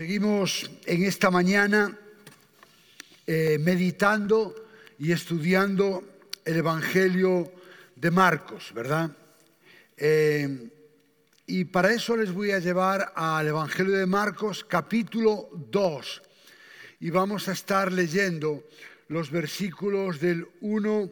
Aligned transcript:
Seguimos 0.00 0.70
en 0.86 1.04
esta 1.04 1.30
mañana 1.30 1.94
eh, 3.26 3.58
meditando 3.60 4.54
y 4.98 5.12
estudiando 5.12 6.02
el 6.42 6.56
Evangelio 6.56 7.52
de 7.96 8.10
Marcos, 8.10 8.72
¿verdad? 8.72 9.10
Eh, 9.98 10.70
y 11.48 11.66
para 11.66 11.92
eso 11.92 12.16
les 12.16 12.32
voy 12.32 12.52
a 12.52 12.60
llevar 12.60 13.12
al 13.14 13.48
Evangelio 13.48 13.94
de 13.94 14.06
Marcos 14.06 14.64
capítulo 14.64 15.50
2 15.52 16.22
y 17.00 17.10
vamos 17.10 17.48
a 17.48 17.52
estar 17.52 17.92
leyendo 17.92 18.64
los 19.08 19.30
versículos 19.30 20.18
del 20.18 20.48
1 20.62 21.10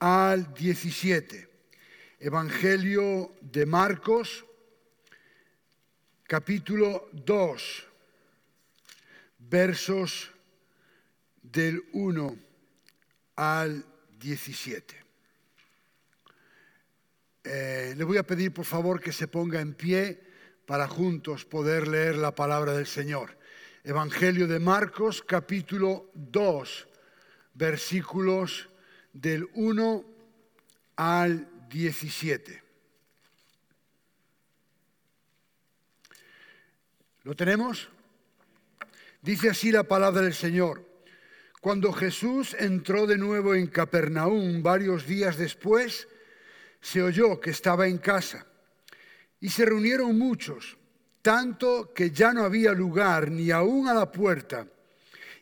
al 0.00 0.52
17. 0.52 1.48
Evangelio 2.20 3.32
de 3.40 3.64
Marcos 3.64 4.44
capítulo 6.26 7.08
2 7.12 7.87
versos 9.48 10.30
del 11.42 11.82
1 11.92 12.36
al 13.36 13.84
17. 14.18 15.04
Eh, 17.44 17.94
le 17.96 18.04
voy 18.04 18.18
a 18.18 18.26
pedir 18.26 18.52
por 18.52 18.64
favor 18.64 19.00
que 19.00 19.12
se 19.12 19.28
ponga 19.28 19.60
en 19.60 19.74
pie 19.74 20.20
para 20.66 20.86
juntos 20.86 21.44
poder 21.44 21.88
leer 21.88 22.16
la 22.16 22.34
palabra 22.34 22.72
del 22.72 22.86
Señor. 22.86 23.38
Evangelio 23.84 24.46
de 24.46 24.58
Marcos 24.58 25.22
capítulo 25.22 26.10
2 26.14 26.88
versículos 27.54 28.68
del 29.12 29.48
1 29.54 30.04
al 30.96 31.48
17. 31.68 32.62
¿Lo 37.24 37.34
tenemos? 37.34 37.88
Dice 39.28 39.50
así 39.50 39.70
la 39.70 39.82
palabra 39.82 40.22
del 40.22 40.32
Señor. 40.32 40.88
Cuando 41.60 41.92
Jesús 41.92 42.56
entró 42.58 43.06
de 43.06 43.18
nuevo 43.18 43.54
en 43.54 43.66
Capernaum 43.66 44.62
varios 44.62 45.06
días 45.06 45.36
después, 45.36 46.08
se 46.80 47.02
oyó 47.02 47.38
que 47.38 47.50
estaba 47.50 47.88
en 47.88 47.98
casa 47.98 48.46
y 49.38 49.50
se 49.50 49.66
reunieron 49.66 50.18
muchos, 50.18 50.78
tanto 51.20 51.92
que 51.92 52.10
ya 52.10 52.32
no 52.32 52.42
había 52.42 52.72
lugar 52.72 53.30
ni 53.30 53.50
aún 53.50 53.86
a 53.86 53.92
la 53.92 54.10
puerta, 54.10 54.66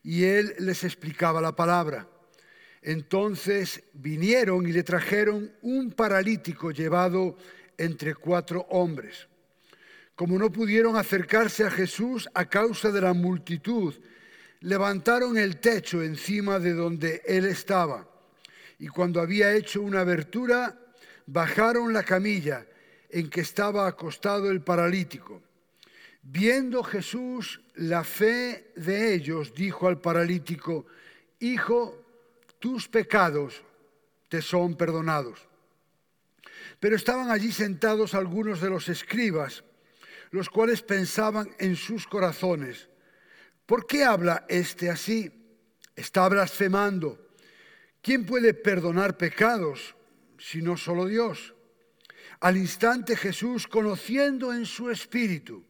y 0.03 0.25
él 0.25 0.56
les 0.58 0.82
explicaba 0.82 1.41
la 1.41 1.55
palabra. 1.55 2.08
Entonces 2.82 3.84
vinieron 3.92 4.66
y 4.66 4.72
le 4.72 4.82
trajeron 4.82 5.53
un 5.62 5.92
paralítico 5.92 6.72
llevado 6.72 7.36
entre 7.78 8.16
cuatro 8.16 8.66
hombres. 8.69 9.28
Como 10.17 10.39
no 10.39 10.50
pudieron 10.50 10.97
acercarse 10.97 11.64
a 11.64 11.70
Jesús 11.70 12.27
a 12.33 12.47
causa 12.47 12.91
de 12.91 13.03
la 13.03 13.12
multitud, 13.12 13.95
levantaron 14.61 15.36
el 15.36 15.59
techo 15.59 16.03
encima 16.03 16.59
de 16.59 16.72
donde 16.72 17.20
él 17.27 17.45
estaba. 17.45 18.09
Y 18.78 18.89
cuando 18.89 19.20
había 19.20 19.55
hecho 19.55 19.83
una 19.83 20.00
abertura, 20.00 20.81
bajaron 21.27 21.92
la 21.92 22.03
camilla 22.03 22.67
en 23.11 23.28
que 23.28 23.42
estaba 23.42 23.87
acostado 23.87 24.50
el 24.50 24.62
paralítico. 24.62 25.42
Viendo 26.22 26.83
Jesús 26.83 27.61
la 27.75 28.03
fe 28.03 28.72
de 28.75 29.14
ellos, 29.14 29.55
dijo 29.55 29.87
al 29.87 30.00
paralítico, 30.00 30.87
Hijo, 31.41 32.03
tus 32.59 32.89
pecados 32.89 33.62
te 34.31 34.41
son 34.41 34.77
perdonados. 34.77 35.47
Pero 36.81 36.97
estaban 36.97 37.31
allí 37.31 37.53
sentados 37.53 38.14
algunos 38.14 38.62
de 38.62 38.70
los 38.70 38.89
escribas 38.89 39.62
los 40.30 40.48
cuales 40.48 40.82
pensaban 40.82 41.48
en 41.58 41.77
sus 41.77 42.06
corazones, 42.06 42.88
¿por 43.64 43.86
qué 43.86 44.05
habla 44.05 44.44
este 44.48 44.91
así? 44.91 45.32
Está 45.94 46.28
blasfemando. 46.28 47.27
¿Quién 48.02 48.27
puede 48.27 48.54
perdonar 48.54 49.16
pecados 49.16 49.97
si 50.38 50.62
no 50.62 50.76
solo 50.76 51.06
Dios? 51.06 51.54
Al 52.41 52.56
instante 52.56 53.16
Jesús, 53.16 53.66
conociendo 53.66 54.53
en 54.53 54.66
su 54.66 54.91
espíritu 54.91 55.64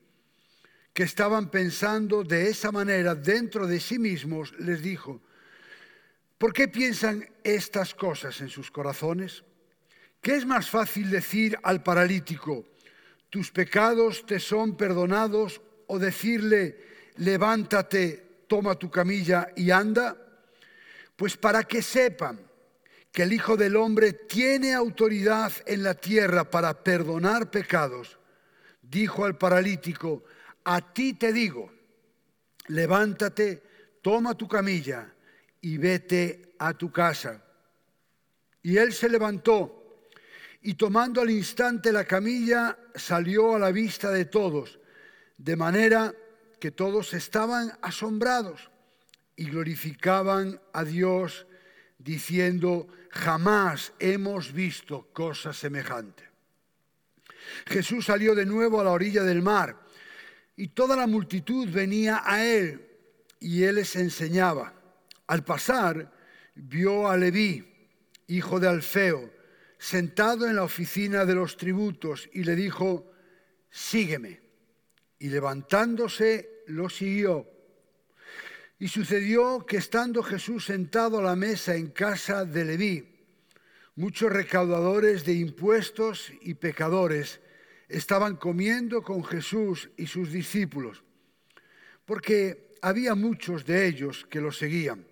que 0.92 1.04
estaban 1.04 1.50
pensando 1.50 2.24
de 2.24 2.48
esa 2.48 2.72
manera 2.72 3.14
dentro 3.14 3.66
de 3.66 3.78
sí 3.80 3.98
mismos, 3.98 4.52
les 4.58 4.82
dijo, 4.82 5.20
¿por 6.38 6.52
qué 6.52 6.68
piensan 6.68 7.28
estas 7.44 7.94
cosas 7.94 8.40
en 8.40 8.48
sus 8.48 8.70
corazones? 8.70 9.44
¿Qué 10.20 10.36
es 10.36 10.46
más 10.46 10.68
fácil 10.68 11.10
decir 11.10 11.58
al 11.62 11.82
paralítico, 11.82 12.66
tus 13.30 13.50
pecados 13.50 14.24
te 14.26 14.38
son 14.40 14.76
perdonados 14.76 15.60
o 15.86 15.98
decirle, 15.98 16.78
levántate, 17.16 18.44
toma 18.46 18.76
tu 18.76 18.90
camilla 18.90 19.48
y 19.56 19.70
anda? 19.70 20.16
Pues 21.16 21.36
para 21.36 21.64
que 21.64 21.82
sepan 21.82 22.40
que 23.10 23.22
el 23.22 23.32
Hijo 23.32 23.56
del 23.56 23.76
Hombre 23.76 24.12
tiene 24.12 24.74
autoridad 24.74 25.52
en 25.64 25.82
la 25.82 25.94
tierra 25.94 26.50
para 26.50 26.84
perdonar 26.84 27.50
pecados, 27.50 28.18
dijo 28.82 29.24
al 29.24 29.38
paralítico, 29.38 30.24
a 30.64 30.92
ti 30.92 31.14
te 31.14 31.32
digo, 31.32 31.72
levántate, 32.68 33.62
toma 34.02 34.34
tu 34.34 34.46
camilla 34.46 35.12
y 35.60 35.78
vete 35.78 36.54
a 36.58 36.74
tu 36.74 36.92
casa. 36.92 37.42
Y 38.62 38.76
él 38.76 38.92
se 38.92 39.08
levantó 39.08 39.75
y 40.66 40.74
tomando 40.74 41.20
al 41.20 41.30
instante 41.30 41.92
la 41.92 42.04
camilla 42.04 42.76
salió 42.92 43.54
a 43.54 43.58
la 43.60 43.70
vista 43.70 44.10
de 44.10 44.24
todos, 44.24 44.80
de 45.38 45.54
manera 45.54 46.12
que 46.58 46.72
todos 46.72 47.14
estaban 47.14 47.70
asombrados 47.82 48.68
y 49.36 49.44
glorificaban 49.44 50.60
a 50.72 50.82
Dios 50.82 51.46
diciendo, 51.98 52.88
jamás 53.10 53.92
hemos 54.00 54.52
visto 54.52 55.08
cosa 55.12 55.52
semejante. 55.52 56.28
Jesús 57.66 58.06
salió 58.06 58.34
de 58.34 58.44
nuevo 58.44 58.80
a 58.80 58.84
la 58.84 58.90
orilla 58.90 59.22
del 59.22 59.42
mar 59.42 59.78
y 60.56 60.66
toda 60.66 60.96
la 60.96 61.06
multitud 61.06 61.68
venía 61.68 62.22
a 62.24 62.44
él 62.44 62.90
y 63.38 63.62
él 63.62 63.76
les 63.76 63.94
enseñaba. 63.94 64.74
Al 65.28 65.44
pasar, 65.44 66.12
vio 66.56 67.08
a 67.08 67.16
Leví, 67.16 67.88
hijo 68.26 68.58
de 68.58 68.66
Alfeo, 68.66 69.35
sentado 69.86 70.48
en 70.48 70.56
la 70.56 70.64
oficina 70.64 71.24
de 71.24 71.36
los 71.36 71.56
tributos 71.56 72.28
y 72.32 72.42
le 72.42 72.56
dijo, 72.56 73.12
sígueme. 73.70 74.40
Y 75.20 75.28
levantándose 75.28 76.64
lo 76.66 76.90
siguió. 76.90 77.48
Y 78.80 78.88
sucedió 78.88 79.64
que 79.64 79.76
estando 79.76 80.24
Jesús 80.24 80.64
sentado 80.64 81.20
a 81.20 81.22
la 81.22 81.36
mesa 81.36 81.76
en 81.76 81.90
casa 81.90 82.44
de 82.44 82.64
Leví, 82.64 83.08
muchos 83.94 84.32
recaudadores 84.32 85.24
de 85.24 85.34
impuestos 85.34 86.32
y 86.40 86.54
pecadores 86.54 87.40
estaban 87.88 88.34
comiendo 88.36 89.02
con 89.02 89.22
Jesús 89.22 89.88
y 89.96 90.08
sus 90.08 90.32
discípulos, 90.32 91.04
porque 92.04 92.74
había 92.82 93.14
muchos 93.14 93.64
de 93.64 93.86
ellos 93.86 94.26
que 94.28 94.40
lo 94.40 94.50
seguían. 94.50 95.06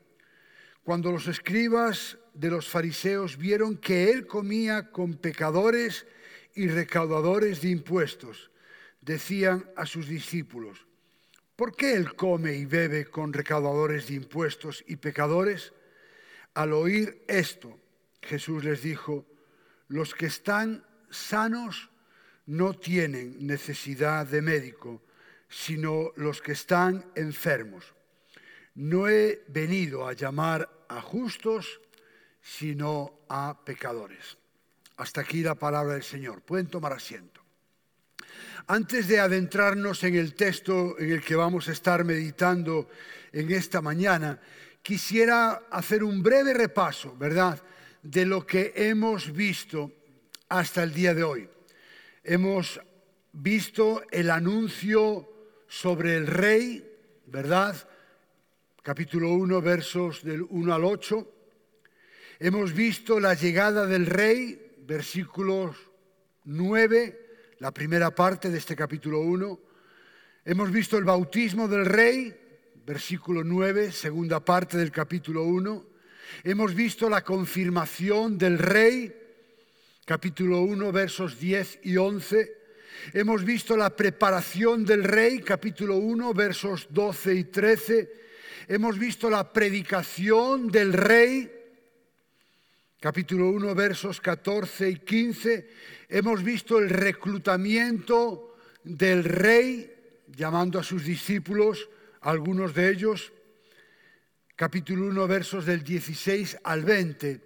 Cuando 0.82 1.12
los 1.12 1.28
escribas 1.28 2.18
de 2.34 2.50
los 2.50 2.68
fariseos 2.68 3.36
vieron 3.38 3.76
que 3.76 4.10
él 4.10 4.26
comía 4.26 4.90
con 4.90 5.14
pecadores 5.14 6.06
y 6.54 6.68
recaudadores 6.68 7.62
de 7.62 7.70
impuestos, 7.70 8.50
decían 9.00 9.70
a 9.76 9.86
sus 9.86 10.08
discípulos, 10.08 10.86
¿por 11.56 11.74
qué 11.74 11.94
él 11.94 12.14
come 12.14 12.54
y 12.54 12.66
bebe 12.66 13.06
con 13.06 13.32
recaudadores 13.32 14.08
de 14.08 14.14
impuestos 14.14 14.84
y 14.86 14.96
pecadores? 14.96 15.72
Al 16.54 16.72
oír 16.72 17.24
esto, 17.28 17.78
Jesús 18.22 18.64
les 18.64 18.82
dijo, 18.82 19.26
los 19.88 20.14
que 20.14 20.26
están 20.26 20.84
sanos 21.10 21.90
no 22.46 22.74
tienen 22.74 23.46
necesidad 23.46 24.26
de 24.26 24.42
médico, 24.42 25.02
sino 25.48 26.12
los 26.16 26.42
que 26.42 26.52
están 26.52 27.04
enfermos. 27.14 27.94
No 28.74 29.08
he 29.08 29.44
venido 29.48 30.06
a 30.06 30.14
llamar 30.14 30.68
a 30.88 31.00
justos, 31.00 31.80
sino 32.44 33.20
a 33.30 33.58
pecadores. 33.64 34.36
Hasta 34.98 35.22
aquí 35.22 35.42
la 35.42 35.54
palabra 35.54 35.94
del 35.94 36.02
Señor. 36.02 36.42
Pueden 36.42 36.66
tomar 36.66 36.92
asiento. 36.92 37.40
Antes 38.66 39.08
de 39.08 39.18
adentrarnos 39.18 40.04
en 40.04 40.14
el 40.14 40.34
texto 40.34 40.98
en 40.98 41.10
el 41.10 41.22
que 41.22 41.34
vamos 41.34 41.68
a 41.68 41.72
estar 41.72 42.04
meditando 42.04 42.88
en 43.32 43.50
esta 43.50 43.80
mañana, 43.80 44.40
quisiera 44.82 45.64
hacer 45.70 46.04
un 46.04 46.22
breve 46.22 46.52
repaso, 46.52 47.16
¿verdad?, 47.16 47.60
de 48.02 48.26
lo 48.26 48.46
que 48.46 48.74
hemos 48.76 49.32
visto 49.32 49.90
hasta 50.50 50.82
el 50.82 50.92
día 50.92 51.14
de 51.14 51.24
hoy. 51.24 51.48
Hemos 52.22 52.78
visto 53.32 54.02
el 54.10 54.30
anuncio 54.30 55.28
sobre 55.66 56.16
el 56.16 56.26
rey, 56.26 56.86
¿verdad? 57.26 57.88
Capítulo 58.82 59.30
1, 59.32 59.62
versos 59.62 60.22
del 60.22 60.42
1 60.42 60.74
al 60.74 60.84
8. 60.84 61.33
Hemos 62.40 62.72
visto 62.72 63.20
la 63.20 63.34
llegada 63.34 63.86
del 63.86 64.06
rey, 64.06 64.74
versículos 64.86 65.76
9, 66.44 67.20
la 67.60 67.72
primera 67.72 68.12
parte 68.12 68.50
de 68.50 68.58
este 68.58 68.74
capítulo 68.74 69.20
1. 69.20 69.60
Hemos 70.44 70.72
visto 70.72 70.98
el 70.98 71.04
bautismo 71.04 71.68
del 71.68 71.86
rey, 71.86 72.34
versículo 72.84 73.44
9, 73.44 73.92
segunda 73.92 74.44
parte 74.44 74.76
del 74.76 74.90
capítulo 74.90 75.44
1. 75.44 75.86
Hemos 76.42 76.74
visto 76.74 77.08
la 77.08 77.22
confirmación 77.22 78.36
del 78.36 78.58
rey, 78.58 79.14
capítulo 80.04 80.62
1, 80.62 80.90
versos 80.90 81.38
10 81.38 81.80
y 81.84 81.96
11. 81.96 82.52
Hemos 83.12 83.44
visto 83.44 83.76
la 83.76 83.94
preparación 83.94 84.84
del 84.84 85.04
rey, 85.04 85.38
capítulo 85.38 85.98
1, 85.98 86.34
versos 86.34 86.88
12 86.90 87.32
y 87.32 87.44
13. 87.44 88.12
Hemos 88.66 88.98
visto 88.98 89.30
la 89.30 89.52
predicación 89.52 90.68
del 90.68 90.92
rey, 90.94 91.53
capítulo 93.04 93.50
1, 93.50 93.74
versos 93.74 94.18
14 94.18 94.88
y 94.88 94.96
15. 94.96 95.68
Hemos 96.08 96.42
visto 96.42 96.78
el 96.78 96.88
reclutamiento 96.88 98.56
del 98.82 99.24
rey, 99.24 99.94
llamando 100.34 100.78
a 100.78 100.82
sus 100.82 101.04
discípulos, 101.04 101.86
algunos 102.22 102.72
de 102.72 102.88
ellos, 102.88 103.30
capítulo 104.56 105.04
1, 105.08 105.28
versos 105.28 105.66
del 105.66 105.84
16 105.84 106.56
al 106.64 106.82
20. 106.82 107.42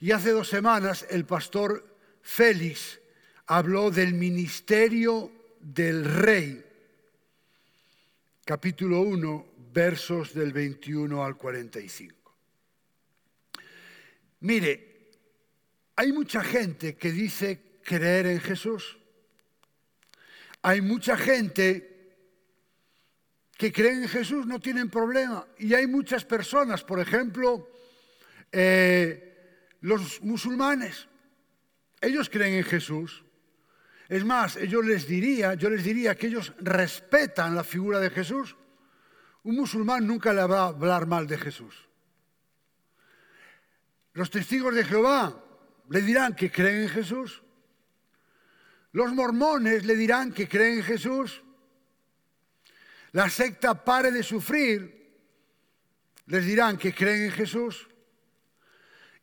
Y 0.00 0.10
hace 0.10 0.28
dos 0.28 0.46
semanas 0.46 1.06
el 1.08 1.24
pastor 1.24 1.86
Félix 2.20 3.00
habló 3.46 3.90
del 3.90 4.12
ministerio 4.12 5.32
del 5.58 6.04
rey, 6.04 6.62
capítulo 8.44 9.00
1, 9.00 9.46
versos 9.72 10.34
del 10.34 10.52
21 10.52 11.24
al 11.24 11.38
45. 11.38 12.14
Mire, 14.40 14.87
hay 15.98 16.12
mucha 16.12 16.44
gente 16.44 16.96
que 16.96 17.10
dice 17.10 17.80
creer 17.82 18.26
en 18.26 18.40
Jesús. 18.40 18.96
Hay 20.62 20.80
mucha 20.80 21.16
gente 21.16 22.14
que 23.56 23.72
creen 23.72 24.04
en 24.04 24.08
Jesús, 24.08 24.46
no 24.46 24.60
tienen 24.60 24.90
problema. 24.90 25.44
Y 25.58 25.74
hay 25.74 25.88
muchas 25.88 26.24
personas, 26.24 26.84
por 26.84 27.00
ejemplo, 27.00 27.68
eh, 28.52 29.74
los 29.80 30.22
musulmanes, 30.22 31.08
ellos 32.00 32.30
creen 32.30 32.54
en 32.54 32.64
Jesús. 32.64 33.24
Es 34.08 34.24
más, 34.24 34.54
ellos 34.54 34.84
les 34.84 35.08
diría, 35.08 35.54
yo 35.54 35.68
les 35.68 35.82
diría 35.82 36.14
que 36.14 36.28
ellos 36.28 36.52
respetan 36.60 37.56
la 37.56 37.64
figura 37.64 37.98
de 37.98 38.10
Jesús. 38.10 38.54
Un 39.42 39.56
musulmán 39.56 40.06
nunca 40.06 40.32
le 40.32 40.46
va 40.46 40.60
a 40.60 40.68
hablar 40.68 41.06
mal 41.06 41.26
de 41.26 41.38
Jesús. 41.38 41.74
Los 44.12 44.30
testigos 44.30 44.76
de 44.76 44.84
Jehová 44.84 45.44
le 45.88 46.02
dirán 46.02 46.34
que 46.34 46.50
creen 46.50 46.82
en 46.82 46.88
Jesús. 46.88 47.42
Los 48.92 49.12
mormones 49.12 49.84
le 49.84 49.96
dirán 49.96 50.32
que 50.32 50.48
creen 50.48 50.78
en 50.78 50.84
Jesús 50.84 51.42
la 53.12 53.30
secta 53.30 53.84
pare 53.84 54.10
de 54.10 54.22
sufrir, 54.22 54.96
les 56.26 56.44
dirán 56.44 56.76
que 56.76 56.94
creen 56.94 57.24
en 57.24 57.32
Jesús. 57.32 57.88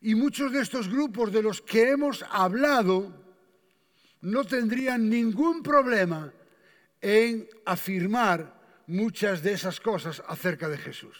Y 0.00 0.14
muchos 0.14 0.52
de 0.52 0.60
estos 0.60 0.88
grupos 0.88 1.32
de 1.32 1.42
los 1.42 1.62
que 1.62 1.90
hemos 1.90 2.24
hablado 2.30 3.24
no 4.20 4.44
tendrían 4.44 5.08
ningún 5.08 5.62
problema 5.62 6.32
en 7.00 7.48
afirmar 7.64 8.82
muchas 8.88 9.42
de 9.42 9.52
esas 9.52 9.80
cosas 9.80 10.22
acerca 10.26 10.68
de 10.68 10.78
Jesús. 10.78 11.16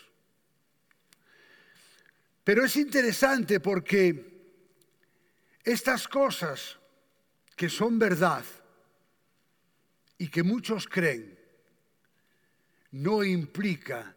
Pero 2.43 2.65
es 2.65 2.77
interesante 2.77 3.61
porque 3.61 4.36
estas 5.67 6.07
cosas 6.07 6.79
que 7.57 7.69
son 7.69 7.99
verdad 7.99 8.45
y 10.17 10.29
que 10.29 10.45
muchos 10.45 10.87
creen, 10.87 11.37
no 12.93 13.25
implica 13.25 14.17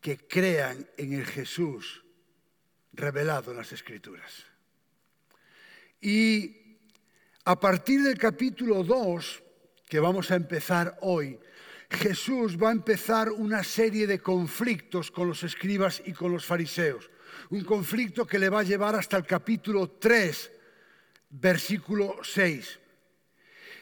que 0.00 0.16
crean 0.16 0.88
en 0.96 1.12
el 1.14 1.26
Jesús 1.26 2.04
revelado 2.92 3.50
en 3.50 3.56
las 3.56 3.72
Escrituras. 3.72 4.46
Y 6.00 6.78
a 7.44 7.58
partir 7.58 8.02
del 8.02 8.16
capítulo 8.16 8.84
2, 8.84 9.42
que 9.88 9.98
vamos 9.98 10.30
a 10.30 10.36
empezar 10.36 10.96
hoy, 11.00 11.40
Jesús 11.92 12.56
va 12.60 12.70
a 12.70 12.72
empezar 12.72 13.30
una 13.30 13.62
serie 13.62 14.06
de 14.06 14.18
conflictos 14.18 15.10
con 15.10 15.28
los 15.28 15.42
escribas 15.42 16.02
y 16.04 16.12
con 16.12 16.32
los 16.32 16.44
fariseos. 16.44 17.10
Un 17.50 17.64
conflicto 17.64 18.26
que 18.26 18.38
le 18.38 18.48
va 18.48 18.60
a 18.60 18.64
llevar 18.64 18.96
hasta 18.96 19.16
el 19.16 19.26
capítulo 19.26 19.90
3, 19.90 20.50
versículo 21.30 22.18
6. 22.22 22.78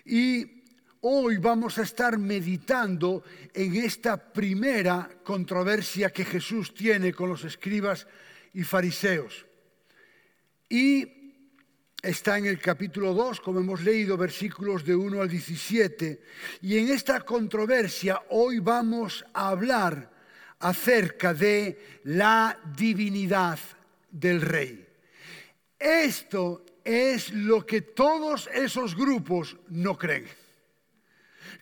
Y 0.06 0.60
Hoy 1.02 1.38
vamos 1.38 1.78
a 1.78 1.82
estar 1.82 2.18
meditando 2.18 3.24
en 3.54 3.74
esta 3.76 4.18
primera 4.18 5.08
controversia 5.24 6.10
que 6.10 6.26
Jesús 6.26 6.74
tiene 6.74 7.14
con 7.14 7.30
los 7.30 7.42
escribas 7.44 8.06
y 8.52 8.64
fariseos. 8.64 9.46
Y 10.68 11.19
está 12.02 12.38
en 12.38 12.47
el 12.47 12.58
capítulo 12.58 13.12
2, 13.14 13.41
como 13.41 13.61
hemos 13.61 13.82
leído, 13.82 14.17
versículos 14.17 14.85
de 14.85 14.94
1 14.94 15.20
al 15.20 15.29
17. 15.29 16.20
Y 16.62 16.79
en 16.79 16.88
esta 16.88 17.20
controversia 17.20 18.23
hoy 18.31 18.58
vamos 18.58 19.25
a 19.32 19.49
hablar 19.49 20.11
acerca 20.61 21.35
de 21.35 22.00
la 22.05 22.58
divinidad 22.76 23.58
del 24.11 24.41
rey. 24.41 24.87
Esto 25.79 26.64
es 26.85 27.32
lo 27.32 27.64
que 27.64 27.82
todos 27.82 28.49
esos 28.53 28.96
grupos 28.96 29.56
no 29.69 29.96
creen. 29.96 30.39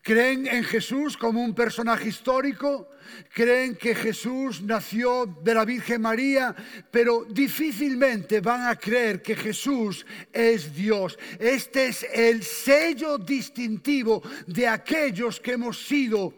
Creen 0.08 0.46
en 0.46 0.64
Jesús 0.64 1.18
como 1.18 1.44
un 1.44 1.54
personaje 1.54 2.08
histórico, 2.08 2.88
creen 3.30 3.76
que 3.76 3.94
Jesús 3.94 4.62
nació 4.62 5.26
de 5.26 5.52
la 5.52 5.66
Virgen 5.66 6.00
María, 6.00 6.56
pero 6.90 7.26
difícilmente 7.28 8.40
van 8.40 8.68
a 8.68 8.76
creer 8.76 9.20
que 9.20 9.36
Jesús 9.36 10.06
es 10.32 10.74
Dios. 10.74 11.18
Este 11.38 11.88
es 11.88 12.06
el 12.10 12.42
sello 12.42 13.18
distintivo 13.18 14.22
de 14.46 14.66
aquellos 14.66 15.40
que 15.40 15.52
hemos 15.52 15.86
sido 15.86 16.32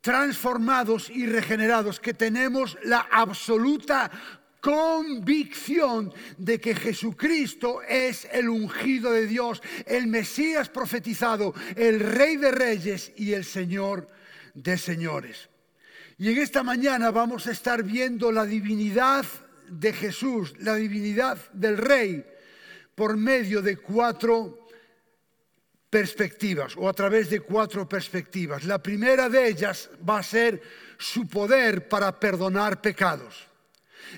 transformados 0.00 1.08
y 1.08 1.24
regenerados, 1.26 2.00
que 2.00 2.14
tenemos 2.14 2.76
la 2.82 3.06
absoluta 3.12 4.10
convicción 4.60 6.12
de 6.36 6.60
que 6.60 6.74
Jesucristo 6.74 7.82
es 7.82 8.26
el 8.32 8.48
ungido 8.48 9.12
de 9.12 9.26
Dios, 9.26 9.62
el 9.86 10.06
Mesías 10.06 10.68
profetizado, 10.68 11.54
el 11.76 12.00
Rey 12.00 12.36
de 12.36 12.50
Reyes 12.50 13.12
y 13.16 13.32
el 13.32 13.44
Señor 13.44 14.08
de 14.54 14.76
Señores. 14.76 15.48
Y 16.18 16.32
en 16.32 16.38
esta 16.38 16.62
mañana 16.62 17.10
vamos 17.10 17.46
a 17.46 17.52
estar 17.52 17.82
viendo 17.82 18.32
la 18.32 18.44
divinidad 18.44 19.24
de 19.68 19.92
Jesús, 19.92 20.54
la 20.58 20.74
divinidad 20.74 21.38
del 21.52 21.76
Rey, 21.76 22.24
por 22.94 23.16
medio 23.16 23.62
de 23.62 23.76
cuatro 23.76 24.66
perspectivas 25.88 26.76
o 26.76 26.88
a 26.88 26.92
través 26.92 27.30
de 27.30 27.40
cuatro 27.40 27.88
perspectivas. 27.88 28.64
La 28.64 28.82
primera 28.82 29.28
de 29.28 29.48
ellas 29.48 29.88
va 30.06 30.18
a 30.18 30.22
ser 30.22 30.60
su 30.98 31.28
poder 31.28 31.88
para 31.88 32.18
perdonar 32.18 32.80
pecados. 32.80 33.47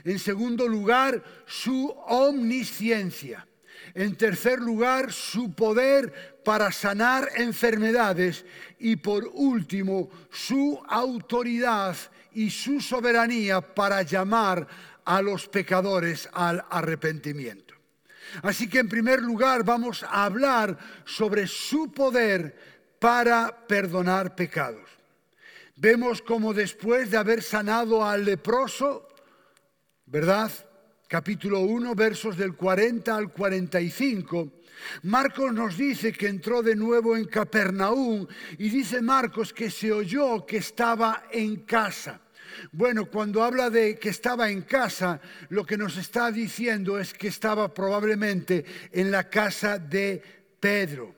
En 0.04 0.18
segundo 0.18 0.66
lugar, 0.68 1.23
su 1.47 1.88
omnisciencia. 2.06 3.47
En 3.94 4.16
tercer 4.16 4.61
lugar, 4.61 5.12
su 5.12 5.52
poder 5.52 6.42
para 6.44 6.70
sanar 6.70 7.28
enfermedades. 7.37 8.44
Y 8.78 8.97
por 8.97 9.28
último, 9.32 10.11
su 10.30 10.80
autoridad 10.88 11.97
y 12.32 12.50
su 12.50 12.80
soberanía 12.80 13.61
para 13.61 14.02
llamar 14.02 14.66
a 15.04 15.23
los 15.23 15.49
pecadores 15.49 16.28
al 16.32 16.64
arrepentimiento. 16.70 17.75
Así 18.42 18.68
que 18.68 18.78
en 18.78 18.88
primer 18.88 19.20
lugar 19.20 19.64
vamos 19.64 20.04
a 20.04 20.25
hablar 20.25 20.78
sobre 21.04 21.47
su 21.47 21.90
poder 21.92 22.56
para 22.99 23.66
perdonar 23.66 24.37
pecados. 24.37 24.88
Vemos 25.75 26.20
como 26.20 26.52
después 26.52 27.11
de 27.11 27.16
haber 27.16 27.42
sanado 27.42 28.04
al 28.04 28.25
leproso, 28.25 29.09
¿verdad? 30.10 30.50
Capítulo 31.06 31.60
1, 31.60 31.94
versos 31.94 32.36
del 32.36 32.56
40 32.56 33.14
al 33.14 33.32
45. 33.32 34.52
Marcos 35.04 35.52
nos 35.52 35.76
dice 35.76 36.12
que 36.12 36.26
entró 36.26 36.62
de 36.62 36.74
nuevo 36.74 37.16
en 37.16 37.26
Capernaum 37.26 38.26
y 38.58 38.70
dice 38.70 39.00
Marcos 39.00 39.52
que 39.52 39.70
se 39.70 39.92
oyó 39.92 40.44
que 40.44 40.56
estaba 40.56 41.26
en 41.30 41.58
casa. 41.58 42.20
Bueno, 42.72 43.06
cuando 43.06 43.44
habla 43.44 43.70
de 43.70 44.00
que 44.00 44.08
estaba 44.08 44.50
en 44.50 44.62
casa, 44.62 45.20
lo 45.48 45.64
que 45.64 45.76
nos 45.76 45.96
está 45.96 46.32
diciendo 46.32 46.98
es 46.98 47.14
que 47.14 47.28
estaba 47.28 47.72
probablemente 47.72 48.64
en 48.90 49.12
la 49.12 49.30
casa 49.30 49.78
de 49.78 50.20
Pedro. 50.58 51.14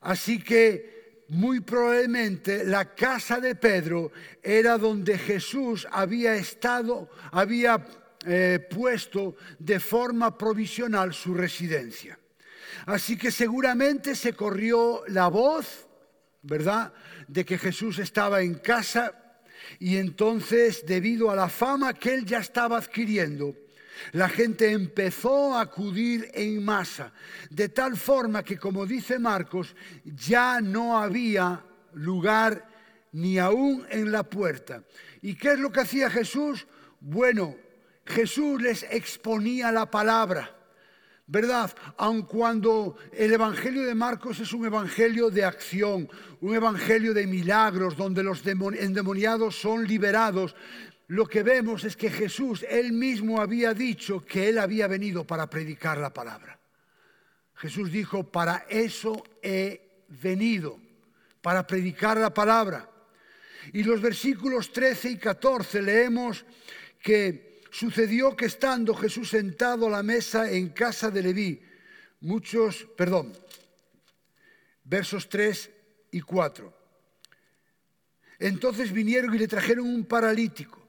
Así 0.00 0.38
que 0.38 0.95
muy 1.28 1.60
probablemente 1.60 2.64
la 2.64 2.94
casa 2.94 3.40
de 3.40 3.54
Pedro 3.54 4.12
era 4.42 4.78
donde 4.78 5.18
Jesús 5.18 5.86
había 5.90 6.34
estado, 6.34 7.10
había 7.32 7.84
eh, 8.24 8.60
puesto 8.70 9.36
de 9.58 9.80
forma 9.80 10.36
provisional 10.36 11.12
su 11.12 11.34
residencia. 11.34 12.18
Así 12.86 13.16
que 13.16 13.30
seguramente 13.30 14.14
se 14.14 14.34
corrió 14.34 15.02
la 15.08 15.28
voz, 15.28 15.88
¿verdad? 16.42 16.92
De 17.26 17.44
que 17.44 17.58
Jesús 17.58 17.98
estaba 17.98 18.42
en 18.42 18.54
casa 18.54 19.22
y 19.78 19.96
entonces, 19.96 20.84
debido 20.86 21.30
a 21.30 21.36
la 21.36 21.48
fama 21.48 21.94
que 21.94 22.14
él 22.14 22.24
ya 22.24 22.38
estaba 22.38 22.78
adquiriendo, 22.78 23.54
la 24.12 24.28
gente 24.28 24.70
empezó 24.70 25.54
a 25.54 25.62
acudir 25.62 26.30
en 26.34 26.64
masa, 26.64 27.12
de 27.50 27.68
tal 27.68 27.96
forma 27.96 28.42
que, 28.42 28.58
como 28.58 28.86
dice 28.86 29.18
Marcos, 29.18 29.74
ya 30.04 30.60
no 30.60 30.98
había 30.98 31.64
lugar 31.94 32.68
ni 33.12 33.38
aún 33.38 33.86
en 33.90 34.12
la 34.12 34.22
puerta. 34.22 34.82
¿Y 35.22 35.34
qué 35.34 35.52
es 35.52 35.58
lo 35.58 35.72
que 35.72 35.80
hacía 35.80 36.10
Jesús? 36.10 36.66
Bueno, 37.00 37.56
Jesús 38.04 38.60
les 38.60 38.82
exponía 38.84 39.72
la 39.72 39.90
palabra. 39.90 40.52
¿verdad? 41.26 41.74
Aun 41.96 42.22
cuando 42.22 42.96
el 43.12 43.32
Evangelio 43.32 43.82
de 43.82 43.94
Marcos 43.94 44.38
es 44.38 44.52
un 44.52 44.64
Evangelio 44.64 45.28
de 45.28 45.44
acción, 45.44 46.08
un 46.40 46.54
Evangelio 46.54 47.12
de 47.12 47.26
milagros, 47.26 47.96
donde 47.96 48.22
los 48.22 48.46
endemoniados 48.46 49.56
son 49.56 49.86
liberados, 49.86 50.54
lo 51.08 51.26
que 51.26 51.42
vemos 51.42 51.84
es 51.84 51.96
que 51.96 52.10
Jesús, 52.10 52.64
él 52.68 52.92
mismo 52.92 53.40
había 53.40 53.74
dicho 53.74 54.24
que 54.24 54.48
él 54.48 54.58
había 54.58 54.86
venido 54.86 55.24
para 55.24 55.48
predicar 55.48 55.98
la 55.98 56.12
palabra. 56.12 56.58
Jesús 57.54 57.90
dijo, 57.90 58.24
para 58.24 58.66
eso 58.68 59.24
he 59.42 60.04
venido, 60.08 60.78
para 61.40 61.66
predicar 61.66 62.18
la 62.18 62.34
palabra. 62.34 62.90
Y 63.72 63.82
los 63.82 64.00
versículos 64.00 64.72
13 64.72 65.10
y 65.10 65.16
14 65.18 65.82
leemos 65.82 66.44
que 67.00 67.46
Sucedió 67.76 68.34
que 68.34 68.46
estando 68.46 68.94
Jesús 68.94 69.28
sentado 69.28 69.88
a 69.88 69.90
la 69.90 70.02
mesa 70.02 70.50
en 70.50 70.70
casa 70.70 71.10
de 71.10 71.22
Leví, 71.22 71.60
muchos, 72.20 72.88
perdón, 72.96 73.34
versos 74.82 75.28
3 75.28 75.70
y 76.12 76.22
4. 76.22 76.72
Entonces 78.38 78.90
vinieron 78.90 79.34
y 79.34 79.38
le 79.38 79.46
trajeron 79.46 79.86
un 79.88 80.06
paralítico 80.06 80.85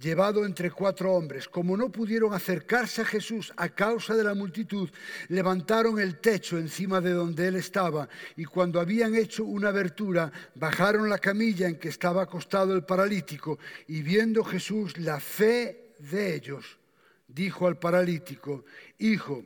llevado 0.00 0.44
entre 0.44 0.70
cuatro 0.70 1.12
hombres. 1.12 1.48
Como 1.48 1.76
no 1.76 1.90
pudieron 1.90 2.32
acercarse 2.32 3.02
a 3.02 3.04
Jesús 3.04 3.52
a 3.56 3.68
causa 3.68 4.14
de 4.14 4.24
la 4.24 4.34
multitud, 4.34 4.88
levantaron 5.28 5.98
el 5.98 6.18
techo 6.18 6.58
encima 6.58 7.00
de 7.00 7.12
donde 7.12 7.48
él 7.48 7.56
estaba 7.56 8.08
y 8.36 8.44
cuando 8.44 8.80
habían 8.80 9.14
hecho 9.14 9.44
una 9.44 9.68
abertura, 9.68 10.30
bajaron 10.54 11.08
la 11.08 11.18
camilla 11.18 11.68
en 11.68 11.78
que 11.78 11.88
estaba 11.88 12.22
acostado 12.22 12.74
el 12.74 12.84
paralítico 12.84 13.58
y 13.86 14.02
viendo 14.02 14.44
Jesús 14.44 14.98
la 14.98 15.20
fe 15.20 15.94
de 15.98 16.34
ellos, 16.34 16.78
dijo 17.26 17.66
al 17.66 17.78
paralítico, 17.78 18.64
Hijo, 18.98 19.44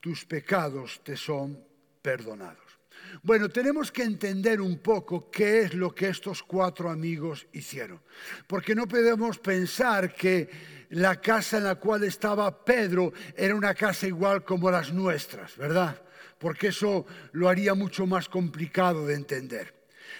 tus 0.00 0.24
pecados 0.24 1.00
te 1.02 1.16
son 1.16 1.58
perdonados. 2.02 2.63
Bueno, 3.22 3.48
tenemos 3.48 3.92
que 3.92 4.02
entender 4.02 4.60
un 4.60 4.78
poco 4.78 5.30
qué 5.30 5.62
es 5.62 5.74
lo 5.74 5.94
que 5.94 6.08
estos 6.08 6.42
cuatro 6.42 6.90
amigos 6.90 7.46
hicieron, 7.52 8.00
porque 8.46 8.74
no 8.74 8.86
podemos 8.86 9.38
pensar 9.38 10.14
que 10.14 10.48
la 10.90 11.20
casa 11.20 11.58
en 11.58 11.64
la 11.64 11.76
cual 11.76 12.04
estaba 12.04 12.64
Pedro 12.64 13.12
era 13.36 13.54
una 13.54 13.74
casa 13.74 14.06
igual 14.06 14.44
como 14.44 14.70
las 14.70 14.92
nuestras, 14.92 15.56
¿verdad? 15.56 16.00
Porque 16.38 16.68
eso 16.68 17.06
lo 17.32 17.48
haría 17.48 17.74
mucho 17.74 18.06
más 18.06 18.28
complicado 18.28 19.06
de 19.06 19.14
entender. 19.14 19.74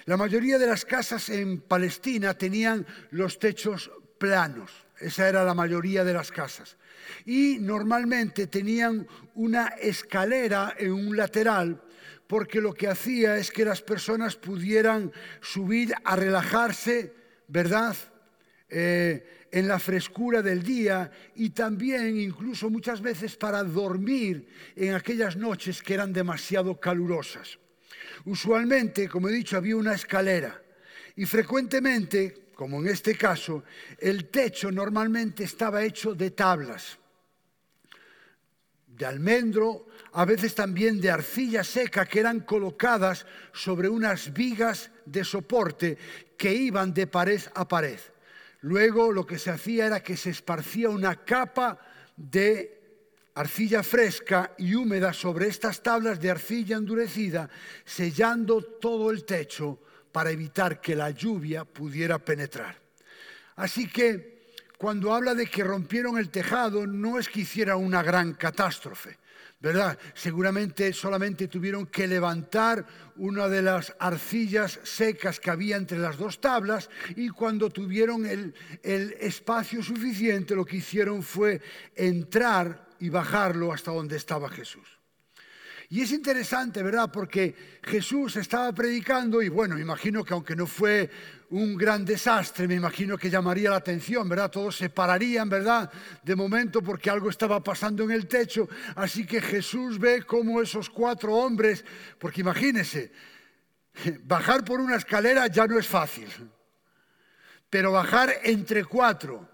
La 0.06 0.16
mayoría 0.16 0.58
de 0.58 0.66
las 0.66 0.84
casas 0.84 1.28
en 1.28 1.60
Palestina 1.60 2.34
tenían 2.34 2.86
los 3.10 3.38
techos 3.38 3.90
planos, 4.18 4.70
esa 4.98 5.28
era 5.28 5.44
la 5.44 5.54
mayoría 5.54 6.04
de 6.04 6.14
las 6.14 6.30
casas. 6.30 6.76
Y 7.26 7.58
normalmente 7.60 8.46
tenían 8.46 9.06
una 9.34 9.68
escalera 9.68 10.74
en 10.78 10.92
un 10.92 11.16
lateral 11.16 11.83
porque 12.26 12.60
lo 12.60 12.72
que 12.72 12.88
hacía 12.88 13.36
es 13.36 13.50
que 13.50 13.64
las 13.64 13.82
personas 13.82 14.36
pudieran 14.36 15.12
subir 15.40 15.94
a 16.04 16.16
relajarse, 16.16 17.12
¿verdad? 17.48 17.96
Eh, 18.68 19.46
en 19.54 19.68
la 19.68 19.78
frescura 19.78 20.42
del 20.42 20.64
día 20.64 21.12
y 21.36 21.50
también 21.50 22.18
incluso 22.18 22.70
muchas 22.70 23.00
veces 23.00 23.36
para 23.36 23.62
dormir 23.62 24.48
en 24.74 24.94
aquellas 24.94 25.36
noches 25.36 25.80
que 25.80 25.94
eran 25.94 26.12
demasiado 26.12 26.80
calurosas. 26.80 27.58
Usualmente, 28.24 29.08
como 29.08 29.28
he 29.28 29.32
dicho, 29.32 29.56
había 29.56 29.76
una 29.76 29.94
escalera 29.94 30.60
y 31.14 31.24
frecuentemente, 31.24 32.48
como 32.56 32.80
en 32.80 32.88
este 32.88 33.16
caso, 33.16 33.62
el 33.98 34.28
techo 34.28 34.72
normalmente 34.72 35.44
estaba 35.44 35.84
hecho 35.84 36.14
de 36.14 36.32
tablas, 36.32 36.98
de 38.96 39.06
almendro 39.06 39.86
a 40.12 40.24
veces 40.24 40.54
también 40.54 41.00
de 41.00 41.10
arcilla 41.10 41.64
seca 41.64 42.06
que 42.06 42.20
eran 42.20 42.40
colocadas 42.40 43.26
sobre 43.52 43.88
unas 43.88 44.32
vigas 44.32 44.90
de 45.04 45.24
soporte 45.24 45.98
que 46.36 46.52
iban 46.54 46.94
de 46.94 47.06
pared 47.06 47.40
a 47.54 47.66
pared. 47.66 47.98
Luego 48.60 49.12
lo 49.12 49.26
que 49.26 49.38
se 49.38 49.50
hacía 49.50 49.86
era 49.86 50.02
que 50.02 50.16
se 50.16 50.30
esparcía 50.30 50.88
una 50.88 51.24
capa 51.24 51.78
de 52.16 52.80
arcilla 53.34 53.82
fresca 53.82 54.54
y 54.58 54.74
húmeda 54.74 55.12
sobre 55.12 55.48
estas 55.48 55.82
tablas 55.82 56.20
de 56.20 56.30
arcilla 56.30 56.76
endurecida, 56.76 57.50
sellando 57.84 58.62
todo 58.62 59.10
el 59.10 59.24
techo 59.24 59.80
para 60.12 60.30
evitar 60.30 60.80
que 60.80 60.94
la 60.94 61.10
lluvia 61.10 61.64
pudiera 61.64 62.20
penetrar. 62.20 62.78
Así 63.56 63.88
que 63.88 64.33
cuando 64.78 65.14
habla 65.14 65.34
de 65.34 65.46
que 65.46 65.64
rompieron 65.64 66.18
el 66.18 66.30
tejado, 66.30 66.86
no 66.86 67.18
es 67.18 67.28
que 67.28 67.40
hiciera 67.40 67.76
una 67.76 68.02
gran 68.02 68.34
catástrofe. 68.34 69.18
¿verdad? 69.64 69.98
Seguramente 70.12 70.92
solamente 70.92 71.48
tuvieron 71.48 71.86
que 71.86 72.06
levantar 72.06 72.84
una 73.16 73.48
de 73.48 73.62
las 73.62 73.96
arcillas 73.98 74.78
secas 74.82 75.40
que 75.40 75.50
había 75.50 75.76
entre 75.76 75.96
las 75.96 76.18
dos 76.18 76.38
tablas 76.38 76.90
y 77.16 77.30
cuando 77.30 77.70
tuvieron 77.70 78.26
el, 78.26 78.54
espacio 79.20 79.82
suficiente 79.82 80.54
lo 80.54 80.66
que 80.66 80.76
hicieron 80.76 81.22
fue 81.22 81.62
entrar 81.94 82.88
y 83.00 83.08
bajarlo 83.08 83.72
hasta 83.72 83.90
donde 83.90 84.18
estaba 84.18 84.50
Jesús. 84.50 84.93
Y 85.94 86.00
es 86.00 86.10
interesante, 86.10 86.82
¿verdad? 86.82 87.08
Porque 87.12 87.54
Jesús 87.84 88.34
estaba 88.34 88.72
predicando 88.72 89.40
y 89.40 89.48
bueno, 89.48 89.78
imagino 89.78 90.24
que 90.24 90.34
aunque 90.34 90.56
no 90.56 90.66
fue 90.66 91.08
un 91.50 91.76
gran 91.76 92.04
desastre, 92.04 92.66
me 92.66 92.74
imagino 92.74 93.16
que 93.16 93.30
llamaría 93.30 93.70
la 93.70 93.76
atención, 93.76 94.28
¿verdad? 94.28 94.50
Todos 94.50 94.76
se 94.76 94.90
pararían, 94.90 95.48
¿verdad? 95.48 95.88
De 96.20 96.34
momento 96.34 96.82
porque 96.82 97.10
algo 97.10 97.30
estaba 97.30 97.62
pasando 97.62 98.02
en 98.02 98.10
el 98.10 98.26
techo. 98.26 98.68
Así 98.96 99.24
que 99.24 99.40
Jesús 99.40 100.00
ve 100.00 100.24
cómo 100.24 100.60
esos 100.60 100.90
cuatro 100.90 101.32
hombres, 101.36 101.84
porque 102.18 102.40
imagínense, 102.40 103.12
bajar 104.24 104.64
por 104.64 104.80
una 104.80 104.96
escalera 104.96 105.46
ya 105.46 105.64
no 105.68 105.78
es 105.78 105.86
fácil, 105.86 106.26
pero 107.70 107.92
bajar 107.92 108.34
entre 108.42 108.84
cuatro, 108.84 109.48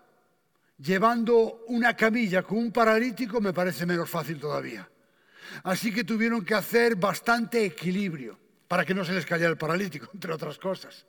llevando 0.79 1.67
una 1.69 1.95
camilla 1.95 2.43
con 2.43 2.57
un 2.57 2.73
paralítico, 2.73 3.43
me 3.43 3.53
parece 3.53 3.85
menos 3.85 4.09
fácil 4.09 4.41
todavía. 4.41 4.89
Así 5.64 5.92
que 5.92 6.04
tuvieron 6.04 6.45
que 6.45 6.54
hacer 6.54 6.97
bastante 6.97 7.64
equilibrio 7.64 8.38
para 8.69 8.85
que 8.85 8.95
no 8.95 9.04
se 9.04 9.12
les 9.12 9.26
cayera 9.26 9.50
el 9.50 9.59
paralítico, 9.59 10.11
entre 10.14 10.33
otras 10.33 10.59
cosas. 10.59 11.07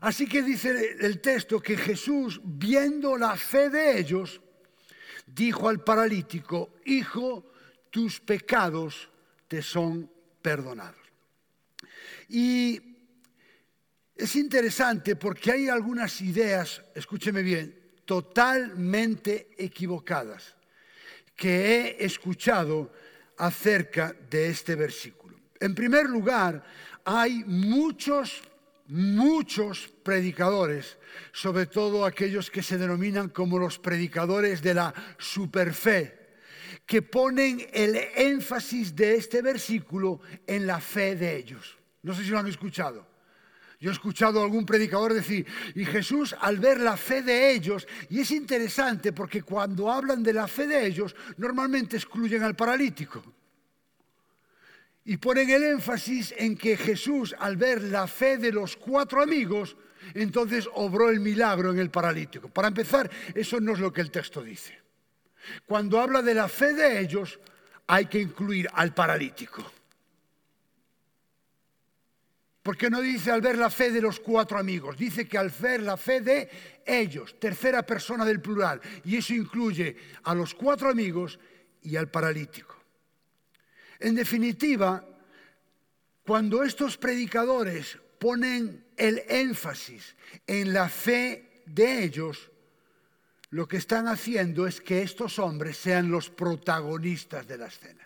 Así 0.00 0.26
que 0.26 0.42
dice 0.42 0.96
el 1.00 1.20
texto 1.20 1.60
que 1.60 1.76
Jesús, 1.76 2.40
viendo 2.44 3.16
la 3.16 3.36
fe 3.36 3.70
de 3.70 3.98
ellos, 3.98 4.40
dijo 5.26 5.68
al 5.68 5.82
paralítico, 5.82 6.76
Hijo, 6.84 7.52
tus 7.90 8.20
pecados 8.20 9.08
te 9.48 9.62
son 9.62 10.10
perdonados. 10.42 11.00
Y 12.28 12.80
es 14.14 14.36
interesante 14.36 15.16
porque 15.16 15.52
hay 15.52 15.68
algunas 15.68 16.20
ideas, 16.20 16.82
escúcheme 16.94 17.42
bien, 17.42 17.86
totalmente 18.04 19.50
equivocadas 19.58 20.56
que 21.34 21.96
he 21.98 22.04
escuchado 22.04 22.92
acerca 23.38 24.14
de 24.30 24.48
este 24.48 24.74
versículo. 24.74 25.36
En 25.60 25.74
primer 25.74 26.08
lugar, 26.08 26.62
hay 27.04 27.44
muchos, 27.46 28.42
muchos 28.88 29.88
predicadores, 30.02 30.98
sobre 31.32 31.66
todo 31.66 32.04
aquellos 32.04 32.50
que 32.50 32.62
se 32.62 32.78
denominan 32.78 33.30
como 33.30 33.58
los 33.58 33.78
predicadores 33.78 34.62
de 34.62 34.74
la 34.74 34.94
superfe, 35.18 36.26
que 36.84 37.02
ponen 37.02 37.66
el 37.72 37.96
énfasis 38.16 38.94
de 38.94 39.16
este 39.16 39.42
versículo 39.42 40.20
en 40.46 40.66
la 40.66 40.80
fe 40.80 41.16
de 41.16 41.36
ellos. 41.36 41.76
No 42.02 42.14
sé 42.14 42.24
si 42.24 42.30
lo 42.30 42.38
han 42.38 42.46
escuchado. 42.46 43.15
Yo 43.78 43.90
he 43.90 43.92
escuchado 43.92 44.40
a 44.40 44.44
algún 44.44 44.64
predicador 44.64 45.12
decir, 45.12 45.46
y 45.74 45.84
Jesús 45.84 46.34
al 46.40 46.58
ver 46.58 46.80
la 46.80 46.96
fe 46.96 47.22
de 47.22 47.52
ellos, 47.52 47.86
y 48.08 48.20
es 48.20 48.30
interesante 48.30 49.12
porque 49.12 49.42
cuando 49.42 49.90
hablan 49.90 50.22
de 50.22 50.32
la 50.32 50.48
fe 50.48 50.66
de 50.66 50.86
ellos, 50.86 51.14
normalmente 51.36 51.96
excluyen 51.96 52.42
al 52.42 52.56
paralítico. 52.56 53.22
Y 55.04 55.18
ponen 55.18 55.50
el 55.50 55.62
énfasis 55.64 56.34
en 56.36 56.56
que 56.56 56.76
Jesús 56.76 57.34
al 57.38 57.56
ver 57.56 57.82
la 57.82 58.06
fe 58.06 58.38
de 58.38 58.50
los 58.50 58.76
cuatro 58.76 59.22
amigos, 59.22 59.76
entonces 60.14 60.68
obró 60.74 61.10
el 61.10 61.20
milagro 61.20 61.70
en 61.70 61.78
el 61.78 61.90
paralítico. 61.90 62.48
Para 62.48 62.68
empezar, 62.68 63.10
eso 63.34 63.60
no 63.60 63.72
es 63.72 63.78
lo 63.78 63.92
que 63.92 64.00
el 64.00 64.10
texto 64.10 64.42
dice. 64.42 64.80
Cuando 65.66 66.00
habla 66.00 66.22
de 66.22 66.34
la 66.34 66.48
fe 66.48 66.72
de 66.72 66.98
ellos, 66.98 67.38
hay 67.86 68.06
que 68.06 68.20
incluir 68.20 68.68
al 68.72 68.94
paralítico. 68.94 69.75
¿Por 72.66 72.76
qué 72.76 72.90
no 72.90 73.00
dice 73.00 73.30
al 73.30 73.42
ver 73.42 73.56
la 73.56 73.70
fe 73.70 73.92
de 73.92 74.00
los 74.00 74.18
cuatro 74.18 74.58
amigos? 74.58 74.98
Dice 74.98 75.28
que 75.28 75.38
al 75.38 75.50
ver 75.50 75.84
la 75.84 75.96
fe 75.96 76.20
de 76.20 76.50
ellos, 76.84 77.38
tercera 77.38 77.86
persona 77.86 78.24
del 78.24 78.40
plural. 78.40 78.80
Y 79.04 79.18
eso 79.18 79.34
incluye 79.34 79.96
a 80.24 80.34
los 80.34 80.52
cuatro 80.52 80.88
amigos 80.88 81.38
y 81.82 81.94
al 81.94 82.10
paralítico. 82.10 82.74
En 84.00 84.16
definitiva, 84.16 85.06
cuando 86.24 86.64
estos 86.64 86.96
predicadores 86.96 87.98
ponen 88.18 88.84
el 88.96 89.22
énfasis 89.28 90.16
en 90.44 90.72
la 90.72 90.88
fe 90.88 91.62
de 91.66 92.02
ellos, 92.02 92.50
lo 93.50 93.68
que 93.68 93.76
están 93.76 94.08
haciendo 94.08 94.66
es 94.66 94.80
que 94.80 95.02
estos 95.02 95.38
hombres 95.38 95.76
sean 95.76 96.10
los 96.10 96.30
protagonistas 96.30 97.46
de 97.46 97.58
la 97.58 97.66
escena. 97.66 98.05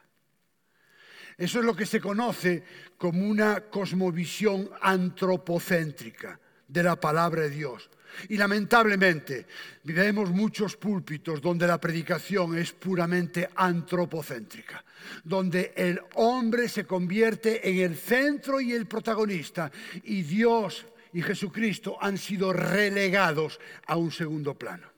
Eso 1.40 1.61
es 1.61 1.64
lo 1.64 1.75
que 1.75 1.87
se 1.87 2.02
conoce 2.02 2.62
como 2.99 3.26
una 3.26 3.62
cosmovisión 3.62 4.68
antropocéntrica 4.82 6.38
de 6.68 6.82
la 6.82 7.00
palabra 7.00 7.44
de 7.44 7.49
Dios. 7.49 7.88
Y 8.28 8.37
lamentablemente 8.37 9.47
vivimos 9.82 10.28
muchos 10.28 10.76
púlpitos 10.76 11.40
donde 11.40 11.66
la 11.66 11.80
predicación 11.80 12.59
es 12.59 12.73
puramente 12.73 13.49
antropocéntrica, 13.54 14.85
donde 15.25 15.73
el 15.76 15.99
hombre 16.16 16.68
se 16.68 16.85
convierte 16.85 17.66
en 17.70 17.78
el 17.78 17.97
centro 17.97 18.61
y 18.61 18.75
el 18.75 18.87
protagonista 18.87 19.73
y 20.04 20.20
Dios 20.20 20.85
y 21.14 21.23
Jesucristo 21.23 21.97
han 22.02 22.18
sido 22.18 22.52
relegados 22.52 23.59
a 23.87 23.97
un 23.97 24.12
segundo 24.12 24.59
plano. 24.59 24.88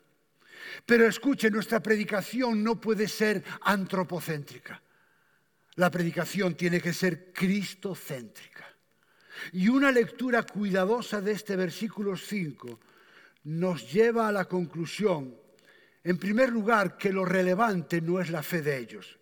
Pero 0.84 1.06
escuche, 1.06 1.52
nuestra 1.52 1.78
predicación 1.80 2.64
no 2.64 2.80
puede 2.80 3.06
ser 3.06 3.44
antropocéntrica. 3.61 4.82
La 5.76 5.91
predicación 5.91 6.55
tiene 6.55 6.81
que 6.81 6.93
ser 6.93 7.33
cristocéntrica. 7.33 8.67
Y 9.52 9.69
una 9.69 9.91
lectura 9.91 10.43
cuidadosa 10.43 11.21
de 11.21 11.33
este 11.33 11.57
versículo 11.57 12.17
5 12.17 12.81
nos 13.45 13.91
lleva 13.93 14.29
a 14.29 14.33
la 14.33 14.45
conclusión, 14.45 15.35
en 16.05 16.19
primer 16.19 16.50
lugar, 16.50 16.97
que 16.97 17.12
lo 17.12 17.25
relevante 17.25 18.00
no 18.00 18.21
es 18.21 18.31
la 18.31 18.43
fe 18.43 18.62
de 18.62 18.79
ellos. 18.79 19.19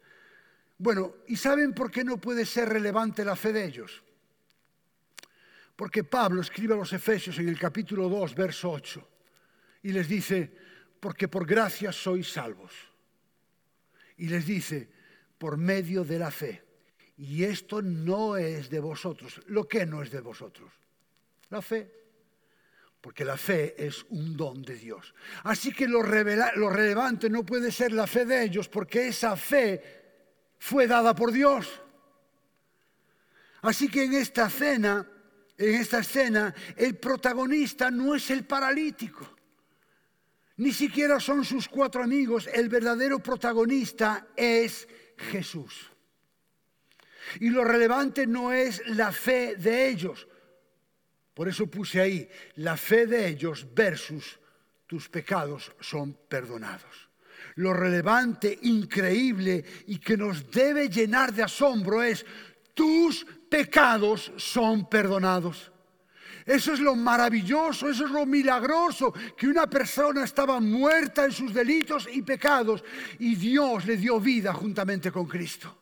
Bueno, 0.79 1.17
¿y 1.29 1.37
saben 1.37 1.73
por 1.75 1.91
qué 1.91 2.05
no 2.05 2.19
puede 2.19 2.45
ser 2.45 2.69
relevante 2.69 3.25
la 3.25 3.37
fe 3.37 3.53
de 3.53 3.65
ellos? 3.65 4.03
Porque 5.77 6.05
Pablo 6.05 6.41
escribe 6.41 6.75
a 6.75 6.79
los 6.79 6.93
Efesios 6.93 7.39
en 7.39 7.49
el 7.49 7.59
capítulo 7.59 8.09
2, 8.09 8.35
verso 8.35 8.71
8, 8.71 9.09
y 9.83 9.93
les 9.93 10.09
dice, 10.09 10.51
porque 10.99 11.29
por 11.29 11.47
gracia 11.47 11.93
sois 11.93 12.31
salvos. 12.31 12.73
Y 14.19 14.29
les 14.29 14.45
dice, 14.45 14.91
por 15.41 15.57
medio 15.57 16.05
de 16.05 16.19
la 16.19 16.31
fe. 16.31 16.63
Y 17.17 17.45
esto 17.45 17.81
no 17.81 18.37
es 18.37 18.69
de 18.69 18.79
vosotros. 18.79 19.41
¿Lo 19.47 19.67
que 19.67 19.87
no 19.87 20.03
es 20.03 20.11
de 20.11 20.21
vosotros? 20.21 20.71
La 21.49 21.63
fe 21.63 22.01
porque 23.01 23.25
la 23.25 23.39
fe 23.39 23.75
es 23.79 24.05
un 24.11 24.37
don 24.37 24.63
de 24.63 24.75
Dios. 24.75 25.15
Así 25.45 25.73
que 25.73 25.89
lo, 25.89 26.03
relevante 26.03 27.31
no 27.31 27.45
puede 27.47 27.73
ser 27.73 27.93
la 27.93 28.07
fe 28.07 28.27
de 28.27 28.45
ellos, 28.45 28.69
porque 28.69 29.09
esa 29.09 29.37
fe 29.37 29.83
fue 30.59 30.87
dada 30.87 31.15
por 31.15 31.33
Dios. 31.33 31.81
Así 33.63 33.89
que 33.89 34.05
en 34.05 34.13
esta 34.13 34.51
cena, 34.51 35.07
en 35.57 35.75
esta 35.77 36.01
escena, 36.01 36.55
el 36.77 36.99
protagonista 36.99 37.91
no 37.91 38.15
es 38.15 38.31
el 38.31 38.45
paralítico, 38.45 39.37
ni 40.59 40.73
siquiera 40.73 41.19
son 41.19 41.43
sus 41.43 41.69
cuatro 41.69 42.03
amigos, 42.03 42.47
el 42.53 42.69
verdadero 42.69 43.19
protagonista 43.19 44.29
es 44.37 44.87
Jesús. 45.31 45.91
Y 47.41 47.51
lo 47.51 47.65
relevante 47.65 48.27
no 48.27 48.53
es 48.53 48.83
la 48.87 49.13
fe 49.13 49.57
de 49.57 49.89
ellos, 49.89 50.27
por 51.35 51.49
eso 51.49 51.67
puse 51.69 52.01
ahí 52.01 52.29
la 52.57 52.77
fe 52.77 53.07
de 53.07 53.29
ellos 53.29 53.67
versus 53.75 54.39
tus 54.87 55.09
pecados 55.09 55.73
son 55.81 56.15
perdonados. 56.29 57.09
Lo 57.57 57.73
relevante, 57.73 58.59
increíble 58.63 59.65
y 59.87 59.99
que 59.99 60.17
nos 60.17 60.51
debe 60.51 60.89
llenar 60.89 61.33
de 61.33 61.43
asombro 61.43 62.03
es 62.03 62.27
tus 62.75 63.25
pecados 63.49 64.33
son 64.37 64.89
perdonados. 64.89 65.71
Eso 66.47 66.73
es 66.73 66.81
lo 66.81 66.97
maravilloso, 66.97 67.89
eso 67.89 68.07
es 68.07 68.11
lo 68.11 68.27
milagroso, 68.27 69.13
que 69.37 69.49
una 69.49 69.69
persona 69.69 70.25
estaba 70.25 70.61
muerta 70.61 71.25
en 71.25 71.33
sus 71.33 71.53
delitos 71.53 72.09
y 72.13 72.23
pecados 72.23 72.83
y 73.19 73.35
Dios 73.35 73.85
le 73.87 73.97
dio 73.97 74.21
vida 74.21 74.53
juntamente 74.53 75.13
con 75.13 75.27
Cristo. 75.27 75.77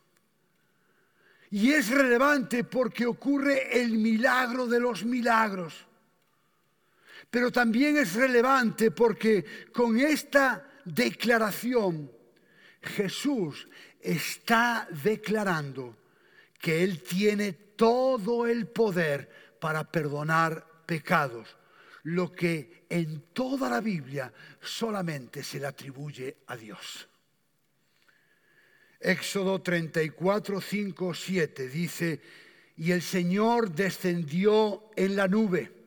Y 1.50 1.72
es 1.72 1.88
relevante 1.88 2.64
porque 2.64 3.06
ocurre 3.06 3.80
el 3.80 3.92
milagro 3.92 4.66
de 4.66 4.80
los 4.80 5.04
milagros. 5.04 5.86
Pero 7.30 7.50
también 7.50 7.96
es 7.96 8.14
relevante 8.14 8.90
porque 8.90 9.44
con 9.72 9.98
esta 9.98 10.66
declaración 10.84 12.10
Jesús 12.82 13.68
está 14.00 14.88
declarando 15.02 15.96
que 16.58 16.82
Él 16.82 17.02
tiene 17.02 17.52
todo 17.52 18.46
el 18.46 18.66
poder 18.66 19.47
para 19.58 19.90
perdonar 19.90 20.64
pecados, 20.86 21.56
lo 22.04 22.32
que 22.32 22.86
en 22.88 23.32
toda 23.32 23.68
la 23.68 23.80
Biblia 23.80 24.32
solamente 24.60 25.42
se 25.42 25.60
le 25.60 25.66
atribuye 25.66 26.38
a 26.46 26.56
Dios. 26.56 27.08
Éxodo 29.00 29.60
34, 29.60 30.60
5, 30.60 31.14
7 31.14 31.68
dice, 31.68 32.20
y 32.76 32.92
el 32.92 33.02
Señor 33.02 33.70
descendió 33.72 34.90
en 34.96 35.16
la 35.16 35.28
nube 35.28 35.78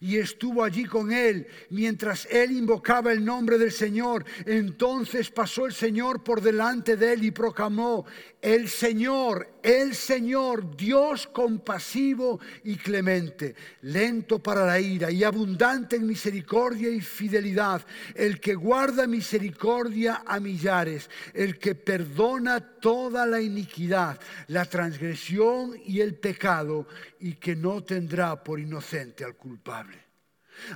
y 0.00 0.16
estuvo 0.18 0.62
allí 0.62 0.84
con 0.84 1.12
él 1.12 1.46
mientras 1.70 2.26
él 2.30 2.52
invocaba 2.52 3.12
el 3.12 3.24
nombre 3.24 3.58
del 3.58 3.72
Señor. 3.72 4.24
Entonces 4.46 5.30
pasó 5.30 5.66
el 5.66 5.72
Señor 5.72 6.22
por 6.22 6.40
delante 6.40 6.96
de 6.96 7.12
él 7.12 7.24
y 7.24 7.30
proclamó, 7.30 8.06
el 8.40 8.68
Señor, 8.68 9.58
el 9.62 9.94
Señor, 9.94 10.76
Dios 10.76 11.26
compasivo 11.26 12.40
y 12.62 12.76
clemente, 12.76 13.54
lento 13.82 14.38
para 14.38 14.64
la 14.64 14.78
ira 14.78 15.10
y 15.10 15.24
abundante 15.24 15.96
en 15.96 16.06
misericordia 16.06 16.88
y 16.88 17.00
fidelidad, 17.00 17.84
el 18.14 18.38
que 18.38 18.54
guarda 18.54 19.06
misericordia 19.06 20.22
a 20.24 20.38
millares, 20.38 21.10
el 21.34 21.58
que 21.58 21.74
perdona 21.74 22.60
toda 22.60 23.26
la 23.26 23.40
iniquidad, 23.40 24.20
la 24.46 24.64
transgresión 24.64 25.74
y 25.84 26.00
el 26.00 26.14
pecado, 26.14 26.86
y 27.18 27.34
que 27.34 27.56
no 27.56 27.82
tendrá 27.82 28.42
por 28.42 28.60
inocente 28.60 29.24
al 29.24 29.34
culpable. 29.34 29.98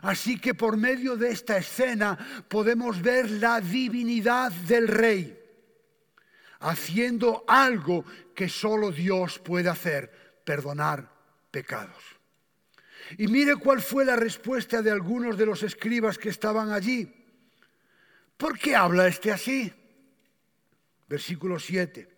Así 0.03 0.39
que 0.39 0.55
por 0.55 0.77
medio 0.77 1.17
de 1.17 1.31
esta 1.31 1.57
escena 1.57 2.45
podemos 2.49 3.01
ver 3.03 3.31
la 3.31 3.61
divinidad 3.61 4.51
del 4.53 4.89
rey 4.89 5.42
haciendo 6.63 7.45
algo 7.47 8.05
que 8.35 8.49
solo 8.49 8.91
Dios 8.91 9.39
puede 9.39 9.69
hacer, 9.69 10.41
perdonar 10.45 11.11
pecados. 11.51 12.03
Y 13.19 13.27
mire 13.27 13.57
cuál 13.57 13.81
fue 13.81 14.05
la 14.05 14.17
respuesta 14.17 14.81
de 14.81 14.91
algunos 14.91 15.37
de 15.37 15.47
los 15.47 15.63
escribas 15.63 16.19
que 16.19 16.31
estaban 16.31 16.71
allí. 16.71 17.13
¿Por 18.37 18.59
qué 18.59 18.75
habla 18.75 19.07
este 19.07 19.31
así? 19.31 19.73
Versículo 21.09 21.59
7. 21.59 22.09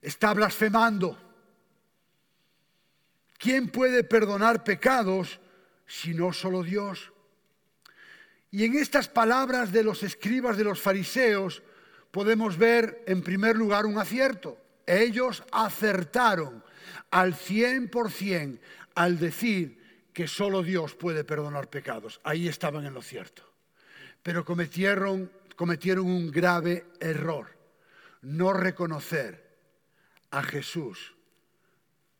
Está 0.00 0.32
blasfemando. 0.32 1.20
¿Quién 3.38 3.68
puede 3.68 4.04
perdonar 4.04 4.64
pecados 4.64 5.38
si 5.86 6.14
no 6.14 6.32
solo 6.32 6.62
Dios? 6.62 7.12
Y 8.50 8.64
en 8.64 8.76
estas 8.76 9.08
palabras 9.08 9.72
de 9.72 9.82
los 9.82 10.02
escribas 10.02 10.56
de 10.56 10.64
los 10.64 10.80
fariseos 10.80 11.62
podemos 12.16 12.56
ver 12.56 13.04
en 13.06 13.20
primer 13.20 13.56
lugar 13.56 13.84
un 13.84 13.98
acierto. 13.98 14.56
Ellos 14.86 15.44
acertaron 15.52 16.64
al 17.10 17.34
100% 17.34 18.58
al 18.94 19.18
decir 19.18 20.08
que 20.14 20.26
solo 20.26 20.62
Dios 20.62 20.94
puede 20.94 21.24
perdonar 21.24 21.68
pecados. 21.68 22.18
Ahí 22.24 22.48
estaban 22.48 22.86
en 22.86 22.94
lo 22.94 23.02
cierto. 23.02 23.42
Pero 24.22 24.46
cometieron, 24.46 25.30
cometieron 25.56 26.06
un 26.06 26.30
grave 26.30 26.86
error, 27.00 27.48
no 28.22 28.54
reconocer 28.54 29.54
a 30.30 30.42
Jesús 30.42 31.14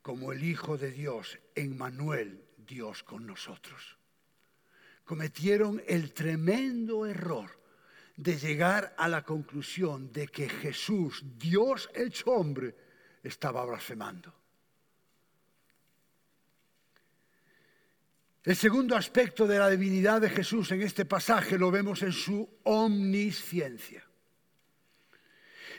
como 0.03 0.31
el 0.31 0.45
Hijo 0.45 0.77
de 0.77 0.91
Dios, 0.91 1.39
en 1.55 1.75
Manuel, 1.75 2.45
Dios 2.59 3.03
con 3.03 3.27
nosotros. 3.27 3.97
Cometieron 5.07 5.83
el 5.87 6.13
tremendo 6.13 7.07
error 7.07 7.65
de 8.17 8.39
llegar 8.39 8.95
a 8.97 9.09
la 9.09 9.23
conclusión 9.23 10.13
de 10.13 10.29
que 10.29 10.49
Jesús, 10.49 11.23
Dios 11.37 11.91
hecho 11.95 12.31
hombre, 12.31 12.75
estaba 13.23 13.65
blasfemando. 13.65 14.33
El 18.43 18.55
segundo 18.55 18.97
aspecto 18.97 19.47
de 19.47 19.59
la 19.59 19.69
divinidad 19.69 20.21
de 20.21 20.31
Jesús 20.31 20.71
en 20.71 20.81
este 20.81 21.05
pasaje 21.05 21.59
lo 21.59 21.71
vemos 21.71 22.03
en 22.03 22.13
su 22.13 22.49
omnisciencia. 22.63 24.05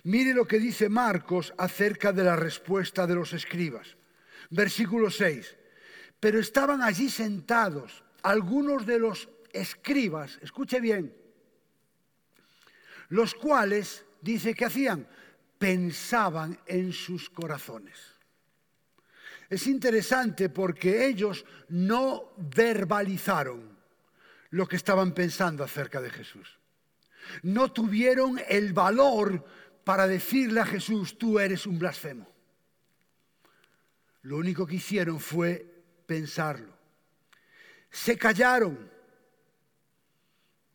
Mire 0.03 0.33
lo 0.33 0.45
que 0.45 0.59
dice 0.59 0.89
Marcos 0.89 1.53
acerca 1.57 2.11
de 2.11 2.23
la 2.23 2.35
respuesta 2.35 3.07
de 3.07 3.15
los 3.15 3.33
escribas. 3.33 3.95
Versículo 4.49 5.09
6. 5.09 5.55
pero 6.19 6.39
estaban 6.39 6.81
allí 6.81 7.09
sentados 7.09 8.03
algunos 8.23 8.85
de 8.85 8.99
los 8.99 9.29
escribas, 9.53 10.39
escuche 10.41 10.79
bien, 10.81 11.15
los 13.09 13.33
cuales, 13.33 14.05
dice 14.21 14.53
que 14.53 14.65
hacían, 14.65 15.07
pensaban 15.57 16.59
en 16.65 16.93
sus 16.93 17.29
corazones. 17.29 17.97
Es 19.49 19.67
interesante 19.67 20.49
porque 20.49 21.07
ellos 21.07 21.45
no 21.69 22.33
verbalizaron 22.37 23.77
lo 24.49 24.67
que 24.67 24.75
estaban 24.75 25.13
pensando 25.13 25.63
acerca 25.63 26.01
de 26.01 26.09
Jesús. 26.09 26.57
No 27.43 27.71
tuvieron 27.71 28.39
el 28.47 28.73
valor 28.73 29.45
para 29.83 30.07
decirle 30.07 30.59
a 30.59 30.65
Jesús, 30.65 31.17
tú 31.17 31.39
eres 31.39 31.65
un 31.65 31.79
blasfemo. 31.79 32.27
Lo 34.23 34.37
único 34.37 34.67
que 34.67 34.75
hicieron 34.75 35.19
fue 35.19 35.65
pensarlo. 36.05 36.73
Se 37.89 38.17
callaron, 38.17 38.91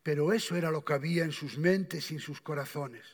pero 0.02 0.32
eso 0.32 0.56
era 0.56 0.70
lo 0.70 0.84
que 0.84 0.94
había 0.94 1.24
en 1.24 1.32
sus 1.32 1.58
mentes 1.58 2.10
y 2.10 2.14
en 2.14 2.20
sus 2.20 2.40
corazones. 2.40 3.04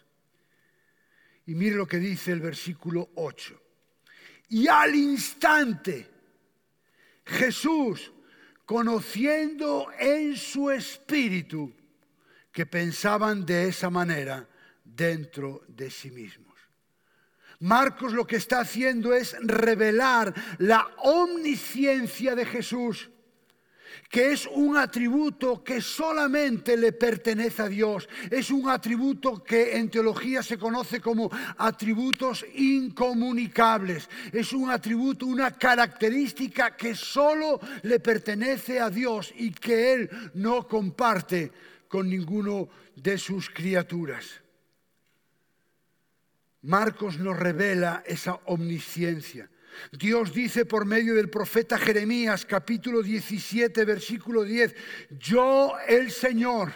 Y 1.47 1.55
mire 1.55 1.77
lo 1.77 1.87
que 1.87 1.99
dice 1.99 2.33
el 2.33 2.41
versículo 2.41 3.11
8. 3.15 3.61
Y 4.51 4.69
al 4.69 4.95
instante 4.95 6.09
Jesús, 7.25 8.13
conociendo 8.65 9.89
en 9.99 10.37
su 10.37 10.71
espíritu 10.71 11.73
que 12.53 12.67
pensaban 12.67 13.45
de 13.45 13.69
esa 13.69 13.91
manera, 13.91 14.49
dentro 14.85 15.63
de 15.69 15.91
sí 15.91 16.11
mismos. 16.11 16.49
Marcos 17.61 18.13
lo 18.13 18.27
que 18.27 18.37
está 18.37 18.61
haciendo 18.61 19.13
es 19.13 19.37
revelar 19.41 20.35
la 20.59 20.89
omnisciencia 20.99 22.35
de 22.35 22.47
Jesús, 22.47 23.11
que 24.09 24.33
es 24.33 24.47
un 24.47 24.77
atributo 24.77 25.63
que 25.63 25.83
solamente 25.83 26.77
le 26.77 26.93
pertenece 26.93 27.63
a 27.63 27.69
Dios. 27.69 28.09
Es 28.31 28.51
un 28.51 28.69
atributo 28.69 29.45
que 29.45 29.77
en 29.77 29.91
teología 29.91 30.43
se 30.43 30.59
conoce 30.59 31.01
como 31.01 31.31
atributos 31.59 32.45
incomunicables. 32.55 34.09
Es 34.33 34.53
un 34.53 34.71
atributo, 34.71 35.27
una 35.27 35.51
característica 35.51 36.75
que 36.75 36.95
solo 36.95 37.61
le 37.83 38.01
pertenece 38.01 38.81
a 38.81 38.89
Dios 38.89 39.33
y 39.37 39.51
que 39.51 39.93
Él 39.93 40.11
no 40.35 40.67
comparte 40.67 41.53
con 41.87 42.09
ninguno 42.09 42.69
de 42.97 43.19
sus 43.19 43.51
criaturas. 43.51 44.25
Marcos 46.63 47.19
nos 47.19 47.39
revela 47.39 48.03
esa 48.07 48.41
omnisciencia. 48.47 49.51
Dios 49.93 50.33
dice 50.33 50.65
por 50.65 50.85
medio 50.85 51.15
del 51.15 51.31
profeta 51.31 51.79
Jeremías 51.79 52.45
capítulo 52.45 53.03
17 53.03 53.85
versículo 53.85 54.45
10, 54.45 54.75
yo 55.19 55.75
el 55.87 56.11
Señor 56.11 56.73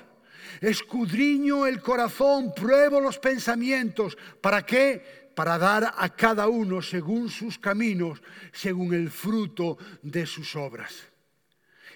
escudriño 0.61 1.67
el 1.67 1.81
corazón, 1.81 2.53
pruebo 2.55 3.01
los 3.01 3.19
pensamientos, 3.19 4.17
¿para 4.41 4.65
qué? 4.65 5.31
Para 5.35 5.59
dar 5.59 5.95
a 5.97 6.15
cada 6.15 6.49
uno 6.49 6.83
según 6.83 7.29
sus 7.29 7.59
caminos, 7.59 8.23
según 8.53 8.95
el 8.95 9.11
fruto 9.11 9.79
de 10.03 10.27
sus 10.27 10.55
obras. 10.55 11.09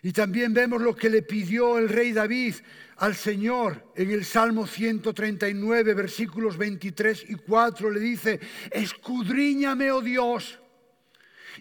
Y 0.03 0.13
también 0.13 0.53
vemos 0.53 0.83
lo 0.83 0.95
que 0.95 1.11
le 1.11 1.23
pidió 1.23 1.79
el 1.79 1.89
rey 1.89 2.13
David 2.13 2.55
al 2.97 3.15
Señor 3.15 3.93
en 3.95 4.11
el 4.11 4.25
Salmo 4.25 4.67
139, 4.67 5.95
versículos 5.95 6.57
23 6.57 7.31
y 7.31 7.35
4. 7.35 7.91
Le 7.91 8.01
dice, 8.01 8.41
escudriñame, 8.71 9.91
oh 9.91 10.01
Dios, 10.01 10.61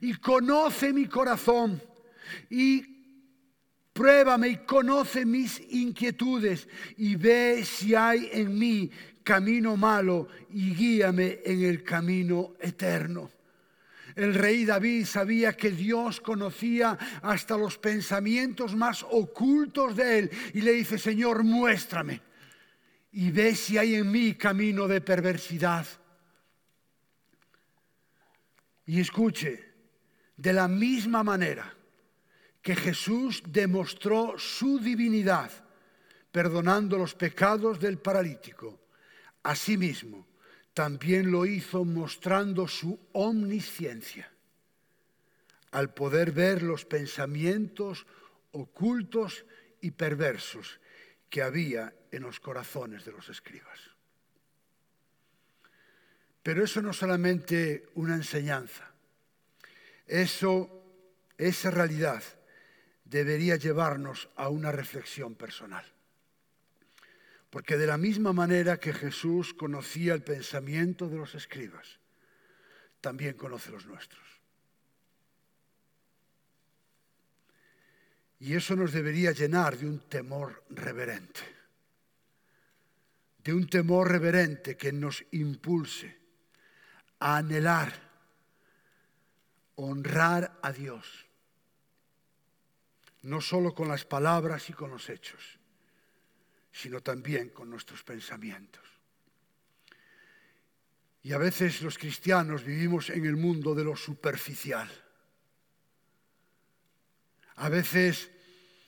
y 0.02 0.14
conoce 0.16 0.94
mi 0.94 1.06
corazón, 1.06 1.82
y 2.50 2.84
pruébame 3.94 4.50
y 4.50 4.58
conoce 4.58 5.26
mis 5.26 5.62
inquietudes, 5.72 6.68
y 6.98 7.16
ve 7.16 7.64
si 7.66 7.96
hay 7.96 8.30
en 8.32 8.58
mí 8.58 8.92
camino 9.24 9.78
malo, 9.78 10.28
y 10.50 10.74
guíame 10.74 11.40
en 11.46 11.64
el 11.64 11.84
camino 11.84 12.54
eterno. 12.60 13.32
El 14.16 14.34
rey 14.34 14.64
David 14.64 15.06
sabía 15.06 15.58
que 15.58 15.72
Dios 15.72 16.22
conocía 16.22 16.98
hasta 17.22 17.58
los 17.58 17.78
pensamientos 17.78 18.74
más 18.74 19.04
ocultos 19.04 19.98
de 19.98 20.20
él 20.20 20.32
y 20.54 20.62
le 20.62 20.72
dice, 20.72 20.98
Señor, 20.98 21.44
muéstrame 21.44 22.22
y 23.18 23.32
ve 23.32 23.56
si 23.56 23.78
hay 23.78 23.96
en 23.96 24.12
mí 24.12 24.36
camino 24.36 24.90
de 24.90 25.00
perversidad. 25.00 25.88
Y 28.86 29.00
escuche, 29.00 29.75
de 30.38 30.54
la 30.54 30.68
misma 30.68 31.24
manera 31.24 31.74
que 32.62 32.76
Jesús 32.76 33.44
demostró 33.48 34.38
su 34.38 34.80
divinidad 34.80 35.52
perdonando 36.32 36.98
los 36.98 37.14
pecados 37.14 37.80
del 37.80 37.98
paralítico, 38.00 38.82
asimismo, 39.44 40.28
también 40.74 41.32
lo 41.32 41.46
hizo 41.46 41.86
mostrando 41.86 42.68
su 42.68 43.00
omnisciencia, 43.14 44.30
al 45.72 45.94
poder 45.94 46.32
ver 46.32 46.62
los 46.64 46.84
pensamientos 46.84 48.06
ocultos 48.52 49.46
y 49.80 49.92
perversos 49.92 50.82
que 51.30 51.42
había 51.42 51.94
en 52.12 52.24
los 52.24 52.40
corazones 52.40 53.06
de 53.06 53.12
los 53.12 53.30
escribas. 53.30 53.80
Pero 56.44 56.64
eso 56.64 56.82
no 56.82 56.92
es 56.92 56.98
solamente 56.98 57.88
una 57.96 58.16
enseñanza, 58.16 58.95
eso, 60.08 60.70
esa 61.38 61.72
realidad 61.72 62.24
debería 63.04 63.56
llevarnos 63.56 64.30
a 64.36 64.50
una 64.50 64.72
reflexión 64.72 65.36
personal. 65.36 65.86
Porque 67.50 67.78
de 67.78 67.88
la 67.88 67.98
misma 67.98 68.34
manera 68.34 68.80
que 68.80 68.94
Jesús 68.94 69.54
conocía 69.54 70.14
el 70.14 70.24
pensamiento 70.24 71.08
de 71.08 71.18
los 71.18 71.36
escribas, 71.36 72.00
también 73.00 73.36
conoce 73.36 73.72
los 73.72 73.86
nuestros. 73.86 74.24
Y 78.40 78.54
eso 78.56 78.76
nos 78.76 78.92
debería 78.92 79.32
llenar 79.32 79.78
de 79.78 79.88
un 79.88 80.00
temor 80.10 80.64
reverente, 80.70 81.42
de 83.44 83.54
un 83.54 83.68
temor 83.68 84.12
reverente 84.12 84.76
que 84.76 84.92
nos 84.92 85.24
impulse 85.32 86.18
a 87.20 87.38
anhelar, 87.38 88.05
honrar 89.76 90.58
a 90.62 90.72
Dios, 90.72 91.26
no 93.24 93.42
solo 93.42 93.74
con 93.74 93.88
las 93.88 94.06
palabras 94.06 94.70
y 94.70 94.74
con 94.74 94.90
los 94.90 95.10
hechos, 95.10 95.60
sino 96.72 97.02
también 97.02 97.50
con 97.50 97.70
nuestros 97.70 98.04
pensamientos. 98.04 98.84
Y 101.24 101.34
a 101.34 101.38
veces 101.38 101.82
los 101.82 101.98
cristianos 101.98 102.64
vivimos 102.64 103.10
en 103.10 103.26
el 103.26 103.36
mundo 103.36 103.74
de 103.74 103.84
lo 103.84 103.96
superficial. 103.96 104.88
A 107.56 107.70
veces 107.70 108.30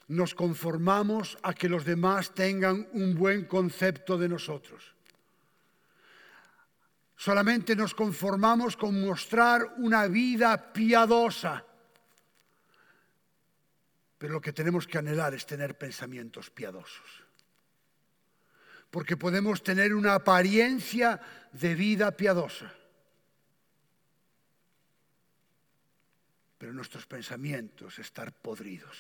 nos 0.08 0.36
conformamos 0.36 1.38
a 1.42 1.54
que 1.54 1.68
los 1.68 1.84
demás 1.84 2.36
tengan 2.36 2.88
un 2.94 3.16
buen 3.16 3.46
concepto 3.46 4.18
de 4.18 4.30
nosotros. 4.30 4.97
Solamente 7.18 7.76
nos 7.76 7.94
conformamos 7.94 8.78
con 8.78 9.04
mostrar 9.04 9.76
una 9.78 10.08
vida 10.08 10.72
piadosa. 10.72 11.66
Pero 14.18 14.34
lo 14.34 14.42
que 14.42 14.54
tenemos 14.54 14.88
que 14.88 14.98
anhelar 14.98 15.34
es 15.34 15.46
tener 15.46 15.78
pensamientos 15.78 16.50
piadosos 16.50 17.28
porque 18.90 19.18
podemos 19.18 19.64
tener 19.64 19.94
una 19.94 20.16
apariencia 20.16 21.20
de 21.52 21.76
vida 21.76 22.16
piadosa. 22.16 22.74
Pero 26.58 26.74
nuestros 26.74 27.06
pensamientos 27.06 28.00
estar 28.00 28.34
podridos. 28.34 28.98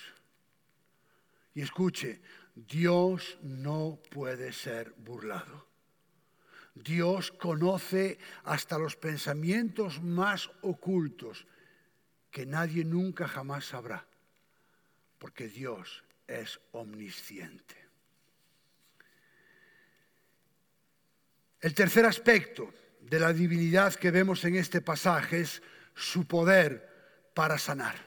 Y 1.55 1.61
escuche, 1.61 2.21
Dios 2.53 3.39
no 3.41 3.99
puede 4.11 4.53
ser 4.53 4.93
burlado. 4.97 5.66
Dios 6.83 7.31
conoce 7.31 8.17
hasta 8.43 8.77
los 8.77 8.95
pensamientos 8.95 10.01
más 10.01 10.49
ocultos 10.61 11.45
que 12.31 12.45
nadie 12.45 12.83
nunca 12.83 13.27
jamás 13.27 13.65
sabrá, 13.65 14.05
porque 15.17 15.47
Dios 15.47 16.03
es 16.27 16.59
omnisciente. 16.71 17.75
El 21.59 21.73
tercer 21.73 22.05
aspecto 22.05 22.73
de 23.01 23.19
la 23.19 23.33
divinidad 23.33 23.95
que 23.95 24.11
vemos 24.11 24.43
en 24.45 24.55
este 24.55 24.81
pasaje 24.81 25.41
es 25.41 25.61
su 25.95 26.25
poder 26.25 27.31
para 27.33 27.57
sanar. 27.57 28.06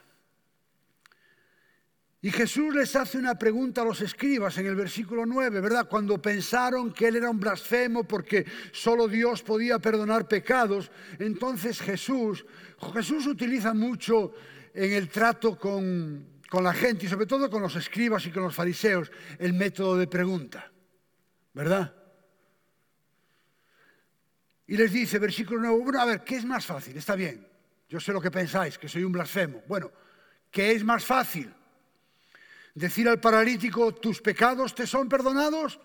Y 2.23 2.29
Jesús 2.29 2.75
les 2.75 2.95
hace 2.95 3.17
una 3.17 3.33
pregunta 3.33 3.81
a 3.81 3.85
los 3.85 3.99
escribas 3.99 4.55
en 4.59 4.67
el 4.67 4.75
versículo 4.75 5.25
9, 5.25 5.59
¿verdad? 5.59 5.89
Cuando 5.89 6.21
pensaron 6.21 6.93
que 6.93 7.07
él 7.07 7.15
era 7.15 7.31
un 7.31 7.39
blasfemo 7.39 8.03
porque 8.03 8.45
solo 8.71 9.07
Dios 9.07 9.41
podía 9.41 9.79
perdonar 9.79 10.27
pecados, 10.27 10.91
entonces 11.17 11.81
Jesús, 11.81 12.45
Jesús 12.93 13.25
utiliza 13.25 13.73
mucho 13.73 14.33
en 14.71 14.91
el 14.91 15.09
trato 15.09 15.57
con, 15.57 16.41
con 16.47 16.63
la 16.63 16.73
gente 16.73 17.07
y 17.07 17.09
sobre 17.09 17.25
todo 17.25 17.49
con 17.49 17.63
los 17.63 17.75
escribas 17.75 18.23
y 18.27 18.31
con 18.31 18.43
los 18.43 18.53
fariseos 18.53 19.11
el 19.39 19.53
método 19.53 19.97
de 19.97 20.05
pregunta, 20.05 20.71
¿verdad? 21.53 21.95
Y 24.67 24.77
les 24.77 24.91
dice, 24.91 25.17
versículo 25.17 25.59
9, 25.59 25.83
bueno, 25.83 25.99
a 25.99 26.05
ver, 26.05 26.23
¿qué 26.23 26.35
es 26.35 26.45
más 26.45 26.67
fácil? 26.67 26.95
Está 26.95 27.15
bien, 27.15 27.47
yo 27.89 27.99
sé 27.99 28.13
lo 28.13 28.21
que 28.21 28.29
pensáis, 28.29 28.77
que 28.77 28.87
soy 28.87 29.03
un 29.03 29.11
blasfemo. 29.11 29.63
Bueno, 29.67 29.91
¿qué 30.51 30.71
es 30.71 30.83
más 30.83 31.03
fácil? 31.03 31.51
¿Decir 32.73 33.09
al 33.09 33.19
paralítico, 33.19 33.93
tus 33.93 34.21
pecados 34.21 34.73
te 34.73 34.87
son 34.87 35.09
perdonados? 35.09 35.79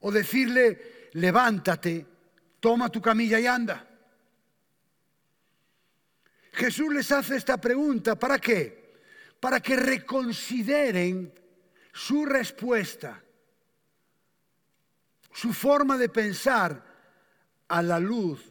¿O 0.00 0.12
decirle, 0.12 1.10
levántate, 1.12 2.06
toma 2.60 2.90
tu 2.90 3.00
camilla 3.00 3.40
y 3.40 3.46
anda? 3.46 3.88
Jesús 6.52 6.92
les 6.92 7.10
hace 7.12 7.36
esta 7.36 7.58
pregunta, 7.60 8.18
¿para 8.18 8.38
qué? 8.38 8.96
Para 9.40 9.60
que 9.60 9.76
reconsideren 9.76 11.32
su 11.92 12.26
respuesta, 12.26 13.22
su 15.32 15.52
forma 15.52 15.96
de 15.96 16.08
pensar 16.08 16.84
a 17.68 17.82
la 17.82 17.98
luz 18.00 18.44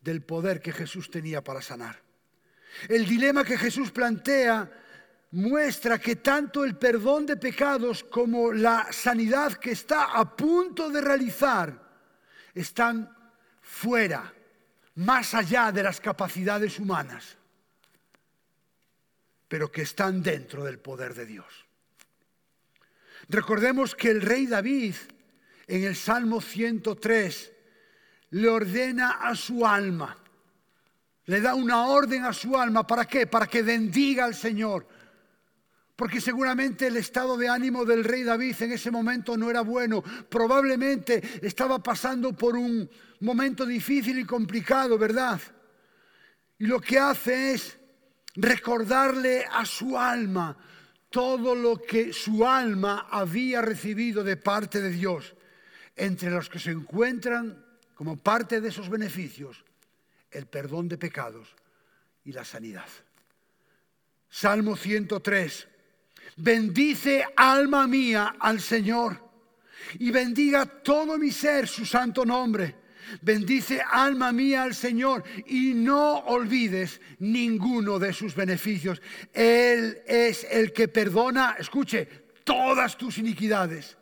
del 0.00 0.22
poder 0.22 0.60
que 0.60 0.72
Jesús 0.72 1.10
tenía 1.10 1.44
para 1.44 1.60
sanar. 1.60 2.00
El 2.88 3.04
dilema 3.06 3.44
que 3.44 3.58
Jesús 3.58 3.90
plantea 3.90 4.70
muestra 5.32 5.98
que 5.98 6.16
tanto 6.16 6.64
el 6.64 6.76
perdón 6.76 7.26
de 7.26 7.36
pecados 7.36 8.02
como 8.04 8.52
la 8.52 8.92
sanidad 8.92 9.54
que 9.54 9.72
está 9.72 10.12
a 10.12 10.36
punto 10.36 10.90
de 10.90 11.00
realizar 11.00 11.90
están 12.54 13.16
fuera, 13.60 14.32
más 14.96 15.34
allá 15.34 15.70
de 15.70 15.82
las 15.82 16.00
capacidades 16.00 16.78
humanas, 16.78 17.36
pero 19.46 19.70
que 19.70 19.82
están 19.82 20.22
dentro 20.22 20.64
del 20.64 20.78
poder 20.78 21.14
de 21.14 21.26
Dios. 21.26 21.66
Recordemos 23.28 23.94
que 23.94 24.10
el 24.10 24.22
rey 24.22 24.46
David 24.46 24.96
en 25.68 25.84
el 25.84 25.94
Salmo 25.94 26.40
103 26.40 27.52
le 28.30 28.48
ordena 28.48 29.20
a 29.22 29.36
su 29.36 29.64
alma, 29.64 30.16
le 31.26 31.40
da 31.40 31.54
una 31.54 31.86
orden 31.86 32.24
a 32.24 32.32
su 32.32 32.56
alma, 32.56 32.84
¿para 32.84 33.04
qué? 33.04 33.28
Para 33.28 33.46
que 33.46 33.62
bendiga 33.62 34.24
al 34.24 34.34
Señor. 34.34 34.86
Porque 36.00 36.18
seguramente 36.18 36.86
el 36.86 36.96
estado 36.96 37.36
de 37.36 37.50
ánimo 37.50 37.84
del 37.84 38.04
rey 38.04 38.22
David 38.22 38.56
en 38.62 38.72
ese 38.72 38.90
momento 38.90 39.36
no 39.36 39.50
era 39.50 39.60
bueno. 39.60 40.02
Probablemente 40.02 41.22
estaba 41.42 41.82
pasando 41.82 42.32
por 42.32 42.56
un 42.56 42.88
momento 43.20 43.66
difícil 43.66 44.18
y 44.18 44.24
complicado, 44.24 44.96
¿verdad? 44.96 45.38
Y 46.58 46.64
lo 46.64 46.80
que 46.80 46.98
hace 46.98 47.52
es 47.52 47.78
recordarle 48.34 49.44
a 49.44 49.66
su 49.66 49.98
alma 49.98 50.56
todo 51.10 51.54
lo 51.54 51.82
que 51.82 52.14
su 52.14 52.46
alma 52.46 53.08
había 53.10 53.60
recibido 53.60 54.24
de 54.24 54.38
parte 54.38 54.80
de 54.80 54.92
Dios, 54.92 55.34
entre 55.96 56.30
los 56.30 56.48
que 56.48 56.60
se 56.60 56.70
encuentran 56.70 57.62
como 57.94 58.16
parte 58.16 58.62
de 58.62 58.70
esos 58.70 58.88
beneficios 58.88 59.62
el 60.30 60.46
perdón 60.46 60.88
de 60.88 60.96
pecados 60.96 61.54
y 62.24 62.32
la 62.32 62.46
sanidad. 62.46 62.88
Salmo 64.30 64.78
103. 64.78 65.66
Bendice 66.42 67.26
alma 67.36 67.86
mía 67.86 68.36
al 68.40 68.62
Señor 68.62 69.30
y 69.98 70.10
bendiga 70.10 70.64
todo 70.64 71.18
mi 71.18 71.30
ser 71.30 71.68
su 71.68 71.84
santo 71.84 72.24
nombre. 72.24 72.76
Bendice 73.20 73.82
alma 73.82 74.32
mía 74.32 74.62
al 74.62 74.74
Señor 74.74 75.22
y 75.46 75.74
no 75.74 76.20
olvides 76.20 76.98
ninguno 77.18 77.98
de 77.98 78.14
sus 78.14 78.34
beneficios. 78.34 79.02
Él 79.34 80.00
es 80.06 80.46
el 80.50 80.72
que 80.72 80.88
perdona, 80.88 81.56
escuche, 81.58 82.06
todas 82.42 82.96
tus 82.96 83.18
iniquidades 83.18 83.98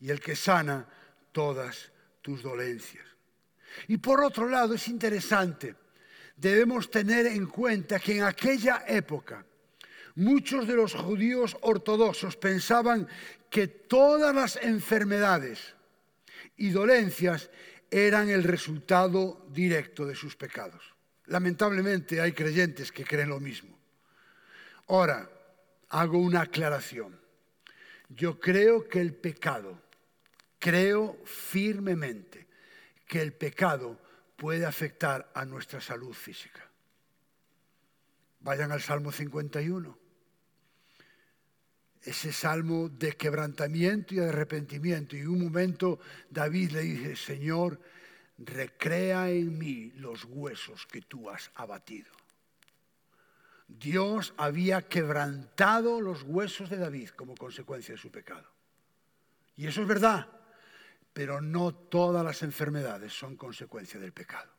y 0.00 0.10
el 0.10 0.18
que 0.18 0.34
sana 0.34 0.88
todas 1.30 1.92
tus 2.22 2.42
dolencias. 2.42 3.06
Y 3.86 3.98
por 3.98 4.20
otro 4.20 4.48
lado, 4.48 4.74
es 4.74 4.88
interesante, 4.88 5.76
debemos 6.36 6.90
tener 6.90 7.26
en 7.26 7.46
cuenta 7.46 8.00
que 8.00 8.16
en 8.16 8.24
aquella 8.24 8.82
época 8.88 9.46
muchos 10.14 10.66
de 10.66 10.74
los 10.74 10.94
judíos 10.94 11.56
ortodoxos 11.60 12.36
pensaban 12.36 13.08
que 13.50 13.66
todas 13.68 14.34
las 14.34 14.56
enfermedades 14.56 15.74
y 16.56 16.70
dolencias 16.70 17.50
eran 17.90 18.30
el 18.30 18.44
resultado 18.44 19.46
directo 19.50 20.06
de 20.06 20.14
sus 20.14 20.36
pecados. 20.36 20.94
Lamentablemente 21.26 22.20
hay 22.20 22.32
creyentes 22.32 22.90
que 22.90 23.04
creen 23.04 23.28
lo 23.28 23.40
mismo. 23.40 23.78
Ahora, 24.88 25.30
hago 25.90 26.18
una 26.18 26.42
aclaración. 26.42 27.20
Yo 28.08 28.40
creo 28.40 28.88
que 28.88 29.00
el 29.00 29.14
pecado, 29.14 29.80
creo 30.58 31.18
firmemente 31.24 32.46
que 33.06 33.20
el 33.20 33.32
pecado 33.32 33.98
puede 34.36 34.66
afectar 34.66 35.30
a 35.34 35.44
nuestra 35.44 35.80
salud 35.80 36.12
física. 36.12 36.68
Vayan 38.40 38.72
al 38.72 38.80
Salmo 38.80 39.12
51. 39.12 40.01
Ese 42.02 42.32
salmo 42.32 42.88
de 42.88 43.12
quebrantamiento 43.12 44.14
y 44.14 44.18
de 44.18 44.28
arrepentimiento. 44.28 45.16
Y 45.16 45.20
en 45.20 45.28
un 45.28 45.44
momento 45.44 46.00
David 46.30 46.72
le 46.72 46.80
dice, 46.80 47.16
Señor, 47.16 47.80
recrea 48.38 49.30
en 49.30 49.56
mí 49.56 49.92
los 49.96 50.24
huesos 50.24 50.86
que 50.86 51.02
tú 51.02 51.30
has 51.30 51.50
abatido. 51.54 52.10
Dios 53.68 54.34
había 54.36 54.82
quebrantado 54.82 56.00
los 56.00 56.22
huesos 56.24 56.68
de 56.68 56.76
David 56.76 57.10
como 57.10 57.34
consecuencia 57.36 57.94
de 57.94 58.00
su 58.00 58.10
pecado. 58.10 58.50
Y 59.56 59.66
eso 59.66 59.82
es 59.82 59.88
verdad 59.88 60.28
pero 61.12 61.40
no 61.40 61.74
todas 61.74 62.24
las 62.24 62.42
enfermedades 62.42 63.12
son 63.12 63.36
consecuencia 63.36 64.00
del 64.00 64.12
pecado. 64.12 64.50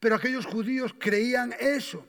Pero 0.00 0.14
aquellos 0.14 0.46
judíos 0.46 0.94
creían 0.98 1.54
eso. 1.58 2.06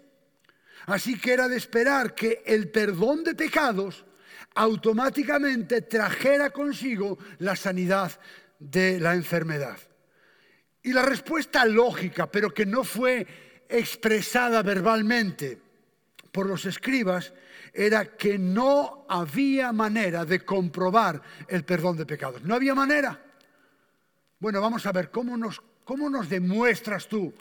Así 0.86 1.20
que 1.20 1.34
era 1.34 1.48
de 1.48 1.58
esperar 1.58 2.16
que 2.16 2.42
el 2.46 2.70
perdón 2.70 3.24
de 3.24 3.36
pecados 3.36 4.06
automáticamente 4.56 5.82
trajera 5.82 6.50
consigo 6.52 7.18
la 7.40 7.56
sanidad 7.56 8.12
de 8.60 9.00
la 9.00 9.14
enfermedad. 9.14 9.78
Y 10.84 10.94
la 10.94 11.02
respuesta 11.02 11.66
lógica, 11.66 12.30
pero 12.30 12.54
que 12.54 12.66
no 12.66 12.84
fue 12.84 13.26
expresada 13.70 14.62
verbalmente 14.62 15.60
por 16.32 16.46
los 16.46 16.66
escribas, 16.66 17.34
era 17.74 18.06
que 18.06 18.38
no 18.38 19.06
había 19.10 19.72
manera 19.72 20.26
de 20.26 20.44
comprobar 20.46 21.22
el 21.48 21.64
perdón 21.64 21.98
de 21.98 22.06
pecados. 22.06 22.44
No 22.44 22.56
había 22.56 22.76
manera. 22.76 23.20
Bueno, 24.40 24.62
vamos 24.62 24.86
a 24.86 24.92
ver, 24.92 25.10
¿cómo 25.10 25.38
nos, 25.38 25.62
cómo 25.84 26.10
nos 26.10 26.30
demuestras 26.30 27.08
tú 27.08 27.34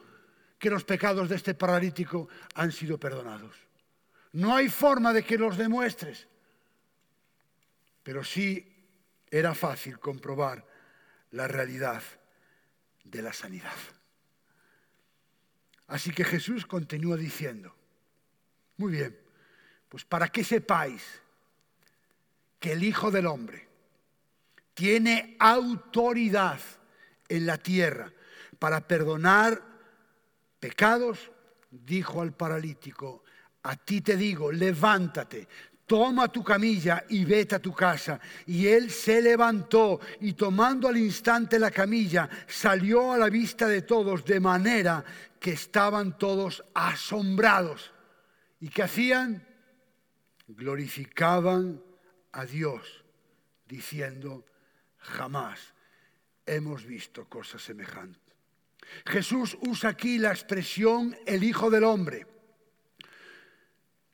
que 0.59 0.71
los 0.71 0.85
pecados 0.85 1.29
de 1.29 1.37
este 1.37 1.55
paralítico 1.55 2.29
han 2.55 2.71
sido 2.71 2.99
perdonados? 2.99 3.57
No 4.33 4.55
hay 4.55 4.69
forma 4.69 5.13
de 5.13 5.25
que 5.25 5.37
los 5.37 5.59
demuestres, 5.59 6.29
pero 8.03 8.25
sí 8.25 8.69
era 9.31 9.55
fácil 9.55 9.99
comprobar 9.99 10.67
la 11.31 11.49
realidad 11.49 12.03
de 13.05 13.23
la 13.23 13.33
sanidad. 13.33 13.77
Así 15.89 16.11
que 16.11 16.25
Jesús 16.25 16.67
continúa 16.67 17.17
diciendo, 17.17 17.75
muy 18.77 18.93
bien, 18.93 19.19
pues 19.89 20.05
para 20.05 20.29
que 20.29 20.45
sepáis 20.45 21.03
que 22.59 22.73
el 22.73 22.83
Hijo 22.83 23.11
del 23.11 23.27
Hombre 23.27 23.69
tiene 24.75 25.37
autoridad 25.39 26.61
en 27.29 27.47
la 27.47 27.59
tierra 27.59 28.13
para 28.59 28.87
perdonar 28.87 29.63
pecados, 30.61 31.31
dijo 31.71 32.23
al 32.23 32.33
paralítico, 32.33 33.25
a 33.65 33.77
ti 33.77 34.01
te 34.01 34.17
digo, 34.17 34.53
levántate, 34.53 35.49
toma 35.93 36.33
tu 36.33 36.43
camilla 36.43 37.05
y 37.11 37.27
vete 37.27 37.57
a 37.57 37.59
tu 37.59 37.75
casa. 37.75 38.19
Y 38.47 38.67
él 38.67 38.91
se 38.91 39.21
levantó 39.21 40.01
y 40.21 40.33
tomando 40.33 40.89
al 40.89 40.97
instante 40.97 41.59
la 41.59 41.71
camilla, 41.71 42.31
salió 42.47 43.13
a 43.13 43.19
la 43.19 43.29
vista 43.29 43.69
de 43.69 43.83
todos, 43.83 44.25
de 44.25 44.41
manera 44.41 45.05
que 45.39 45.53
estaban 45.53 46.17
todos 46.17 46.65
asombrados. 46.73 47.93
¿Y 48.61 48.71
qué 48.71 48.85
hacían? 48.85 49.47
Glorificaban 50.49 51.83
a 52.33 52.47
Dios, 52.47 53.05
diciendo, 53.69 54.47
jamás 54.97 55.75
hemos 56.47 56.87
visto 56.87 57.29
cosas 57.29 57.61
semejantes. 57.61 58.35
Jesús 59.05 59.59
usa 59.61 59.91
aquí 59.91 60.17
la 60.17 60.31
expresión 60.31 61.15
el 61.27 61.45
Hijo 61.45 61.69
del 61.69 61.85
Hombre, 61.85 62.27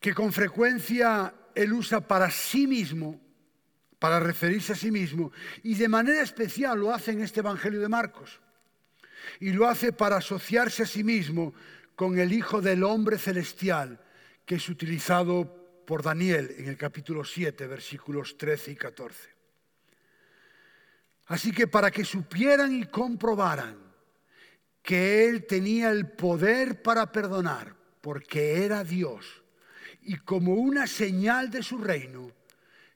que 0.01 0.13
con 0.13 0.33
frecuencia 0.33 1.33
él 1.63 1.73
usa 1.73 2.01
para 2.01 2.31
sí 2.31 2.67
mismo, 2.67 3.21
para 3.99 4.21
referirse 4.21 4.73
a 4.73 4.77
sí 4.77 4.91
mismo, 4.91 5.33
y 5.63 5.75
de 5.75 5.89
manera 5.89 6.23
especial 6.23 6.79
lo 6.79 6.95
hace 6.95 7.11
en 7.11 7.23
este 7.23 7.41
Evangelio 7.41 7.81
de 7.81 7.89
Marcos. 7.89 8.41
Y 9.41 9.53
lo 9.53 9.69
hace 9.69 9.93
para 9.93 10.17
asociarse 10.17 10.85
a 10.85 10.87
sí 10.87 11.03
mismo 11.03 11.53
con 11.97 12.19
el 12.19 12.33
Hijo 12.33 12.61
del 12.61 12.85
Hombre 12.85 13.19
celestial, 13.19 14.01
que 14.47 14.55
es 14.55 14.69
utilizado 14.69 15.83
por 15.85 16.03
Daniel 16.03 16.55
en 16.59 16.69
el 16.69 16.77
capítulo 16.77 17.25
7, 17.25 17.67
versículos 17.67 18.39
13 18.39 18.73
y 18.73 18.77
14. 18.77 19.29
Así 21.27 21.53
que 21.53 21.67
para 21.67 21.91
que 21.91 22.05
supieran 22.05 22.73
y 22.75 22.85
comprobaran 22.85 23.77
que 24.83 25.27
Él 25.27 25.45
tenía 25.47 25.91
el 25.91 26.09
poder 26.13 26.83
para 26.83 27.11
perdonar, 27.11 27.75
porque 28.01 28.65
era 28.65 28.85
Dios, 28.85 29.43
y 30.09 30.17
como 30.17 30.55
una 30.55 30.87
señal 30.87 31.51
de 31.51 31.63
su 31.63 31.77
reino, 31.77 32.33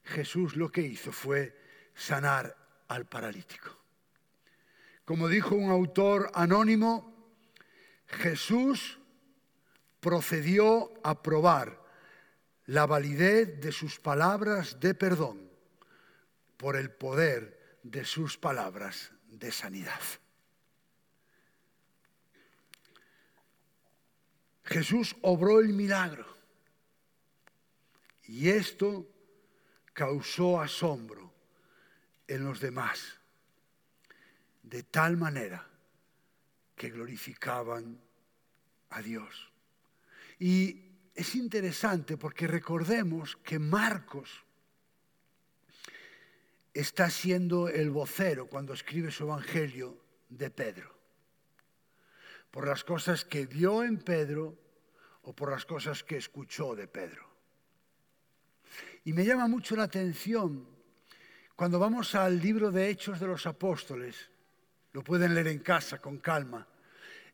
Jesús 0.03 0.57
lo 0.57 0.72
que 0.72 0.81
hizo 0.81 1.12
fue 1.12 1.55
sanar 1.94 2.57
al 2.88 3.05
paralítico. 3.05 3.79
Como 5.05 5.29
dijo 5.29 5.55
un 5.55 5.70
autor 5.70 6.31
anónimo, 6.33 7.37
Jesús 8.07 8.98
procedió 10.01 10.90
a 11.05 11.22
probar 11.22 11.85
la 12.64 12.87
validez 12.87 13.61
de 13.61 13.72
sus 13.72 14.01
palabras 14.01 14.81
de 14.81 14.94
perdón 14.94 15.51
por 16.57 16.77
el 16.77 16.90
poder 16.90 17.79
de 17.83 18.07
sus 18.07 18.38
palabras 18.38 19.12
de 19.27 19.53
sanidad. 19.53 20.01
Jesús 24.64 25.14
obró 25.20 25.61
el 25.61 25.75
milagro 25.75 26.32
y 28.25 28.49
esto 28.49 29.09
causó 29.93 30.61
asombro 30.61 31.33
en 32.27 32.45
los 32.45 32.61
demás, 32.61 33.21
de 34.63 34.83
tal 34.85 35.17
manera 35.17 35.69
que 36.77 36.91
glorificaban 36.91 38.01
a 38.91 39.03
Dios. 39.03 39.53
Y 40.39 40.93
es 41.15 41.35
interesante 41.35 42.17
porque 42.17 42.47
recordemos 42.47 43.37
que 43.37 43.59
Marcos 43.59 44.45
está 46.73 47.11
siendo 47.11 47.69
el 47.69 47.91
vocero 47.91 48.47
cuando 48.47 48.73
escribe 48.73 49.11
su 49.11 49.25
evangelio 49.25 49.99
de 50.29 50.51
Pedro. 50.51 50.99
Por 52.51 52.67
las 52.67 52.85
cosas 52.85 53.25
que 53.25 53.47
vio 53.47 53.83
en 53.83 53.99
Pedro 53.99 54.59
o 55.23 55.35
por 55.35 55.51
las 55.51 55.65
cosas 55.65 56.03
que 56.03 56.17
escuchó 56.17 56.75
de 56.75 56.89
Pedro. 56.89 57.32
Y 59.05 59.12
me 59.12 59.25
llama 59.25 59.49
mucho 59.49 59.75
la 59.77 59.85
atención 59.85 60.67
cuando 61.57 61.79
vamos 61.79 62.15
al 62.15 62.41
libro 62.41 62.71
de 62.71 62.88
Hechos 62.88 63.21
de 63.21 63.27
los 63.27 63.47
Apóstoles, 63.47 64.17
lo 64.93 65.05
pueden 65.05 65.35
leer 65.35 65.49
en 65.49 65.61
casa 65.61 65.99
con 65.99 66.19
calma, 66.19 66.67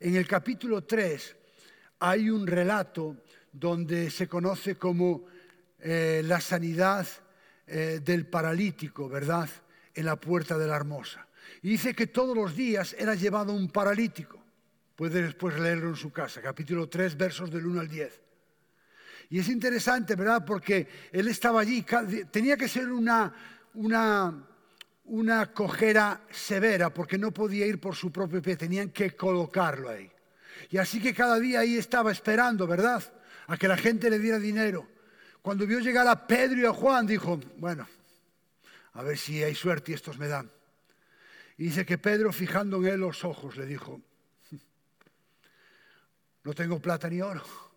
en 0.01 0.15
el 0.15 0.29
capítulo 0.29 0.85
3 0.85 1.37
hay 2.01 2.31
un 2.31 2.47
relato 2.47 3.17
donde 3.53 4.11
se 4.11 4.29
conoce 4.29 4.77
como 4.77 5.27
eh, 5.81 6.23
la 6.25 6.41
sanidad 6.41 7.07
eh, 7.67 8.01
del 8.05 8.27
paralítico, 8.27 9.09
¿verdad? 9.09 9.49
En 9.95 10.05
la 10.05 10.17
puerta 10.17 10.57
de 10.57 10.69
la 10.69 10.77
hermosa. 10.77 11.27
Y 11.63 11.71
dice 11.71 11.95
que 11.95 12.07
todos 12.07 12.37
los 12.37 12.55
días 12.55 12.95
era 12.99 13.15
llevado 13.15 13.53
un 13.53 13.71
paralítico. 13.71 14.39
Puede 14.95 15.23
después 15.23 15.59
leerlo 15.59 15.89
en 15.89 15.97
su 15.97 16.13
casa, 16.13 16.41
capítulo 16.41 16.89
3, 16.89 17.17
versos 17.17 17.51
del 17.51 17.67
1 17.67 17.81
al 17.81 17.89
10. 17.89 18.28
Y 19.31 19.39
es 19.39 19.49
interesante, 19.49 20.15
¿verdad? 20.15 20.45
Porque 20.45 20.89
él 21.13 21.29
estaba 21.29 21.61
allí, 21.61 21.85
tenía 22.31 22.57
que 22.57 22.69
ser 22.69 22.91
una, 22.91 23.33
una, 23.75 24.47
una 25.05 25.53
cojera 25.53 26.23
severa, 26.31 26.93
porque 26.93 27.19
no 27.19 27.31
podía 27.31 27.67
ir 27.67 27.79
por 27.79 27.95
su 27.95 28.11
propio 28.11 28.41
pie, 28.41 28.57
tenían 28.57 28.91
que 28.91 29.15
colocarlo 29.15 29.91
ahí. 29.91 30.11
Y 30.71 30.79
así 30.79 31.01
que 31.01 31.13
cada 31.13 31.39
día 31.39 31.61
ahí 31.61 31.77
estaba 31.77 32.11
esperando, 32.11 32.67
¿verdad? 32.67 33.03
A 33.49 33.57
que 33.57 33.69
la 33.69 33.77
gente 33.77 34.09
le 34.09 34.19
diera 34.19 34.39
dinero. 34.39 34.89
Cuando 35.43 35.67
vio 35.67 35.79
llegar 35.79 36.07
a 36.09 36.27
Pedro 36.27 36.61
y 36.61 36.65
a 36.65 36.73
Juan, 36.73 37.07
dijo, 37.07 37.39
bueno, 37.59 37.87
a 38.95 39.03
ver 39.03 39.19
si 39.19 39.43
hay 39.43 39.55
suerte 39.55 39.93
y 39.93 39.95
estos 39.95 40.19
me 40.19 40.29
dan. 40.29 40.51
Y 41.59 41.65
dice 41.65 41.85
que 41.85 41.99
Pedro, 41.99 42.33
fijando 42.33 42.79
en 42.79 42.87
él 42.87 43.01
los 43.01 43.25
ojos, 43.25 43.57
le 43.57 43.67
dijo, 43.67 44.01
no 46.45 46.55
tengo 46.55 46.81
plata 46.81 47.11
ni 47.11 47.21
oro 47.21 47.68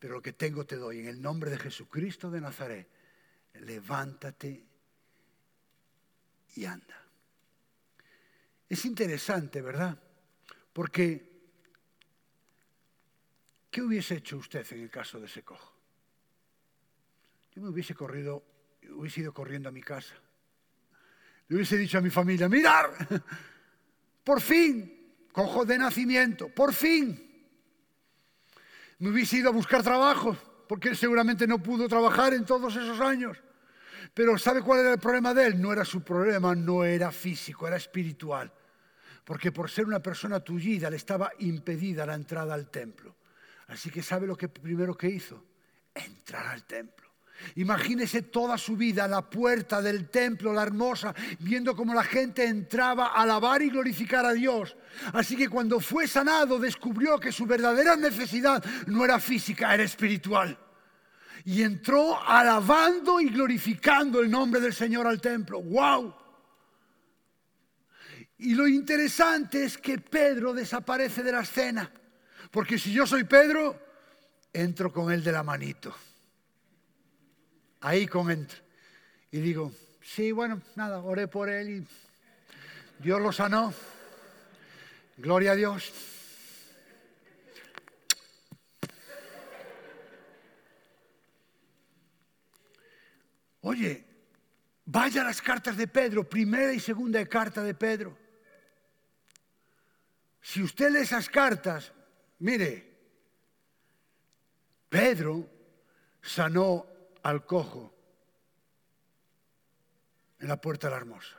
pero 0.00 0.14
lo 0.14 0.22
que 0.22 0.32
tengo 0.32 0.64
te 0.64 0.76
doy. 0.76 1.00
En 1.00 1.06
el 1.06 1.20
nombre 1.20 1.50
de 1.50 1.58
Jesucristo 1.58 2.30
de 2.30 2.40
Nazaret, 2.40 2.88
levántate 3.60 4.64
y 6.56 6.64
anda. 6.64 7.06
Es 8.66 8.84
interesante, 8.86 9.60
¿verdad? 9.60 9.96
Porque, 10.72 11.42
¿qué 13.70 13.82
hubiese 13.82 14.16
hecho 14.16 14.38
usted 14.38 14.66
en 14.72 14.80
el 14.80 14.90
caso 14.90 15.20
de 15.20 15.26
ese 15.26 15.42
cojo? 15.42 15.76
Yo 17.54 17.60
me 17.60 17.68
hubiese 17.68 17.94
corrido, 17.94 18.42
hubiese 18.92 19.20
ido 19.20 19.34
corriendo 19.34 19.68
a 19.68 19.72
mi 19.72 19.82
casa. 19.82 20.14
Le 21.48 21.56
hubiese 21.56 21.76
dicho 21.76 21.98
a 21.98 22.00
mi 22.00 22.10
familia, 22.10 22.48
mirar, 22.48 22.90
por 24.24 24.40
fin, 24.40 25.28
cojo 25.30 25.66
de 25.66 25.76
nacimiento, 25.76 26.48
por 26.48 26.72
fin 26.72 27.29
me 29.00 29.10
hubiese 29.10 29.38
ido 29.38 29.48
a 29.48 29.52
buscar 29.52 29.82
trabajo, 29.82 30.36
porque 30.68 30.90
él 30.90 30.96
seguramente 30.96 31.46
no 31.46 31.62
pudo 31.62 31.88
trabajar 31.88 32.34
en 32.34 32.44
todos 32.44 32.76
esos 32.76 33.00
años. 33.00 33.42
Pero 34.14 34.38
¿sabe 34.38 34.62
cuál 34.62 34.80
era 34.80 34.92
el 34.92 34.98
problema 34.98 35.34
de 35.34 35.46
él? 35.46 35.60
No 35.60 35.72
era 35.72 35.84
su 35.84 36.02
problema, 36.02 36.54
no 36.54 36.84
era 36.84 37.10
físico, 37.10 37.66
era 37.66 37.76
espiritual. 37.76 38.52
Porque 39.24 39.52
por 39.52 39.70
ser 39.70 39.86
una 39.86 40.00
persona 40.00 40.40
tullida 40.40 40.90
le 40.90 40.96
estaba 40.96 41.32
impedida 41.38 42.06
la 42.06 42.14
entrada 42.14 42.54
al 42.54 42.70
templo. 42.70 43.16
Así 43.68 43.90
que 43.90 44.02
¿sabe 44.02 44.26
lo 44.26 44.36
que 44.36 44.48
primero 44.48 44.96
que 44.96 45.08
hizo? 45.08 45.44
Entrar 45.94 46.46
al 46.48 46.64
templo. 46.64 47.09
Imagínese 47.56 48.22
toda 48.22 48.56
su 48.58 48.76
vida 48.76 49.04
a 49.04 49.08
la 49.08 49.28
puerta 49.28 49.82
del 49.82 50.08
templo, 50.08 50.52
la 50.52 50.62
hermosa, 50.62 51.14
viendo 51.40 51.74
cómo 51.74 51.94
la 51.94 52.04
gente 52.04 52.44
entraba 52.44 53.08
a 53.08 53.22
alabar 53.22 53.62
y 53.62 53.70
glorificar 53.70 54.24
a 54.24 54.32
Dios. 54.32 54.76
Así 55.12 55.36
que 55.36 55.48
cuando 55.48 55.80
fue 55.80 56.06
sanado 56.06 56.58
descubrió 56.58 57.18
que 57.18 57.32
su 57.32 57.46
verdadera 57.46 57.96
necesidad 57.96 58.64
no 58.86 59.04
era 59.04 59.18
física, 59.18 59.74
era 59.74 59.82
espiritual. 59.82 60.58
Y 61.44 61.62
entró 61.62 62.22
alabando 62.22 63.20
y 63.20 63.30
glorificando 63.30 64.20
el 64.20 64.30
nombre 64.30 64.60
del 64.60 64.74
Señor 64.74 65.06
al 65.06 65.20
templo. 65.20 65.62
¡Wow! 65.62 66.14
Y 68.38 68.54
lo 68.54 68.68
interesante 68.68 69.64
es 69.64 69.76
que 69.76 69.98
Pedro 69.98 70.52
desaparece 70.52 71.22
de 71.22 71.32
la 71.32 71.40
escena. 71.40 71.90
Porque 72.50 72.78
si 72.78 72.92
yo 72.92 73.06
soy 73.06 73.24
Pedro, 73.24 73.78
entro 74.52 74.92
con 74.92 75.10
él 75.12 75.22
de 75.22 75.32
la 75.32 75.42
manito 75.42 75.94
ahí 77.80 78.06
con 78.06 78.30
él. 78.30 78.46
Y 79.30 79.40
digo, 79.40 79.72
sí, 80.02 80.32
bueno, 80.32 80.60
nada, 80.76 81.00
oré 81.00 81.28
por 81.28 81.48
él 81.48 81.70
y 81.70 81.86
Dios 83.02 83.20
lo 83.20 83.32
sanó. 83.32 83.72
Gloria 85.16 85.52
a 85.52 85.56
Dios. 85.56 85.92
Oye, 93.62 94.04
vaya 94.86 95.20
a 95.20 95.24
las 95.24 95.42
cartas 95.42 95.76
de 95.76 95.86
Pedro, 95.86 96.28
primera 96.28 96.72
y 96.72 96.80
segunda 96.80 97.24
carta 97.26 97.62
de 97.62 97.74
Pedro. 97.74 98.16
Si 100.40 100.62
usted 100.62 100.90
lee 100.90 101.00
esas 101.00 101.28
cartas, 101.28 101.92
mire, 102.38 102.90
Pedro 104.88 105.48
sanó 106.22 106.89
al 107.22 107.44
cojo 107.44 107.94
en 110.38 110.48
la 110.48 110.60
puerta 110.60 110.86
de 110.86 110.90
la 110.92 110.96
hermosa. 110.96 111.36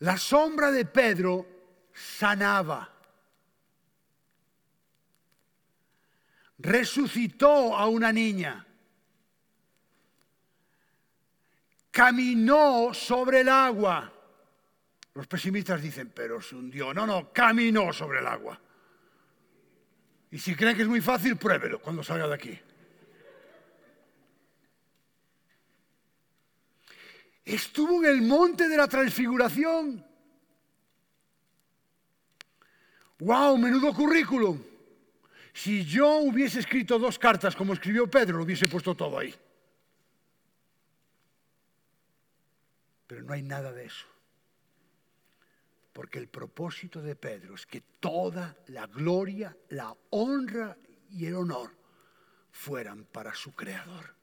La 0.00 0.16
sombra 0.16 0.72
de 0.72 0.84
Pedro 0.84 1.46
sanaba. 1.92 2.88
Resucitó 6.58 7.76
a 7.76 7.86
una 7.86 8.12
niña. 8.12 8.66
Caminó 11.90 12.94
sobre 12.94 13.40
el 13.40 13.48
agua. 13.48 14.12
Los 15.14 15.26
pesimistas 15.26 15.82
dicen, 15.82 16.10
pero 16.14 16.40
se 16.40 16.56
hundió. 16.56 16.94
No, 16.94 17.06
no, 17.06 17.32
caminó 17.32 17.92
sobre 17.92 18.20
el 18.20 18.26
agua. 18.26 18.58
Y 20.30 20.38
si 20.38 20.56
creen 20.56 20.74
que 20.74 20.82
es 20.82 20.88
muy 20.88 21.02
fácil, 21.02 21.36
pruébelo 21.36 21.80
cuando 21.80 22.02
salga 22.02 22.26
de 22.26 22.34
aquí. 22.34 22.60
Estuvo 27.44 28.04
en 28.04 28.10
el 28.10 28.22
monte 28.22 28.68
de 28.68 28.76
la 28.76 28.86
transfiguración. 28.86 30.04
¡Wow! 33.18 33.58
Menudo 33.58 33.92
currículum. 33.92 34.62
Si 35.52 35.84
yo 35.84 36.18
hubiese 36.18 36.60
escrito 36.60 36.98
dos 36.98 37.18
cartas 37.18 37.54
como 37.54 37.72
escribió 37.72 38.08
Pedro, 38.08 38.38
lo 38.38 38.44
hubiese 38.44 38.68
puesto 38.68 38.94
todo 38.94 39.18
ahí. 39.18 39.34
Pero 43.06 43.22
no 43.22 43.32
hay 43.32 43.42
nada 43.42 43.72
de 43.72 43.84
eso. 43.84 44.06
Porque 45.92 46.18
el 46.18 46.28
propósito 46.28 47.02
de 47.02 47.14
Pedro 47.14 47.54
es 47.54 47.66
que 47.66 47.82
toda 48.00 48.56
la 48.68 48.86
gloria, 48.86 49.54
la 49.68 49.94
honra 50.10 50.76
y 51.10 51.26
el 51.26 51.34
honor 51.34 51.76
fueran 52.50 53.04
para 53.04 53.34
su 53.34 53.52
creador. 53.52 54.14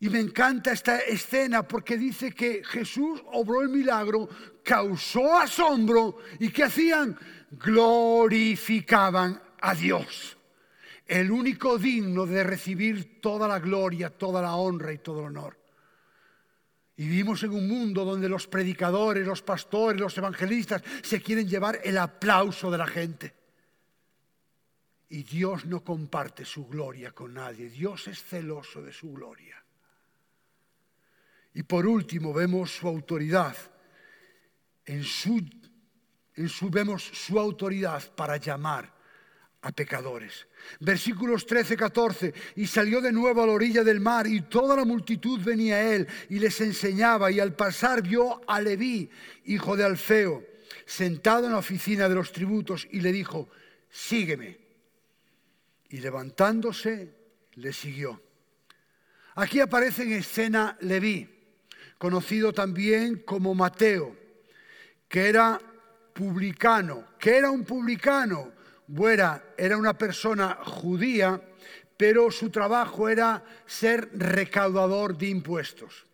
Y 0.00 0.08
me 0.08 0.20
encanta 0.20 0.72
esta 0.72 1.00
escena 1.00 1.66
porque 1.66 1.96
dice 1.96 2.32
que 2.32 2.62
Jesús 2.64 3.20
obró 3.32 3.62
el 3.62 3.68
milagro, 3.68 4.28
causó 4.62 5.36
asombro 5.36 6.18
y 6.38 6.50
que 6.50 6.64
hacían? 6.64 7.18
Glorificaban 7.50 9.42
a 9.60 9.74
Dios, 9.74 10.36
el 11.06 11.30
único 11.30 11.78
digno 11.78 12.26
de 12.26 12.44
recibir 12.44 13.20
toda 13.20 13.48
la 13.48 13.58
gloria, 13.58 14.10
toda 14.10 14.40
la 14.40 14.54
honra 14.54 14.92
y 14.92 14.98
todo 14.98 15.20
el 15.20 15.26
honor. 15.26 15.58
Y 16.96 17.08
vivimos 17.08 17.42
en 17.42 17.50
un 17.52 17.66
mundo 17.66 18.04
donde 18.04 18.28
los 18.28 18.46
predicadores, 18.46 19.26
los 19.26 19.42
pastores, 19.42 20.00
los 20.00 20.16
evangelistas 20.18 20.82
se 21.02 21.20
quieren 21.22 21.48
llevar 21.48 21.80
el 21.82 21.98
aplauso 21.98 22.70
de 22.70 22.78
la 22.78 22.86
gente. 22.86 23.34
Y 25.08 25.22
Dios 25.22 25.64
no 25.64 25.82
comparte 25.82 26.44
su 26.44 26.66
gloria 26.66 27.12
con 27.12 27.34
nadie. 27.34 27.70
Dios 27.70 28.08
es 28.08 28.22
celoso 28.22 28.82
de 28.82 28.92
su 28.92 29.12
gloria. 29.12 29.57
Y 31.58 31.64
por 31.64 31.88
último 31.88 32.32
vemos 32.32 32.70
su 32.70 32.86
autoridad. 32.86 33.56
En 34.86 35.02
su, 35.02 35.44
vemos 36.70 37.02
su 37.02 37.36
autoridad 37.36 38.14
para 38.14 38.36
llamar 38.36 38.94
a 39.62 39.72
pecadores. 39.72 40.46
Versículos 40.78 41.44
13, 41.46 41.76
14. 41.76 42.34
Y 42.54 42.68
salió 42.68 43.00
de 43.00 43.10
nuevo 43.10 43.42
a 43.42 43.46
la 43.48 43.54
orilla 43.54 43.82
del 43.82 43.98
mar 43.98 44.28
y 44.28 44.42
toda 44.42 44.76
la 44.76 44.84
multitud 44.84 45.40
venía 45.42 45.78
a 45.78 45.94
él 45.94 46.06
y 46.28 46.38
les 46.38 46.60
enseñaba 46.60 47.28
y 47.32 47.40
al 47.40 47.56
pasar 47.56 48.02
vio 48.02 48.40
a 48.48 48.60
Leví, 48.60 49.10
hijo 49.46 49.76
de 49.76 49.82
Alfeo, 49.82 50.44
sentado 50.86 51.46
en 51.46 51.54
la 51.54 51.58
oficina 51.58 52.08
de 52.08 52.14
los 52.14 52.30
tributos 52.30 52.86
y 52.92 53.00
le 53.00 53.10
dijo, 53.10 53.48
sígueme. 53.90 54.60
Y 55.88 55.98
levantándose, 55.98 57.16
le 57.54 57.72
siguió. 57.72 58.22
Aquí 59.34 59.58
aparece 59.58 60.04
en 60.04 60.12
escena 60.12 60.78
Leví, 60.82 61.37
conocido 61.98 62.52
también 62.52 63.22
como 63.24 63.54
Mateo, 63.54 64.16
que 65.08 65.28
era 65.28 65.60
publicano. 66.14 67.04
que 67.18 67.36
era 67.36 67.50
un 67.50 67.64
publicano? 67.64 68.52
Buera 68.86 69.54
era 69.56 69.76
una 69.76 69.96
persona 69.98 70.58
judía, 70.64 71.40
pero 71.96 72.30
su 72.30 72.50
trabajo 72.50 73.08
era 73.08 73.44
ser 73.66 74.08
recaudador 74.14 75.18
de 75.18 75.26
impuestos. 75.28 76.06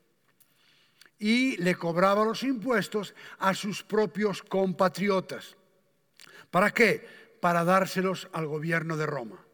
Y 1.19 1.57
le 1.59 1.77
cobraba 1.77 2.25
los 2.25 2.43
impuestos 2.43 3.15
a 3.39 3.55
sus 3.55 3.83
propios 3.83 4.43
compatriotas. 4.43 5.57
¿Para 6.51 6.73
qué? 6.73 7.07
Para 7.41 7.65
dárselos 7.65 8.29
al 8.33 8.47
gobierno 8.47 8.97
de 8.97 9.07
Roma. 9.07 9.45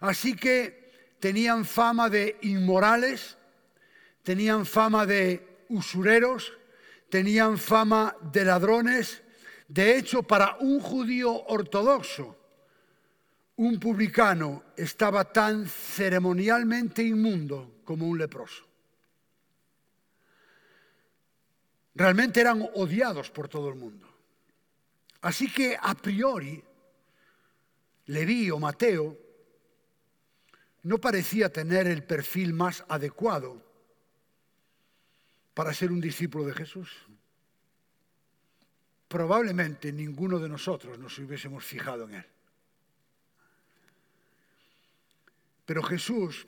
Así 0.00 0.36
que 0.36 1.14
tenían 1.18 1.64
fama 1.64 2.10
de 2.10 2.36
inmorales, 2.42 3.38
tenían 4.22 4.66
fama 4.66 5.06
de 5.06 5.55
usureros, 5.68 6.52
tenían 7.08 7.58
fama 7.58 8.16
de 8.32 8.44
ladrones. 8.44 9.22
De 9.68 9.96
hecho, 9.96 10.22
para 10.22 10.56
un 10.60 10.80
judío 10.80 11.32
ortodoxo, 11.46 12.36
un 13.56 13.80
publicano 13.80 14.64
estaba 14.76 15.32
tan 15.32 15.66
ceremonialmente 15.66 17.02
inmundo 17.02 17.80
como 17.84 18.06
un 18.06 18.18
leproso. 18.18 18.64
Realmente 21.94 22.40
eran 22.40 22.68
odiados 22.74 23.30
por 23.30 23.48
todo 23.48 23.70
el 23.70 23.76
mundo. 23.76 24.06
Así 25.22 25.50
que 25.50 25.78
a 25.80 25.94
priori, 25.94 26.62
Leví 28.06 28.50
o 28.50 28.60
Mateo 28.60 29.18
no 30.82 30.98
parecía 30.98 31.50
tener 31.50 31.88
el 31.88 32.04
perfil 32.04 32.52
más 32.52 32.84
adecuado 32.88 33.65
para 35.56 35.72
ser 35.72 35.90
un 35.90 36.02
discípulo 36.02 36.44
de 36.44 36.52
Jesús. 36.52 36.90
Probablemente 39.08 39.90
ninguno 39.90 40.38
de 40.38 40.50
nosotros 40.50 40.98
nos 40.98 41.18
hubiésemos 41.18 41.64
fijado 41.64 42.04
en 42.04 42.16
él. 42.16 42.26
Pero 45.64 45.82
Jesús, 45.82 46.46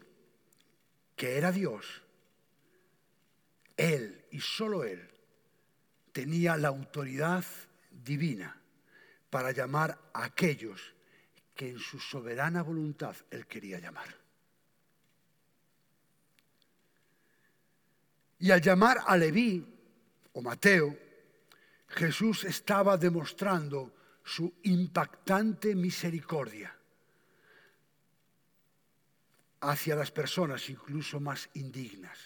que 1.16 1.38
era 1.38 1.50
Dios, 1.50 2.02
Él 3.78 4.26
y 4.30 4.40
solo 4.40 4.84
Él 4.84 5.10
tenía 6.12 6.58
la 6.58 6.68
autoridad 6.68 7.46
divina 7.90 8.60
para 9.30 9.52
llamar 9.52 9.98
a 10.12 10.24
aquellos 10.24 10.94
que 11.54 11.70
en 11.70 11.78
su 11.78 11.98
soberana 11.98 12.62
voluntad 12.62 13.16
Él 13.30 13.46
quería 13.46 13.78
llamar. 13.80 14.27
Y 18.38 18.50
al 18.50 18.60
llamar 18.60 18.98
a 19.06 19.16
Leví 19.16 19.66
o 20.32 20.42
Mateo, 20.42 20.96
Jesús 21.88 22.44
estaba 22.44 22.96
demostrando 22.96 23.94
su 24.22 24.52
impactante 24.62 25.74
misericordia 25.74 26.74
hacia 29.60 29.96
las 29.96 30.10
personas 30.10 30.68
incluso 30.68 31.18
más 31.18 31.48
indignas. 31.54 32.18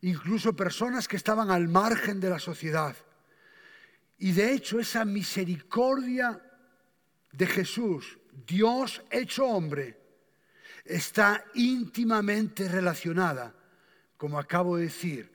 Incluso 0.00 0.56
personas 0.56 1.06
que 1.06 1.16
estaban 1.16 1.50
al 1.50 1.68
margen 1.68 2.18
de 2.18 2.30
la 2.30 2.40
sociedad. 2.40 2.96
Y 4.18 4.32
de 4.32 4.52
hecho 4.52 4.80
esa 4.80 5.04
misericordia 5.04 6.40
de 7.30 7.46
Jesús, 7.46 8.18
Dios 8.46 9.02
hecho 9.10 9.46
hombre, 9.46 10.00
está 10.84 11.44
íntimamente 11.54 12.68
relacionada, 12.68 13.54
como 14.22 14.38
acabo 14.38 14.76
de 14.76 14.84
decir, 14.84 15.32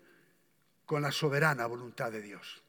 con 0.85 1.01
la 1.01 1.11
soberana 1.11 1.65
voluntad 1.65 2.09
de 2.09 2.21
Dios. 2.21 2.63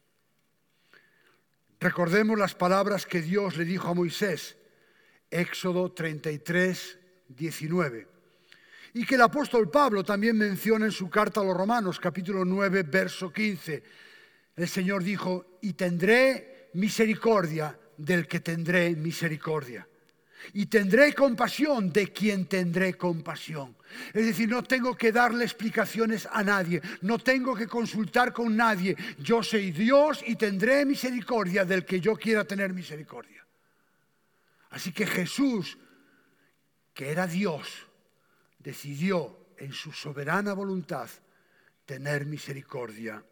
Recordemos 1.79 2.37
las 2.37 2.57
palabras 2.57 3.07
que 3.07 3.23
Dios 3.23 3.57
le 3.57 3.64
dijo 3.64 3.87
a 3.87 3.95
Moisés, 3.95 4.57
Éxodo 5.31 5.93
33, 5.93 6.99
19. 7.29 8.09
Y 8.95 9.07
que 9.07 9.14
el 9.14 9.21
apóstol 9.21 9.71
Pablo 9.71 10.03
también 10.03 10.37
menciona 10.37 10.87
en 10.87 10.91
su 10.91 11.09
carta 11.09 11.41
a 11.41 11.45
los 11.45 11.57
Romanos, 11.57 12.01
capítulo 12.01 12.45
9, 12.45 12.83
verso 12.83 13.33
15. 13.33 13.85
El 14.57 14.69
Señor 14.69 15.05
dijo, 15.05 15.61
y 15.62 15.75
tendré 15.75 16.71
misericordia 16.75 17.79
del 17.97 18.27
que 18.27 18.41
tendré 18.41 18.91
misericordia. 18.97 19.87
Y 20.53 20.66
tendré 20.66 21.14
compasión 21.14 21.93
de 21.93 22.12
quien 22.12 22.47
tendré 22.47 22.95
compasión. 22.95 23.76
Es 24.12 24.26
decir, 24.26 24.49
no 24.49 24.62
tengo 24.62 24.97
que 24.97 25.12
darle 25.12 25.45
explicaciones 25.45 26.28
a 26.30 26.43
nadie, 26.43 26.80
no 27.03 27.18
tengo 27.18 27.55
que 27.55 27.66
consultar 27.66 28.32
con 28.32 28.57
nadie. 28.57 28.97
Yo 29.18 29.43
soy 29.43 29.72
Dios 29.72 30.22
y 30.26 30.36
tendré 30.36 30.84
misericordia 30.84 31.64
del 31.64 31.84
que 31.84 32.01
yo 32.01 32.16
quiera 32.16 32.45
tener 32.45 32.72
misericordia. 32.72 33.45
Así 34.70 34.93
que 34.93 35.07
Jesús 35.07 35.78
que 36.99 37.12
era 37.12 37.28
Dios, 37.28 37.86
decidió 38.59 39.55
en 39.57 39.72
su 39.72 39.93
soberana 39.93 40.53
voluntad 40.53 41.09
tener 41.86 42.26
misericordia 42.26 43.24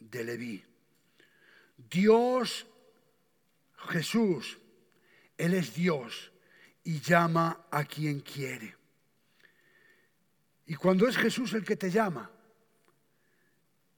de 0.00 0.24
Leví. 0.24 0.64
Dios, 1.76 2.66
Jesús, 3.90 4.58
Él 5.36 5.52
es 5.52 5.74
Dios 5.74 6.31
y 6.84 7.00
llama 7.00 7.66
a 7.70 7.84
quien 7.84 8.20
quiere. 8.20 8.76
Y 10.66 10.74
cuando 10.74 11.06
es 11.06 11.16
Jesús 11.16 11.52
el 11.54 11.64
que 11.64 11.76
te 11.76 11.90
llama, 11.90 12.30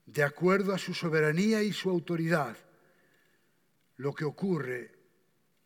de 0.06 0.22
acuerdo 0.22 0.74
a 0.74 0.78
su 0.78 0.92
soberanía 0.92 1.62
y 1.62 1.72
su 1.72 1.88
autoridad, 1.90 2.56
lo 3.96 4.12
que 4.12 4.24
ocurre 4.24 4.92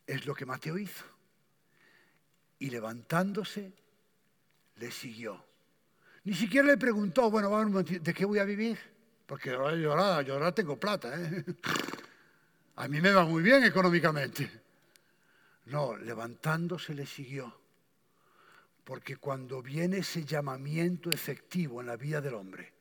es 0.07 0.27
lo 0.27 0.35
que 0.35 0.47
Mateo 0.47 0.79
hizo 0.79 1.05
y 2.59 2.71
levantándose 2.71 3.73
le 4.77 4.91
siguió. 4.91 5.45
Ni 6.25 6.35
siquiera 6.35 6.67
le 6.67 6.77
preguntó, 6.77 7.31
bueno, 7.31 7.83
¿de 7.83 8.15
qué 8.15 8.25
voy 8.25 8.39
a 8.39 8.45
vivir? 8.45 8.79
Porque 9.27 9.51
yo 9.51 9.93
ahora 9.93 10.55
tengo 10.55 10.79
plata. 10.79 11.13
¿eh? 11.15 11.45
A 12.77 12.87
mí 12.87 13.01
me 13.01 13.13
va 13.13 13.25
muy 13.25 13.43
bien 13.43 13.65
económicamente. 13.65 14.68
No, 15.69 15.97
levantándose 15.97 16.95
le 16.95 17.07
siguió. 17.07 17.55
Porque 18.85 19.17
cuando 19.17 19.63
viene 19.63 19.99
ese 19.99 20.25
llamamiento 20.25 21.11
efectivo 21.11 21.81
en 21.81 21.89
la 21.89 21.97
vida 21.97 22.23
del 22.23 22.35
hombre, 22.35 22.73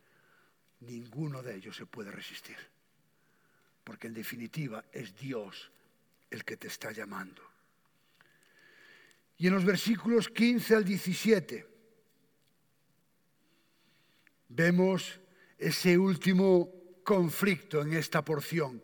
ninguno 0.81 1.43
de 1.43 1.55
ellos 1.55 1.75
se 1.75 1.85
puede 1.85 2.11
resistir. 2.11 2.57
Porque 3.83 4.07
en 4.07 4.13
definitiva 4.13 4.85
es 4.91 5.15
Dios 5.17 5.69
el 6.29 6.45
que 6.45 6.55
te 6.55 6.67
está 6.67 6.91
llamando. 6.91 7.41
Y 9.37 9.47
en 9.47 9.53
los 9.53 9.65
versículos 9.65 10.29
15 10.29 10.75
al 10.75 10.85
17 10.85 11.67
vemos 14.49 15.19
ese 15.57 15.97
último 15.97 16.71
conflicto 17.03 17.81
en 17.81 17.93
esta 17.93 18.23
porción 18.23 18.81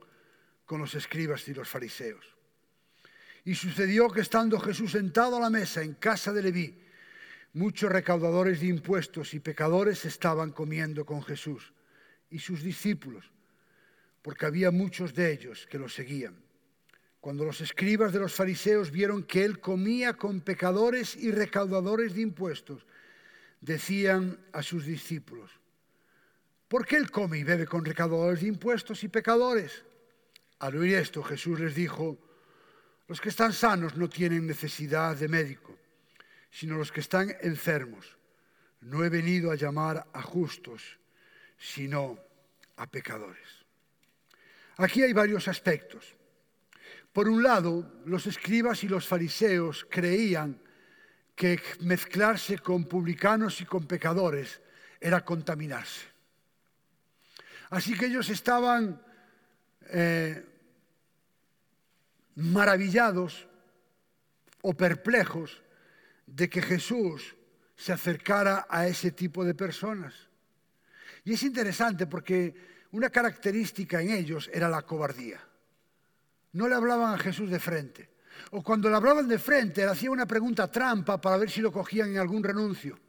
con 0.66 0.82
los 0.82 0.93
escribas 0.93 1.47
y 1.47 1.54
los 1.54 1.70
fariseos. 1.70 2.32
Y 3.46 3.56
sucedió 3.56 4.10
que 4.10 4.22
estando 4.22 4.60
Jesús 4.60 4.91
sentado 4.91 5.38
a 5.38 5.41
la 5.41 5.50
mesa 5.50 5.82
en 5.82 5.96
casa 5.96 6.32
de 6.32 6.44
Leví, 6.44 6.80
muchos 7.54 7.91
recaudadores 7.91 8.62
de 8.62 8.68
impuestos 8.68 9.34
y 9.34 9.39
pecadores 9.39 10.06
estaban 10.06 10.52
comiendo 10.52 11.06
con 11.06 11.22
Jesús 11.24 11.74
y 12.30 12.39
sus 12.39 12.64
discípulos, 12.64 13.32
porque 14.22 14.46
había 14.46 14.72
muchos 14.72 15.14
de 15.14 15.32
ellos 15.32 15.68
que 15.70 15.78
lo 15.78 15.89
seguían. 15.89 16.36
Cuando 17.20 17.46
los 17.46 17.62
escribas 17.62 18.12
de 18.12 18.20
los 18.20 18.34
fariseos 18.34 18.91
vieron 18.91 19.24
que 19.24 19.46
él 19.46 19.60
comía 19.60 20.14
con 20.14 20.41
pecadores 20.41 21.16
y 21.16 21.32
recaudadores 21.32 22.16
de 22.16 22.22
impuestos, 22.22 22.86
decían 23.62 24.38
a 24.52 24.62
sus 24.62 24.86
discípulos, 24.86 25.52
¿por 26.68 26.86
qué 26.86 26.98
él 26.98 27.12
come 27.12 27.39
y 27.39 27.44
bebe 27.44 27.66
con 27.66 27.86
recaudadores 27.86 28.41
de 28.41 28.48
impuestos 28.48 29.04
y 29.04 29.08
pecadores? 29.08 29.86
Al 30.60 30.76
oír 30.76 30.96
esto, 30.96 31.24
Jesús 31.24 31.60
les 31.60 31.76
dijo, 31.76 32.18
los 33.08 33.20
que 33.20 33.30
están 33.30 33.54
sanos 33.54 33.95
no 33.95 34.10
tienen 34.10 34.47
necesidad 34.47 35.16
de 35.16 35.28
médico, 35.28 35.78
sino 36.49 36.78
los 36.78 36.91
que 36.91 37.01
están 37.01 37.36
enfermos. 37.41 38.18
No 38.82 39.04
he 39.04 39.10
venido 39.10 39.51
a 39.51 39.56
llamar 39.56 40.08
a 40.14 40.22
justos, 40.22 40.99
sino 41.58 42.20
a 42.78 42.88
pecadores. 42.88 43.47
Aquí 44.78 45.04
hay 45.04 45.14
varios 45.14 45.47
aspectos. 45.47 46.16
Por 47.12 47.30
un 47.30 47.43
lado, 47.43 48.01
los 48.06 48.26
escribas 48.26 48.84
y 48.84 48.88
los 48.88 49.08
fariseos 49.08 49.86
creían 49.89 50.60
que 51.36 51.62
mezclarse 51.82 52.60
con 52.60 52.86
publicanos 52.86 53.62
y 53.62 53.66
con 53.66 53.86
pecadores 53.86 54.62
era 54.99 55.24
contaminarse. 55.24 56.08
Así 57.70 57.97
que 57.97 58.06
ellos 58.06 58.30
estaban 58.30 59.01
eh, 59.89 60.45
maravillados 62.36 63.47
o 64.61 64.73
perplejos 64.73 65.61
de 66.25 66.49
que 66.49 66.61
Jesús 66.61 67.36
se 67.75 67.91
acercara 67.91 68.65
a 68.69 68.88
ese 68.88 69.11
tipo 69.11 69.43
de 69.43 69.53
personas. 69.53 70.13
Y 71.25 71.34
es 71.34 71.43
interesante 71.43 72.07
porque 72.07 72.55
una 72.91 73.09
característica 73.09 74.01
en 74.01 74.11
ellos 74.11 74.49
era 74.53 74.69
la 74.69 74.84
cobardía. 74.84 75.39
No 76.53 76.67
le 76.67 76.75
hablaban 76.75 77.13
a 77.13 77.17
Jesús 77.17 77.49
de 77.49 77.59
frente. 77.59 78.09
O 78.51 78.63
cuando 78.63 78.89
le 78.89 78.95
hablaban 78.95 79.27
de 79.27 79.39
frente, 79.39 79.84
le 79.84 79.91
hacían 79.91 80.11
una 80.11 80.25
pregunta 80.25 80.69
trampa 80.69 81.19
para 81.19 81.38
ver 81.38 81.49
si 81.49 81.61
lo 81.61 81.71
cogían 81.71 82.11
en 82.11 82.17
algún 82.17 82.43
renuncio. 82.43 82.99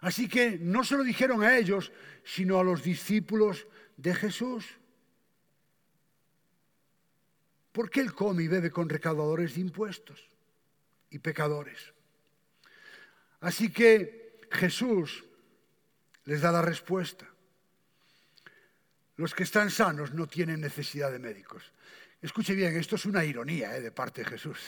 Así 0.00 0.28
que 0.28 0.58
no 0.60 0.84
se 0.84 0.96
lo 0.96 1.02
dijeron 1.02 1.42
a 1.42 1.56
ellos, 1.56 1.90
sino 2.22 2.58
a 2.58 2.64
los 2.64 2.82
discípulos 2.82 3.66
de 3.96 4.14
Jesús. 4.14 4.66
¿Por 7.76 7.90
qué 7.90 8.00
él 8.00 8.14
come 8.14 8.42
y 8.42 8.48
bebe 8.48 8.70
con 8.70 8.88
recaudadores 8.88 9.54
de 9.54 9.60
impuestos 9.60 10.30
y 11.10 11.18
pecadores? 11.18 11.92
Así 13.40 13.70
que 13.70 14.40
Jesús 14.50 15.22
les 16.24 16.40
da 16.40 16.50
la 16.52 16.62
respuesta. 16.62 17.26
Los 19.16 19.34
que 19.34 19.42
están 19.42 19.70
sanos 19.70 20.14
no 20.14 20.26
tienen 20.26 20.62
necesidad 20.62 21.12
de 21.12 21.18
médicos. 21.18 21.70
Escuche 22.22 22.54
bien, 22.54 22.74
esto 22.78 22.96
es 22.96 23.04
una 23.04 23.26
ironía 23.26 23.76
¿eh? 23.76 23.82
de 23.82 23.92
parte 23.92 24.24
de 24.24 24.30
Jesús. 24.30 24.58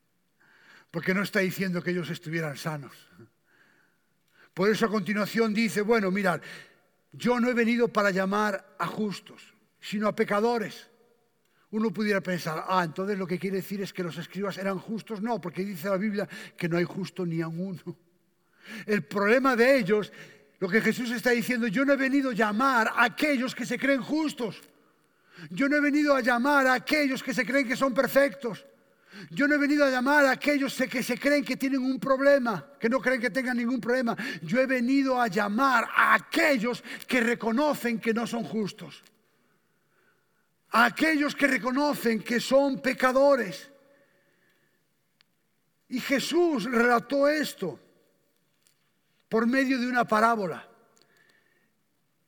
Porque 0.90 1.12
no 1.12 1.22
está 1.22 1.40
diciendo 1.40 1.82
que 1.82 1.90
ellos 1.90 2.08
estuvieran 2.08 2.56
sanos. 2.56 2.96
Por 4.54 4.70
eso 4.70 4.86
a 4.86 4.90
continuación 4.90 5.52
dice, 5.52 5.82
bueno, 5.82 6.10
mirad, 6.10 6.40
yo 7.12 7.38
no 7.38 7.50
he 7.50 7.54
venido 7.54 7.88
para 7.88 8.10
llamar 8.10 8.74
a 8.78 8.86
justos, 8.86 9.52
sino 9.82 10.08
a 10.08 10.16
pecadores. 10.16 10.89
Uno 11.72 11.92
pudiera 11.92 12.20
pensar, 12.20 12.64
ah, 12.66 12.82
entonces 12.84 13.16
lo 13.16 13.26
que 13.26 13.38
quiere 13.38 13.58
decir 13.58 13.80
es 13.80 13.92
que 13.92 14.02
los 14.02 14.16
escribas 14.18 14.58
eran 14.58 14.78
justos. 14.78 15.22
No, 15.22 15.40
porque 15.40 15.64
dice 15.64 15.88
la 15.88 15.96
Biblia 15.96 16.28
que 16.56 16.68
no 16.68 16.76
hay 16.76 16.84
justo 16.84 17.24
ni 17.24 17.40
a 17.40 17.48
uno. 17.48 17.96
El 18.86 19.04
problema 19.04 19.54
de 19.54 19.78
ellos, 19.78 20.12
lo 20.58 20.68
que 20.68 20.80
Jesús 20.80 21.10
está 21.10 21.30
diciendo, 21.30 21.68
yo 21.68 21.84
no 21.84 21.92
he 21.92 21.96
venido 21.96 22.30
a 22.30 22.34
llamar 22.34 22.88
a 22.88 23.04
aquellos 23.04 23.54
que 23.54 23.66
se 23.66 23.78
creen 23.78 24.02
justos. 24.02 24.60
Yo 25.50 25.68
no 25.68 25.76
he 25.76 25.80
venido 25.80 26.14
a 26.14 26.20
llamar 26.20 26.66
a 26.66 26.74
aquellos 26.74 27.22
que 27.22 27.32
se 27.32 27.46
creen 27.46 27.68
que 27.68 27.76
son 27.76 27.94
perfectos. 27.94 28.66
Yo 29.30 29.46
no 29.46 29.54
he 29.54 29.58
venido 29.58 29.84
a 29.84 29.90
llamar 29.90 30.24
a 30.26 30.32
aquellos 30.32 30.76
que 30.90 31.02
se 31.02 31.18
creen 31.18 31.44
que 31.44 31.56
tienen 31.56 31.82
un 31.82 31.98
problema, 31.98 32.64
que 32.78 32.88
no 32.88 33.00
creen 33.00 33.20
que 33.20 33.30
tengan 33.30 33.56
ningún 33.56 33.80
problema. 33.80 34.16
Yo 34.42 34.60
he 34.60 34.66
venido 34.66 35.20
a 35.20 35.28
llamar 35.28 35.88
a 35.94 36.14
aquellos 36.14 36.82
que 37.06 37.20
reconocen 37.20 37.98
que 37.98 38.14
no 38.14 38.26
son 38.26 38.44
justos. 38.44 39.02
A 40.72 40.86
aquellos 40.86 41.34
que 41.34 41.46
reconocen 41.46 42.22
que 42.22 42.38
son 42.38 42.80
pecadores. 42.80 43.70
Y 45.88 46.00
Jesús 46.00 46.64
relató 46.64 47.28
esto 47.28 47.80
por 49.28 49.46
medio 49.46 49.78
de 49.78 49.88
una 49.88 50.04
parábola 50.04 50.68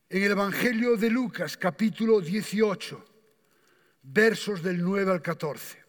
en 0.09 0.23
el 0.23 0.33
Evangelio 0.33 0.97
de 0.97 1.09
Lucas, 1.09 1.57
capítulo 1.57 2.21
18, 2.21 3.05
versos 4.03 4.63
del 4.63 4.83
9 4.83 5.13
al 5.13 5.23
14. 5.23 5.83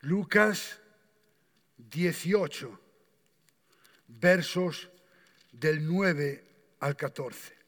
Lucas 0.00 0.78
18, 1.78 2.80
versos 4.08 4.90
del 5.52 5.86
9 5.86 6.44
al 6.80 6.96
14. 6.96 7.59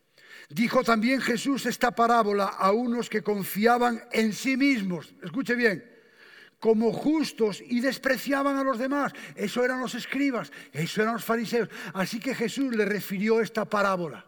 Dijo 0.49 0.83
también 0.83 1.21
Jesús 1.21 1.67
esta 1.67 1.93
parábola 1.93 2.45
a 2.45 2.73
unos 2.73 3.09
que 3.09 3.23
confiaban 3.23 4.03
en 4.13 4.33
sí 4.33 4.57
mismos. 4.57 5.15
Escuche 5.23 5.55
bien, 5.55 5.85
como 6.59 6.93
justos 6.93 7.61
y 7.61 7.81
despreciaban 7.81 8.57
a 8.57 8.63
los 8.63 8.79
demás. 8.79 9.13
Eso 9.35 9.65
eran 9.65 9.81
los 9.81 9.95
escribas, 9.95 10.53
eso 10.73 11.03
eran 11.03 11.15
los 11.15 11.25
fariseos. 11.25 11.69
Así 11.95 12.21
que 12.21 12.35
Jesús 12.35 12.75
le 12.75 12.85
refirió 12.85 13.41
esta 13.41 13.65
parábola. 13.65 14.25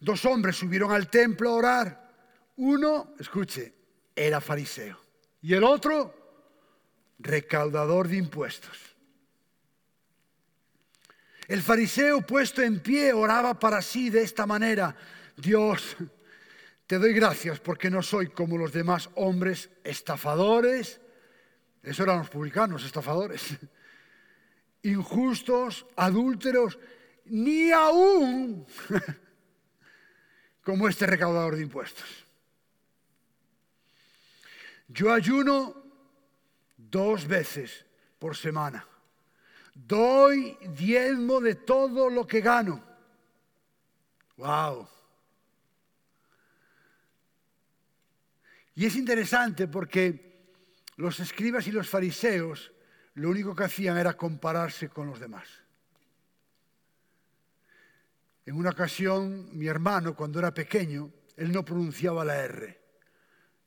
Dos 0.00 0.24
hombres 0.24 0.56
subieron 0.56 0.92
al 0.92 1.08
templo 1.08 1.50
a 1.50 1.54
orar. 1.54 2.12
Uno, 2.56 3.14
escuche, 3.18 3.72
era 4.14 4.40
fariseo. 4.40 4.98
Y 5.42 5.54
el 5.54 5.64
otro, 5.64 6.14
recaudador 7.18 8.08
de 8.08 8.16
impuestos. 8.16 8.85
El 11.48 11.62
fariseo 11.62 12.22
puesto 12.22 12.62
en 12.62 12.80
pie 12.80 13.12
oraba 13.12 13.58
para 13.58 13.80
sí 13.80 14.10
de 14.10 14.22
esta 14.22 14.46
manera. 14.46 14.96
Dios, 15.36 15.96
te 16.86 16.98
doy 16.98 17.12
gracias 17.12 17.60
porque 17.60 17.90
no 17.90 18.02
soy 18.02 18.28
como 18.28 18.58
los 18.58 18.72
demás 18.72 19.10
hombres 19.14 19.70
estafadores, 19.84 21.00
eso 21.82 22.02
eran 22.02 22.18
los 22.18 22.30
publicanos, 22.30 22.84
estafadores, 22.84 23.56
injustos, 24.82 25.86
adúlteros, 25.96 26.78
ni 27.26 27.70
aún 27.70 28.66
como 30.62 30.88
este 30.88 31.06
recaudador 31.06 31.56
de 31.56 31.62
impuestos. 31.62 32.24
Yo 34.88 35.12
ayuno 35.12 35.82
dos 36.76 37.26
veces 37.26 37.84
por 38.18 38.36
semana. 38.36 38.86
Doy 39.76 40.56
diezmo 40.70 41.38
de 41.38 41.54
todo 41.54 42.08
lo 42.08 42.26
que 42.26 42.40
gano. 42.40 42.82
¡Wow! 44.38 44.88
Y 48.74 48.86
es 48.86 48.96
interesante 48.96 49.68
porque 49.68 50.54
los 50.96 51.20
escribas 51.20 51.66
y 51.66 51.72
los 51.72 51.88
fariseos 51.88 52.72
lo 53.14 53.28
único 53.28 53.54
que 53.54 53.64
hacían 53.64 53.98
era 53.98 54.16
compararse 54.16 54.88
con 54.88 55.08
los 55.08 55.20
demás. 55.20 55.46
En 58.46 58.56
una 58.56 58.70
ocasión, 58.70 59.56
mi 59.56 59.66
hermano, 59.66 60.16
cuando 60.16 60.38
era 60.38 60.54
pequeño, 60.54 61.12
él 61.36 61.52
no 61.52 61.64
pronunciaba 61.64 62.24
la 62.24 62.36
R. 62.44 62.80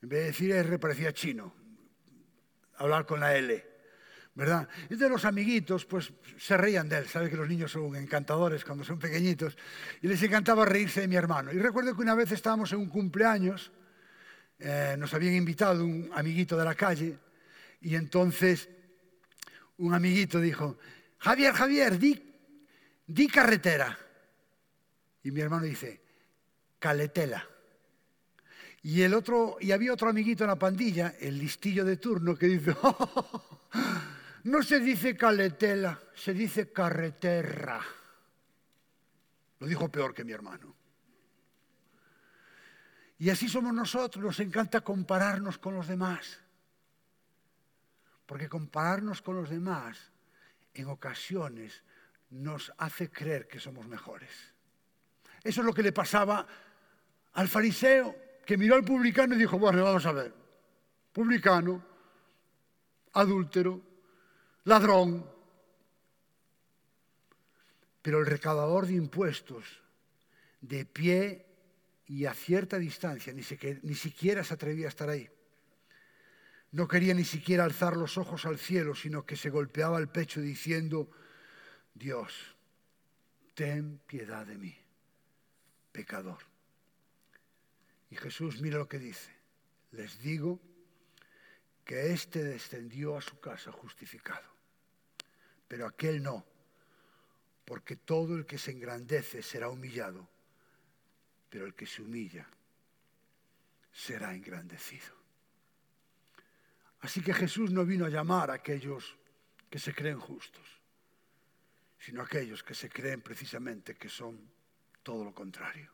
En 0.01 0.09
vez 0.09 0.19
de 0.19 0.25
decir 0.25 0.51
R, 0.51 0.79
parecía 0.79 1.13
chino, 1.13 1.53
hablar 2.77 3.05
con 3.05 3.19
la 3.19 3.35
L. 3.35 3.68
¿verdad? 4.39 4.69
Entonces 4.83 5.09
los 5.09 5.25
amiguitos 5.25 5.83
pues 5.85 6.13
se 6.37 6.55
reían 6.55 6.87
de 6.87 6.99
él, 6.99 7.07
sabe 7.09 7.29
que 7.29 7.35
los 7.35 7.49
niños 7.49 7.73
son 7.73 7.93
encantadores 7.97 8.63
cuando 8.63 8.85
son 8.85 8.97
pequeñitos, 8.97 9.57
y 10.01 10.07
les 10.07 10.23
encantaba 10.23 10.63
reírse 10.63 11.01
de 11.01 11.09
mi 11.09 11.17
hermano. 11.17 11.51
Y 11.51 11.59
recuerdo 11.59 11.93
que 11.93 12.01
una 12.01 12.15
vez 12.15 12.31
estábamos 12.31 12.71
en 12.71 12.79
un 12.79 12.87
cumpleaños 12.87 13.69
eh, 14.57 14.95
nos 14.97 15.13
habían 15.13 15.33
invitado 15.33 15.83
un 15.83 16.09
amiguito 16.13 16.57
de 16.57 16.63
la 16.63 16.73
calle 16.73 17.17
y 17.81 17.95
entonces 17.95 18.69
un 19.77 19.93
amiguito 19.93 20.39
dijo, 20.39 20.77
Javier, 21.17 21.53
Javier, 21.53 21.99
di, 21.99 22.21
di 23.05 23.27
carretera. 23.27 23.97
Y 25.23 25.31
mi 25.31 25.41
hermano 25.41 25.63
dice, 25.63 26.01
caletela. 26.79 27.45
Y 28.83 29.01
el 29.01 29.13
otro, 29.13 29.57
y 29.59 29.73
había 29.73 29.91
otro 29.91 30.09
amiguito 30.09 30.45
en 30.45 30.49
la 30.49 30.59
pandilla, 30.59 31.15
el 31.19 31.37
listillo 31.37 31.83
de 31.83 31.97
turno, 31.97 32.37
que 32.37 32.47
dice, 32.47 32.73
no 34.43 34.63
se 34.63 34.79
dice 34.79 35.15
caletela, 35.15 35.99
se 36.13 36.33
dice 36.33 36.71
carretera. 36.71 37.81
Lo 39.59 39.67
dijo 39.67 39.89
peor 39.89 40.13
que 40.13 40.23
mi 40.23 40.31
hermano. 40.31 40.75
Y 43.17 43.29
así 43.29 43.49
somos 43.49 43.73
nosotros, 43.73 44.23
nos 44.23 44.39
encanta 44.39 44.81
compararnos 44.81 45.57
con 45.57 45.75
los 45.75 45.87
demás. 45.87 46.39
Porque 48.25 48.47
compararnos 48.47 49.21
con 49.21 49.35
los 49.35 49.49
demás 49.49 50.11
en 50.73 50.87
ocasiones 50.87 51.83
nos 52.29 52.71
hace 52.77 53.09
creer 53.09 53.47
que 53.47 53.59
somos 53.59 53.87
mejores. 53.87 54.31
Eso 55.43 55.61
es 55.61 55.65
lo 55.65 55.73
que 55.73 55.83
le 55.83 55.91
pasaba 55.91 56.47
al 57.33 57.47
fariseo, 57.47 58.15
que 58.45 58.57
miró 58.57 58.75
al 58.75 58.83
publicano 58.83 59.35
y 59.35 59.39
dijo, 59.39 59.59
bueno, 59.59 59.83
vamos 59.83 60.05
a 60.05 60.11
ver, 60.11 60.33
publicano, 61.11 61.83
adúltero, 63.13 63.88
ladrón. 64.63 65.29
Pero 68.01 68.19
el 68.19 68.25
recaudador 68.25 68.87
de 68.87 68.93
impuestos, 68.93 69.65
de 70.61 70.85
pie 70.85 71.45
y 72.07 72.25
a 72.25 72.33
cierta 72.33 72.77
distancia, 72.77 73.33
ni 73.33 73.43
siquiera, 73.43 73.79
ni 73.83 73.95
siquiera 73.95 74.43
se 74.43 74.53
atrevía 74.53 74.87
a 74.87 74.89
estar 74.89 75.09
ahí. 75.09 75.29
No 76.71 76.87
quería 76.87 77.13
ni 77.13 77.25
siquiera 77.25 77.63
alzar 77.63 77.97
los 77.97 78.17
ojos 78.17 78.45
al 78.45 78.57
cielo, 78.57 78.93
sino 78.95 79.25
que 79.25 79.35
se 79.35 79.49
golpeaba 79.49 79.97
el 79.97 80.07
pecho 80.07 80.39
diciendo, 80.39 81.09
Dios, 81.93 82.33
ten 83.55 83.99
piedad 84.05 84.45
de 84.45 84.57
mí, 84.57 84.77
pecador. 85.91 86.39
Y 88.11 88.15
Jesús 88.15 88.61
mira 88.61 88.77
lo 88.77 88.87
que 88.87 88.99
dice. 88.99 89.31
Les 89.91 90.19
digo 90.19 90.59
que 91.89 92.13
éste 92.13 92.43
descendió 92.43 93.17
a 93.17 93.21
su 93.21 93.39
casa 93.39 93.71
justificado, 93.71 94.47
pero 95.67 95.87
aquel 95.87 96.21
no, 96.21 96.45
porque 97.65 97.95
todo 97.95 98.35
el 98.35 98.45
que 98.45 98.59
se 98.59 98.69
engrandece 98.69 99.41
será 99.41 99.69
humillado, 99.69 100.29
pero 101.49 101.65
el 101.65 101.73
que 101.73 101.87
se 101.87 102.03
humilla 102.03 102.47
será 103.91 104.35
engrandecido. 104.35 105.15
Así 106.99 107.23
que 107.23 107.33
Jesús 107.33 107.71
no 107.71 107.83
vino 107.83 108.05
a 108.05 108.09
llamar 108.09 108.51
a 108.51 108.61
aquellos 108.61 109.17
que 109.67 109.79
se 109.79 109.91
creen 109.91 110.19
justos, 110.19 110.67
sino 111.97 112.21
a 112.21 112.25
aquellos 112.25 112.61
que 112.61 112.75
se 112.75 112.87
creen 112.87 113.21
precisamente 113.21 113.95
que 113.95 114.09
son 114.09 114.39
todo 115.01 115.23
lo 115.23 115.33
contrario. 115.33 115.91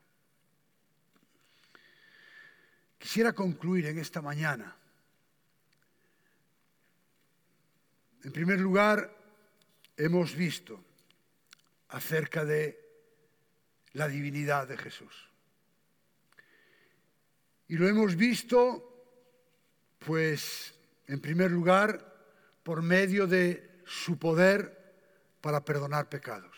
Quisiera 2.97 3.31
concluir 3.31 3.85
en 3.85 3.97
esta 3.97 4.21
mañana. 4.21 4.75
En 8.25 8.31
primer 8.31 8.59
lugar, 8.59 9.15
hemos 9.95 10.35
visto 10.35 10.83
acerca 11.89 12.43
de 12.43 12.75
la 13.93 14.07
divinidad 14.07 14.67
de 14.67 14.77
Jesús. 14.77 15.29
Y 17.67 17.75
lo 17.77 17.87
hemos 17.87 18.15
visto, 18.15 19.13
pues, 19.99 20.73
en 21.05 21.21
primer 21.21 21.51
lugar, 21.51 22.01
por 22.63 22.81
medio 22.81 23.27
de 23.27 23.83
su 23.85 24.17
poder 24.17 24.95
para 25.39 25.63
perdonar 25.63 26.09
pecados. 26.09 26.57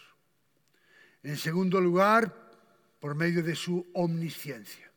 En 1.22 1.36
segundo 1.36 1.82
lugar, 1.82 2.34
por 3.02 3.14
medio 3.14 3.44
de 3.44 3.58
su 3.58 3.86
omnisciencia. 3.94 4.90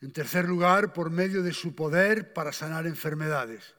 En 0.00 0.12
tercer 0.12 0.48
lugar, 0.48 0.92
por 0.92 1.10
medio 1.10 1.44
de 1.44 1.52
su 1.52 1.72
poder 1.76 2.32
para 2.32 2.52
sanar 2.52 2.88
enfermedades. 2.88 3.75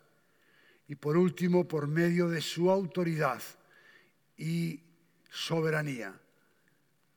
Y 0.88 0.95
por 0.95 1.17
último, 1.17 1.67
por 1.67 1.88
medio 1.88 2.29
de 2.29 2.41
su 2.41 2.71
autoridad 2.71 3.41
y 4.38 4.81
soberanía 5.29 6.17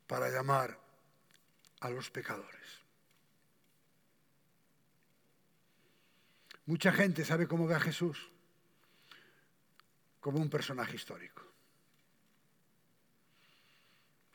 para 0.07 0.29
llamar 0.29 0.79
a 1.81 1.91
los 1.91 2.11
pecadores. 2.11 2.61
Mucha 6.67 6.93
gente 6.93 7.25
sabe 7.25 7.47
cómo 7.47 7.67
ve 7.67 7.75
a 7.75 7.81
Jesús 7.81 8.31
como 10.21 10.39
un 10.39 10.51
personaje 10.51 10.97
histórico, 10.97 11.43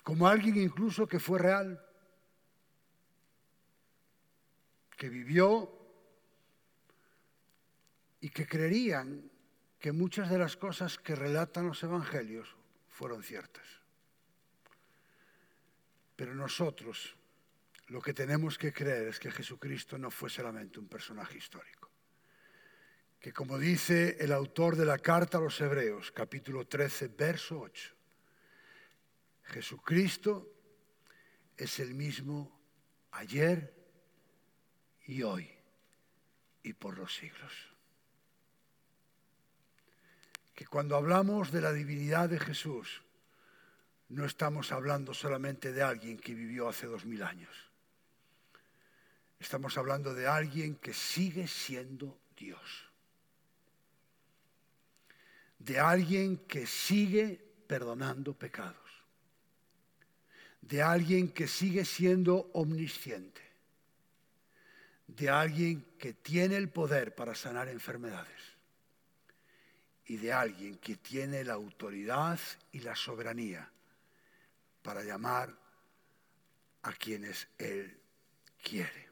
como 0.03 0.27
alguien 0.27 0.57
incluso 0.57 1.07
que 1.07 1.19
fue 1.19 1.39
real, 1.39 1.81
que 4.97 5.09
vivió 5.09 5.74
y 8.25 8.31
que 8.31 8.47
creerían 8.47 9.29
que 9.77 9.91
muchas 9.91 10.31
de 10.31 10.39
las 10.39 10.57
cosas 10.57 10.97
que 10.97 11.13
relatan 11.13 11.67
los 11.67 11.83
evangelios 11.83 12.55
fueron 12.89 13.21
ciertas. 13.21 13.67
Pero 16.15 16.33
nosotros 16.33 17.15
lo 17.89 18.01
que 18.01 18.15
tenemos 18.15 18.57
que 18.57 18.73
creer 18.73 19.09
es 19.09 19.19
que 19.19 19.29
Jesucristo 19.29 19.99
no 19.99 20.09
fue 20.09 20.31
solamente 20.31 20.79
un 20.79 20.87
personaje 20.87 21.37
histórico 21.37 21.91
que 23.19 23.31
como 23.31 23.59
dice 23.59 24.17
el 24.19 24.31
autor 24.31 24.75
de 24.75 24.85
la 24.85 24.97
carta 24.97 25.37
a 25.37 25.41
los 25.41 25.61
Hebreos, 25.61 26.11
capítulo 26.11 26.65
13, 26.65 27.09
verso 27.09 27.59
8, 27.59 27.95
Jesucristo 29.43 30.51
es 31.55 31.79
el 31.79 31.93
mismo 31.93 32.59
ayer 33.11 33.71
y 35.05 35.21
hoy 35.21 35.47
y 36.63 36.73
por 36.73 36.97
los 36.97 37.13
siglos. 37.13 37.74
Que 40.55 40.65
cuando 40.65 40.95
hablamos 40.95 41.51
de 41.51 41.59
la 41.59 41.73
divinidad 41.73 42.29
de 42.29 42.39
Jesús, 42.39 43.01
no 44.07 44.25
estamos 44.25 44.71
hablando 44.71 45.13
solamente 45.13 45.73
de 45.73 45.83
alguien 45.83 46.17
que 46.17 46.33
vivió 46.33 46.69
hace 46.69 46.87
dos 46.87 47.05
mil 47.05 47.21
años. 47.23 47.53
Estamos 49.37 49.77
hablando 49.77 50.13
de 50.13 50.27
alguien 50.27 50.75
que 50.75 50.93
sigue 50.93 51.47
siendo 51.47 52.17
Dios. 52.37 52.89
De 55.59 55.77
alguien 55.77 56.37
que 56.47 56.65
sigue 56.65 57.41
perdonando 57.67 58.33
pecados, 58.33 59.03
de 60.61 60.81
alguien 60.81 61.29
que 61.29 61.47
sigue 61.47 61.83
siendo 61.83 62.49
omnisciente, 62.53 63.41
de 65.07 65.29
alguien 65.29 65.85
que 65.97 66.13
tiene 66.13 66.55
el 66.55 66.69
poder 66.69 67.13
para 67.13 67.35
sanar 67.35 67.67
enfermedades 67.67 68.54
y 70.07 70.17
de 70.17 70.31
alguien 70.31 70.77
que 70.77 70.97
tiene 70.97 71.43
la 71.43 71.53
autoridad 71.53 72.39
y 72.71 72.79
la 72.79 72.95
soberanía 72.95 73.69
para 74.81 75.03
llamar 75.03 75.55
a 76.83 76.93
quienes 76.93 77.47
Él 77.57 77.97
quiere. 78.61 79.09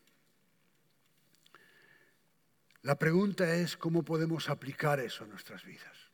La 2.84 3.00
pregunta 3.00 3.56
es 3.56 3.78
cómo 3.78 4.04
podemos 4.04 4.50
aplicar 4.50 5.00
eso 5.00 5.24
a 5.24 5.28
nuestras 5.28 5.64
vidas. 5.64 6.12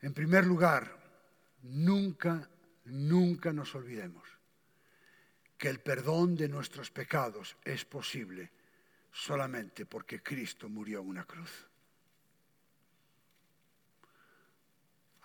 En 0.00 0.14
primer 0.14 0.46
lugar, 0.46 0.96
nunca, 1.62 2.48
nunca 2.84 3.52
nos 3.52 3.74
olvidemos 3.74 4.26
que 5.58 5.68
el 5.68 5.80
perdón 5.80 6.36
de 6.36 6.48
nuestros 6.48 6.90
pecados 6.90 7.56
es 7.64 7.84
posible 7.84 8.50
solamente 9.12 9.86
porque 9.86 10.22
Cristo 10.22 10.68
murió 10.68 11.00
en 11.00 11.08
una 11.08 11.24
cruz. 11.24 11.66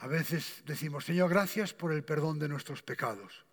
A 0.02 0.08
veces 0.08 0.64
decimos, 0.66 1.06
Señor, 1.06 1.30
gracias 1.30 1.76
por 1.76 1.93
el 1.93 2.04
perdón 2.04 2.39
de 2.39 2.49
nuestros 2.49 2.82
pecados, 2.82 3.45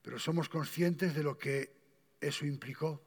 pero 0.00 0.16
somos 0.16 0.48
conscientes 0.48 1.12
de 1.12 1.24
lo 1.24 1.36
que 1.36 1.74
eso 2.20 2.46
implicó. 2.46 3.02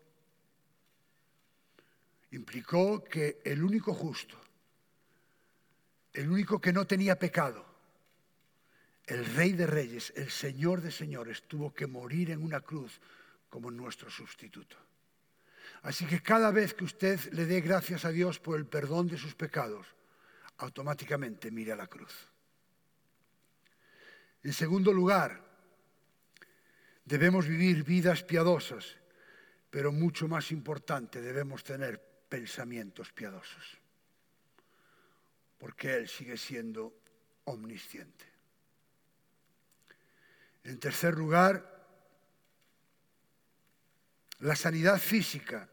Implicó 2.31 3.01
que 3.01 3.39
el 3.45 3.63
único 3.63 3.93
justo, 3.93 4.37
el 6.11 6.29
único 6.29 6.59
que 6.59 6.73
no 6.73 6.85
tenía 6.85 7.17
pecado, 7.17 7.65
el 9.05 9.23
Rey 9.23 9.53
de 9.53 9.67
Reyes, 9.67 10.11
el 10.17 10.29
Señor 10.29 10.81
de 10.81 10.91
Señores, 10.91 11.43
tuvo 11.47 11.73
que 11.73 11.87
morir 11.87 12.31
en 12.31 12.43
una 12.43 12.59
cruz 12.59 12.99
como 13.47 13.71
nuestro 13.71 14.09
sustituto. 14.09 14.75
Así 15.83 16.05
que 16.05 16.21
cada 16.21 16.51
vez 16.51 16.73
que 16.73 16.83
usted 16.83 17.21
le 17.31 17.45
dé 17.45 17.61
gracias 17.61 18.03
a 18.03 18.09
Dios 18.09 18.37
por 18.37 18.57
el 18.57 18.65
perdón 18.65 19.07
de 19.07 19.17
sus 19.17 19.33
pecados, 19.33 19.87
automáticamente 20.57 21.51
mire 21.51 21.71
a 21.71 21.77
la 21.77 21.87
cruz. 21.87 22.34
En 24.45 24.53
segundo 24.53 24.93
lugar, 24.93 25.41
debemos 27.03 27.47
vivir 27.47 27.83
vidas 27.83 28.21
piadosas, 28.21 28.85
pero 29.71 29.91
mucho 29.91 30.27
más 30.27 30.51
importante, 30.51 31.19
debemos 31.19 31.63
tener 31.63 31.99
pensamientos 32.29 33.11
piadosos 33.11 33.81
porque 35.57 35.95
Él 35.95 36.07
sigue 36.07 36.37
siendo 36.37 36.93
omnisciente. 37.45 38.25
En 40.63 40.79
tercer 40.79 41.15
lugar, 41.15 41.87
la 44.41 44.55
sanidad 44.55 44.99
física 44.99 45.67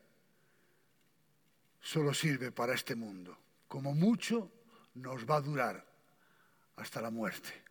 solo 1.79 2.15
sirve 2.15 2.53
para 2.53 2.73
este 2.73 2.95
mundo. 2.95 3.37
Como 3.69 3.93
mucho 3.93 4.51
nos 4.95 5.29
va 5.29 5.37
a 5.37 5.41
durar 5.43 5.87
hasta 6.77 7.03
la 7.03 7.11
muerte 7.11 7.62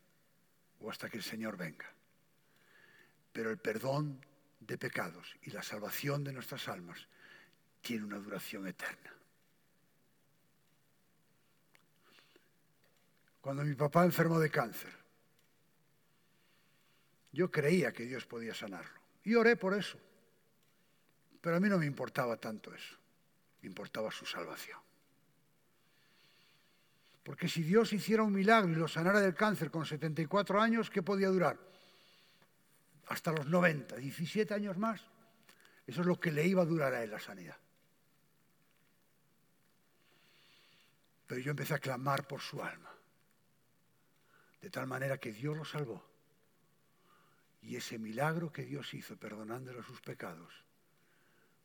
o 0.82 0.90
hasta 0.90 1.10
que 1.10 1.18
el 1.18 1.24
Señor 1.24 1.58
venga. 1.58 1.90
Pero 3.32 3.50
el 3.50 3.58
perdón 3.58 4.26
de 4.60 4.78
pecados 4.78 5.36
y 5.44 5.52
la 5.52 5.64
salvación 5.64 6.24
de 6.24 6.34
nuestras 6.34 6.68
almas 6.68 7.08
tiene 7.82 8.06
una 8.06 8.18
duración 8.18 8.68
eterna. 8.68 9.14
Cuando 13.40 13.64
mi 13.64 13.74
papá 13.74 14.06
enfermó 14.06 14.40
de 14.40 14.52
cáncer, 14.52 14.94
yo 17.32 17.50
creía 17.50 17.92
que 17.92 18.06
Dios 18.06 18.26
podía 18.26 18.54
sanarlo 18.54 19.00
y 19.24 19.34
oré 19.36 19.56
por 19.56 19.74
eso. 19.74 19.98
Pero 21.42 21.56
a 21.56 21.60
mí 21.60 21.70
no 21.70 21.80
me 21.80 21.88
importaba 21.88 22.38
tanto 22.38 22.74
eso, 22.74 22.98
me 23.62 23.68
importaba 23.68 24.12
su 24.12 24.28
salvación. 24.28 24.80
Porque 27.24 27.48
si 27.48 27.62
Dios 27.62 27.94
hiciera 27.94 28.24
un 28.24 28.34
milagro 28.34 28.72
y 28.72 28.76
lo 28.76 28.88
sanara 28.88 29.20
del 29.20 29.36
cáncer 29.36 29.70
con 29.70 29.86
74 29.86 30.60
años, 30.60 30.90
¿qué 30.90 31.04
podía 31.04 31.30
durar? 31.30 31.58
Hasta 33.08 33.32
los 33.32 33.46
90, 33.46 33.98
17 33.98 34.54
años 34.54 34.78
más. 34.78 35.02
Eso 35.86 36.02
es 36.02 36.08
lo 36.08 36.20
que 36.20 36.32
le 36.32 36.46
iba 36.46 36.62
a 36.62 36.66
durar 36.66 36.94
a 36.94 37.04
él 37.04 37.12
la 37.12 37.20
sanidad. 37.20 37.58
Pero 41.28 41.42
yo 41.42 41.52
empecé 41.52 41.76
a 41.76 41.80
clamar 41.80 42.28
por 42.28 42.42
su 42.42 42.62
alma. 42.62 42.92
De 44.62 44.70
tal 44.70 44.88
manera 44.88 45.18
que 45.18 45.32
Dios 45.32 45.56
lo 45.56 45.66
salvó. 45.66 46.04
Y 47.62 47.76
ese 47.76 48.00
milagro 48.00 48.52
que 48.52 48.64
Dios 48.64 48.94
hizo 48.94 49.16
perdonándole 49.18 49.84
sus 49.84 50.02
pecados 50.02 50.54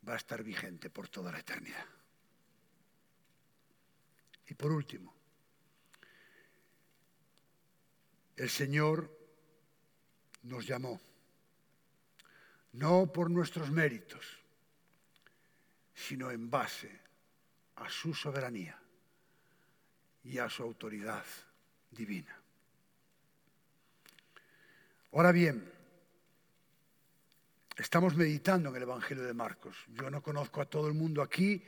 va 0.06 0.14
a 0.14 0.18
estar 0.18 0.42
vigente 0.42 0.90
por 0.90 1.08
toda 1.08 1.32
la 1.32 1.38
eternidad. 1.38 1.86
Y 4.48 4.54
por 4.54 4.70
último, 4.70 5.15
el 8.36 8.50
Señor 8.50 9.10
nos 10.42 10.66
llamó, 10.66 11.00
no 12.72 13.12
por 13.12 13.30
nuestros 13.30 13.70
méritos, 13.70 14.24
sino 15.94 16.30
en 16.30 16.50
base 16.50 16.90
a 17.76 17.88
su 17.88 18.14
soberanía 18.14 18.78
y 20.24 20.38
a 20.38 20.48
su 20.48 20.62
autoridad 20.62 21.24
divina. 21.90 22.36
Ahora 25.12 25.32
bien, 25.32 25.72
estamos 27.76 28.14
meditando 28.14 28.68
en 28.68 28.76
el 28.76 28.82
Evangelio 28.82 29.24
de 29.24 29.32
Marcos. 29.32 29.76
Yo 29.88 30.10
no 30.10 30.22
conozco 30.22 30.60
a 30.60 30.66
todo 30.66 30.88
el 30.88 30.94
mundo 30.94 31.22
aquí 31.22 31.64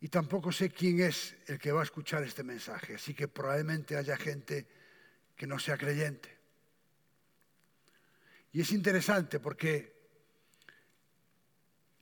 y 0.00 0.08
tampoco 0.08 0.52
sé 0.52 0.70
quién 0.70 1.00
es 1.00 1.36
el 1.46 1.58
que 1.58 1.72
va 1.72 1.80
a 1.80 1.84
escuchar 1.84 2.22
este 2.22 2.42
mensaje, 2.42 2.96
así 2.96 3.14
que 3.14 3.28
probablemente 3.28 3.96
haya 3.96 4.16
gente 4.16 4.66
que 5.42 5.48
no 5.48 5.58
sea 5.58 5.76
creyente. 5.76 6.38
Y 8.52 8.60
es 8.60 8.70
interesante 8.70 9.40
porque 9.40 9.92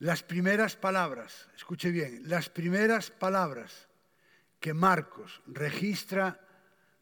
las 0.00 0.22
primeras 0.22 0.76
palabras, 0.76 1.48
escuche 1.56 1.90
bien, 1.90 2.28
las 2.28 2.50
primeras 2.50 3.10
palabras 3.10 3.88
que 4.60 4.74
Marcos 4.74 5.40
registra 5.46 6.38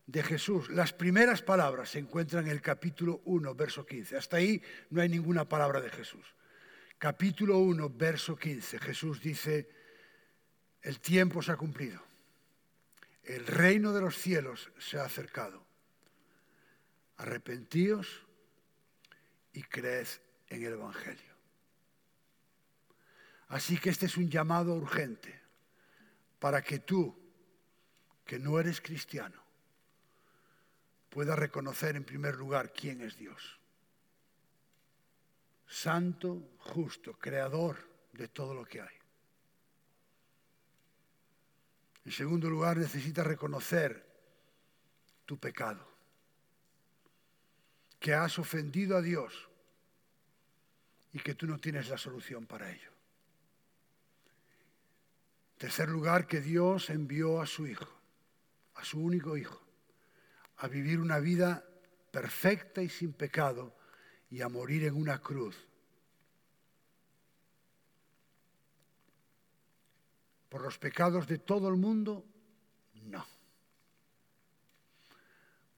de 0.06 0.22
Jesús, 0.22 0.70
las 0.70 0.92
primeras 0.92 1.42
palabras 1.42 1.90
se 1.90 1.98
encuentran 1.98 2.44
en 2.44 2.52
el 2.52 2.62
capítulo 2.62 3.20
1, 3.24 3.56
verso 3.56 3.84
15. 3.84 4.16
Hasta 4.16 4.36
ahí 4.36 4.62
no 4.90 5.02
hay 5.02 5.08
ninguna 5.08 5.48
palabra 5.48 5.80
de 5.80 5.90
Jesús. 5.90 6.24
Capítulo 6.98 7.58
1, 7.58 7.90
verso 7.96 8.36
15. 8.36 8.78
Jesús 8.78 9.20
dice, 9.20 9.68
el 10.82 11.00
tiempo 11.00 11.42
se 11.42 11.50
ha 11.50 11.56
cumplido, 11.56 12.00
el 13.24 13.44
reino 13.44 13.92
de 13.92 14.02
los 14.02 14.16
cielos 14.16 14.70
se 14.78 15.00
ha 15.00 15.04
acercado 15.04 15.66
arrepentíos 17.18 18.24
y 19.52 19.62
creed 19.62 20.06
en 20.48 20.64
el 20.64 20.72
Evangelio. 20.74 21.34
Así 23.48 23.78
que 23.78 23.90
este 23.90 24.06
es 24.06 24.16
un 24.16 24.30
llamado 24.30 24.74
urgente 24.74 25.40
para 26.38 26.62
que 26.62 26.78
tú, 26.78 27.16
que 28.24 28.38
no 28.38 28.58
eres 28.60 28.80
cristiano, 28.80 29.42
puedas 31.10 31.38
reconocer 31.38 31.96
en 31.96 32.04
primer 32.04 32.36
lugar 32.36 32.72
quién 32.72 33.00
es 33.00 33.16
Dios. 33.16 33.58
Santo, 35.66 36.56
justo, 36.58 37.14
creador 37.18 37.76
de 38.12 38.28
todo 38.28 38.54
lo 38.54 38.64
que 38.64 38.80
hay. 38.80 38.96
En 42.04 42.12
segundo 42.12 42.48
lugar, 42.48 42.76
necesitas 42.76 43.26
reconocer 43.26 44.06
tu 45.26 45.38
pecado 45.38 45.87
que 47.98 48.14
has 48.14 48.38
ofendido 48.38 48.96
a 48.96 49.02
Dios 49.02 49.48
y 51.12 51.18
que 51.20 51.34
tú 51.34 51.46
no 51.46 51.58
tienes 51.58 51.88
la 51.88 51.98
solución 51.98 52.46
para 52.46 52.70
ello. 52.70 52.92
Tercer 55.56 55.88
lugar, 55.88 56.26
que 56.26 56.40
Dios 56.40 56.90
envió 56.90 57.40
a 57.40 57.46
su 57.46 57.66
Hijo, 57.66 57.92
a 58.74 58.84
su 58.84 59.00
único 59.00 59.36
Hijo, 59.36 59.60
a 60.58 60.68
vivir 60.68 61.00
una 61.00 61.18
vida 61.18 61.64
perfecta 62.12 62.82
y 62.82 62.88
sin 62.88 63.12
pecado 63.12 63.76
y 64.30 64.40
a 64.42 64.48
morir 64.48 64.84
en 64.84 64.94
una 64.94 65.20
cruz. 65.20 65.56
¿Por 70.48 70.62
los 70.62 70.78
pecados 70.78 71.26
de 71.26 71.38
todo 71.38 71.68
el 71.68 71.76
mundo? 71.76 72.24
No. 73.02 73.37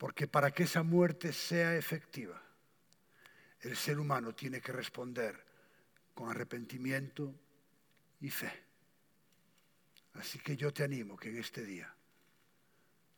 Porque 0.01 0.27
para 0.27 0.51
que 0.51 0.63
esa 0.63 0.83
muerte 0.83 1.31
sea 1.31 1.77
efectiva, 1.77 2.43
el 3.61 3.77
ser 3.77 3.99
humano 3.99 4.35
tiene 4.35 4.59
que 4.59 4.73
responder 4.73 5.45
con 6.15 6.31
arrepentimiento 6.31 7.39
y 8.23 8.31
fe. 8.31 8.51
Así 10.15 10.39
que 10.39 10.57
yo 10.57 10.73
te 10.73 10.85
animo 10.85 11.19
que 11.19 11.29
en 11.29 11.37
este 11.37 11.67
día 11.67 11.95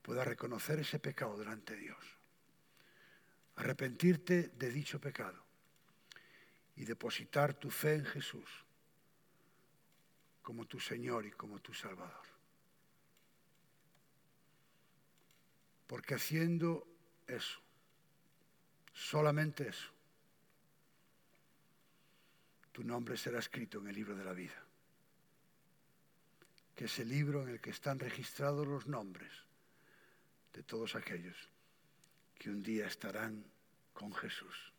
puedas 0.03 0.27
reconocer 0.27 0.81
ese 0.81 0.99
pecado 0.99 1.39
delante 1.39 1.77
de 1.77 1.83
Dios, 1.83 2.05
arrepentirte 3.55 4.49
de 4.49 4.71
dicho 4.71 5.01
pecado 5.01 5.41
y 6.75 6.85
depositar 6.85 7.55
tu 7.55 7.71
fe 7.71 7.95
en 7.95 8.07
Jesús 8.07 8.51
como 10.43 10.67
tu 10.67 10.81
Señor 10.81 11.27
y 11.27 11.31
como 11.31 11.61
tu 11.61 11.73
Salvador. 11.73 12.32
Porque 15.93 16.15
haciendo 16.15 16.89
eso, 17.27 17.61
solamente 18.95 19.69
eso, 19.69 19.91
tu 22.73 22.83
nombre 22.83 23.15
será 23.19 23.41
escrito 23.41 23.79
en 23.79 23.89
el 23.89 23.97
libro 23.97 24.17
de 24.17 24.25
la 24.25 24.33
vida, 24.33 24.57
que 26.75 26.87
es 26.87 26.99
el 26.99 27.11
libro 27.11 27.43
en 27.43 27.51
el 27.51 27.61
que 27.61 27.69
están 27.69 27.99
registrados 27.99 28.67
los 28.67 28.87
nombres 28.87 29.31
de 30.55 30.63
todos 30.63 30.95
aquellos 30.95 31.37
que 32.39 32.49
un 32.49 32.63
día 32.63 32.87
estarán 32.87 33.45
con 33.93 34.15
Jesús 34.15 34.73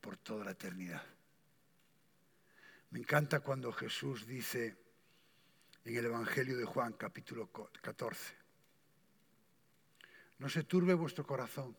por 0.00 0.16
toda 0.16 0.46
la 0.46 0.50
eternidad. 0.50 1.06
Me 2.90 2.98
encanta 2.98 3.38
cuando 3.38 3.70
Jesús 3.70 4.26
dice 4.26 4.76
en 5.84 5.96
el 5.96 6.06
Evangelio 6.06 6.58
de 6.58 6.64
Juan 6.64 6.94
capítulo 6.94 7.52
14, 7.52 8.39
no 10.40 10.48
se 10.48 10.64
turbe 10.64 10.94
vuestro 10.94 11.24
corazón. 11.24 11.76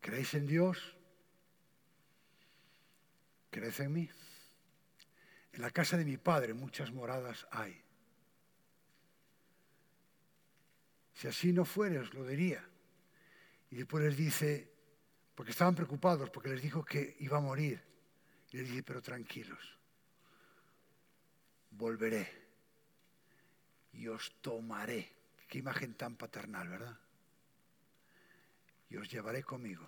¿Creéis 0.00 0.34
en 0.34 0.46
Dios? 0.46 0.96
¿Creéis 3.50 3.80
en 3.80 3.92
mí? 3.92 4.08
En 5.52 5.62
la 5.62 5.72
casa 5.72 5.98
de 5.98 6.04
mi 6.04 6.16
padre 6.16 6.54
muchas 6.54 6.92
moradas 6.92 7.46
hay. 7.50 7.82
Si 11.12 11.26
así 11.26 11.52
no 11.52 11.64
fuera, 11.64 12.00
os 12.00 12.14
lo 12.14 12.24
diría. 12.24 12.64
Y 13.70 13.76
después 13.76 14.04
les 14.04 14.16
dice, 14.16 14.72
porque 15.34 15.50
estaban 15.50 15.74
preocupados, 15.74 16.30
porque 16.30 16.50
les 16.50 16.62
dijo 16.62 16.84
que 16.84 17.16
iba 17.18 17.38
a 17.38 17.42
morir. 17.42 17.82
Y 18.52 18.58
les 18.58 18.68
dice, 18.68 18.84
pero 18.84 19.02
tranquilos, 19.02 19.76
volveré 21.72 22.28
y 23.92 24.06
os 24.06 24.40
tomaré 24.40 25.19
Qué 25.50 25.58
imagen 25.58 25.94
tan 25.94 26.14
paternal, 26.14 26.68
¿verdad? 26.68 26.96
Y 28.88 28.96
os 28.98 29.10
llevaré 29.10 29.42
conmigo 29.42 29.84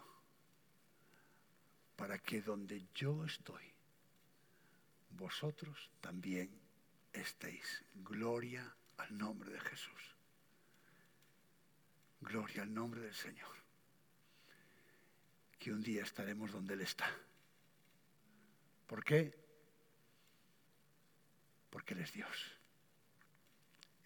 para 1.95 2.19
que 2.19 2.43
donde 2.43 2.89
yo 2.97 3.25
estoy, 3.25 3.63
vosotros 5.11 5.89
también 6.01 6.51
estéis. 7.13 7.85
Gloria 7.95 8.75
al 8.97 9.17
nombre 9.17 9.53
de 9.53 9.61
Jesús. 9.61 10.17
Gloria 12.21 12.63
al 12.63 12.75
nombre 12.75 13.03
del 13.03 13.15
Señor. 13.15 13.55
Que 15.61 15.73
un 15.73 15.81
día 15.81 16.03
estaremos 16.03 16.51
donde 16.51 16.75
Él 16.75 16.81
está. 16.81 17.09
¿Por 18.89 19.05
qué? 19.05 19.33
Porque 21.71 21.95
Él 21.95 22.01
es 22.01 22.13
Dios. 22.13 22.62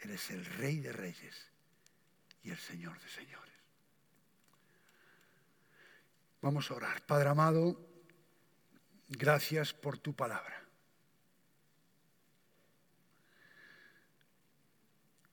Eres 0.07 0.31
el 0.31 0.45
Rey 0.45 0.79
de 0.79 0.93
Reyes 0.93 1.35
y 2.45 2.51
el 2.51 2.59
Señor 2.59 2.97
de 3.01 3.09
Señores. 3.09 3.55
Vamos 6.41 6.71
a 6.71 6.75
orar. 6.75 7.05
Padre 7.05 7.31
amado, 7.31 7.77
gracias 9.09 9.75
por 9.75 9.99
tu 9.99 10.15
palabra. 10.15 10.63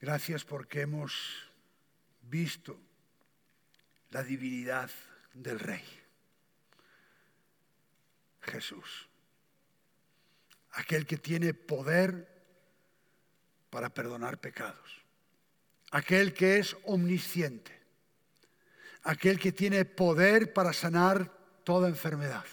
Gracias 0.02 0.44
porque 0.44 0.82
hemos 0.82 1.52
visto 2.24 2.76
la 4.10 4.24
divinidad 4.24 4.90
del 5.36 5.60
Rey, 5.60 5.86
Jesús, 8.42 9.08
aquel 10.72 11.06
que 11.06 11.18
tiene 11.18 11.54
poder 11.54 12.33
para 13.74 13.90
perdonar 13.90 14.38
pecados, 14.38 15.02
aquel 15.90 16.36
que 16.36 16.60
es 16.60 16.78
omnisciente, 16.84 17.76
aquel 19.02 19.40
que 19.40 19.52
tiene 19.52 19.84
poder 19.84 20.54
para 20.54 20.74
sanar 20.74 21.36
toda 21.64 21.90
enfermedad. 21.90 22.46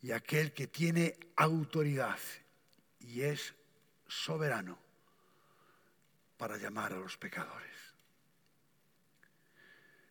Y 0.00 0.12
aquel 0.12 0.54
que 0.54 0.66
tiene 0.66 1.18
autoridad 1.36 2.18
y 3.00 3.20
es 3.20 3.52
soberano 4.08 4.78
para 6.38 6.56
llamar 6.56 6.94
a 6.94 6.96
los 6.96 7.18
pecadores. 7.18 7.76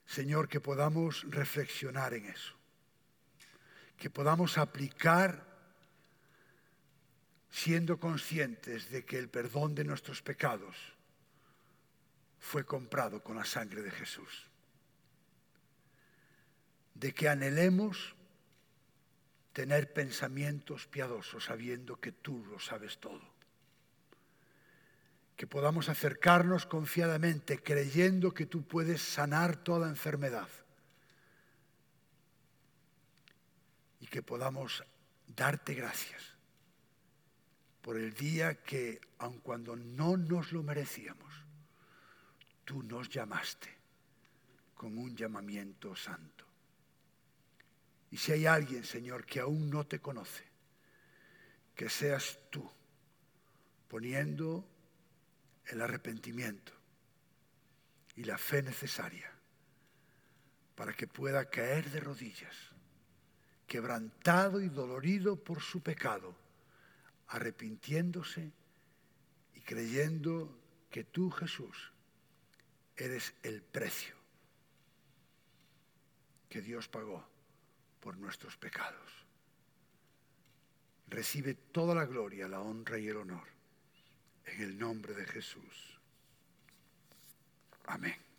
Señor, 0.06 0.48
que 0.48 0.62
podamos 0.62 1.26
reflexionar 1.28 2.14
en 2.14 2.28
eso, 2.28 2.54
que 3.98 4.12
podamos 4.12 4.60
aplicar 4.60 5.51
siendo 7.52 8.00
conscientes 8.00 8.90
de 8.90 9.06
que 9.06 9.20
el 9.20 9.30
perdón 9.30 9.76
de 9.76 9.84
nuestros 9.84 10.22
pecados 10.22 10.76
fue 12.40 12.66
comprado 12.66 13.22
con 13.22 13.36
la 13.36 13.46
sangre 13.46 13.82
de 13.82 13.92
Jesús, 13.92 14.48
de 16.96 17.14
que 17.14 17.28
anhelemos 17.28 18.16
tener 19.52 19.94
pensamientos 19.94 20.88
piadosos 20.88 21.44
sabiendo 21.44 22.00
que 22.00 22.14
tú 22.14 22.46
lo 22.46 22.58
sabes 22.60 22.98
todo. 23.00 23.22
Que 25.36 25.46
podamos 25.46 25.90
acercarnos 25.90 26.66
confiadamente 26.66 27.62
creyendo 27.62 28.34
que 28.34 28.46
tú 28.46 28.64
puedes 28.64 29.02
sanar 29.02 29.58
toda 29.58 29.90
enfermedad. 29.90 30.48
Y 34.00 34.08
que 34.08 34.22
podamos 34.22 34.84
darte 35.28 35.74
gracias 35.74 36.31
por 37.82 37.98
el 37.98 38.14
día 38.14 38.62
que, 38.64 39.02
aun 39.18 39.40
cuando 39.40 39.76
no 39.76 40.18
nos 40.18 40.52
lo 40.52 40.64
merecíamos, 40.64 41.34
tú 42.64 42.84
nos 42.84 43.10
llamaste 43.10 43.70
con 44.76 44.98
un 44.98 45.16
llamamiento 45.16 45.96
santo. 45.96 46.46
Y 48.12 48.18
si 48.18 48.34
hay 48.34 48.46
alguien, 48.46 48.84
Señor, 48.84 49.26
que 49.26 49.40
aún 49.40 49.70
no 49.70 49.86
te 49.86 50.00
conoce, 50.00 50.44
que 51.76 51.90
seas 51.90 52.38
tú 52.50 52.70
poniendo 53.88 54.68
el 55.68 55.82
arrepentimiento 55.82 56.74
y 58.16 58.24
la 58.24 58.38
fe 58.38 58.62
necesaria 58.62 59.32
para 60.76 60.94
que 60.94 61.08
pueda 61.08 61.50
caer 61.50 61.90
de 61.92 62.00
rodillas, 62.00 62.56
quebrantado 63.68 64.62
y 64.62 64.70
dolorido 64.70 65.36
por 65.36 65.62
su 65.62 65.82
pecado, 65.82 66.36
arrepintiéndose 67.32 68.52
y 69.56 69.62
creyendo 69.62 70.54
que 70.90 71.04
tú, 71.04 71.32
Jesús, 71.32 71.92
eres 72.96 73.34
el 73.44 73.62
precio 73.62 74.16
que 76.50 76.62
Dios 76.62 76.90
pagó 76.90 77.26
por 78.02 78.18
nuestros 78.18 78.58
pecados. 78.58 79.26
Recibe 81.08 81.54
toda 81.54 81.96
la 81.96 82.06
gloria, 82.06 82.48
la 82.48 82.60
honra 82.60 83.00
y 83.00 83.08
el 83.08 83.18
honor 83.18 83.48
en 84.46 84.62
el 84.62 84.78
nombre 84.78 85.14
de 85.14 85.26
Jesús. 85.26 86.00
Amén. 87.86 88.31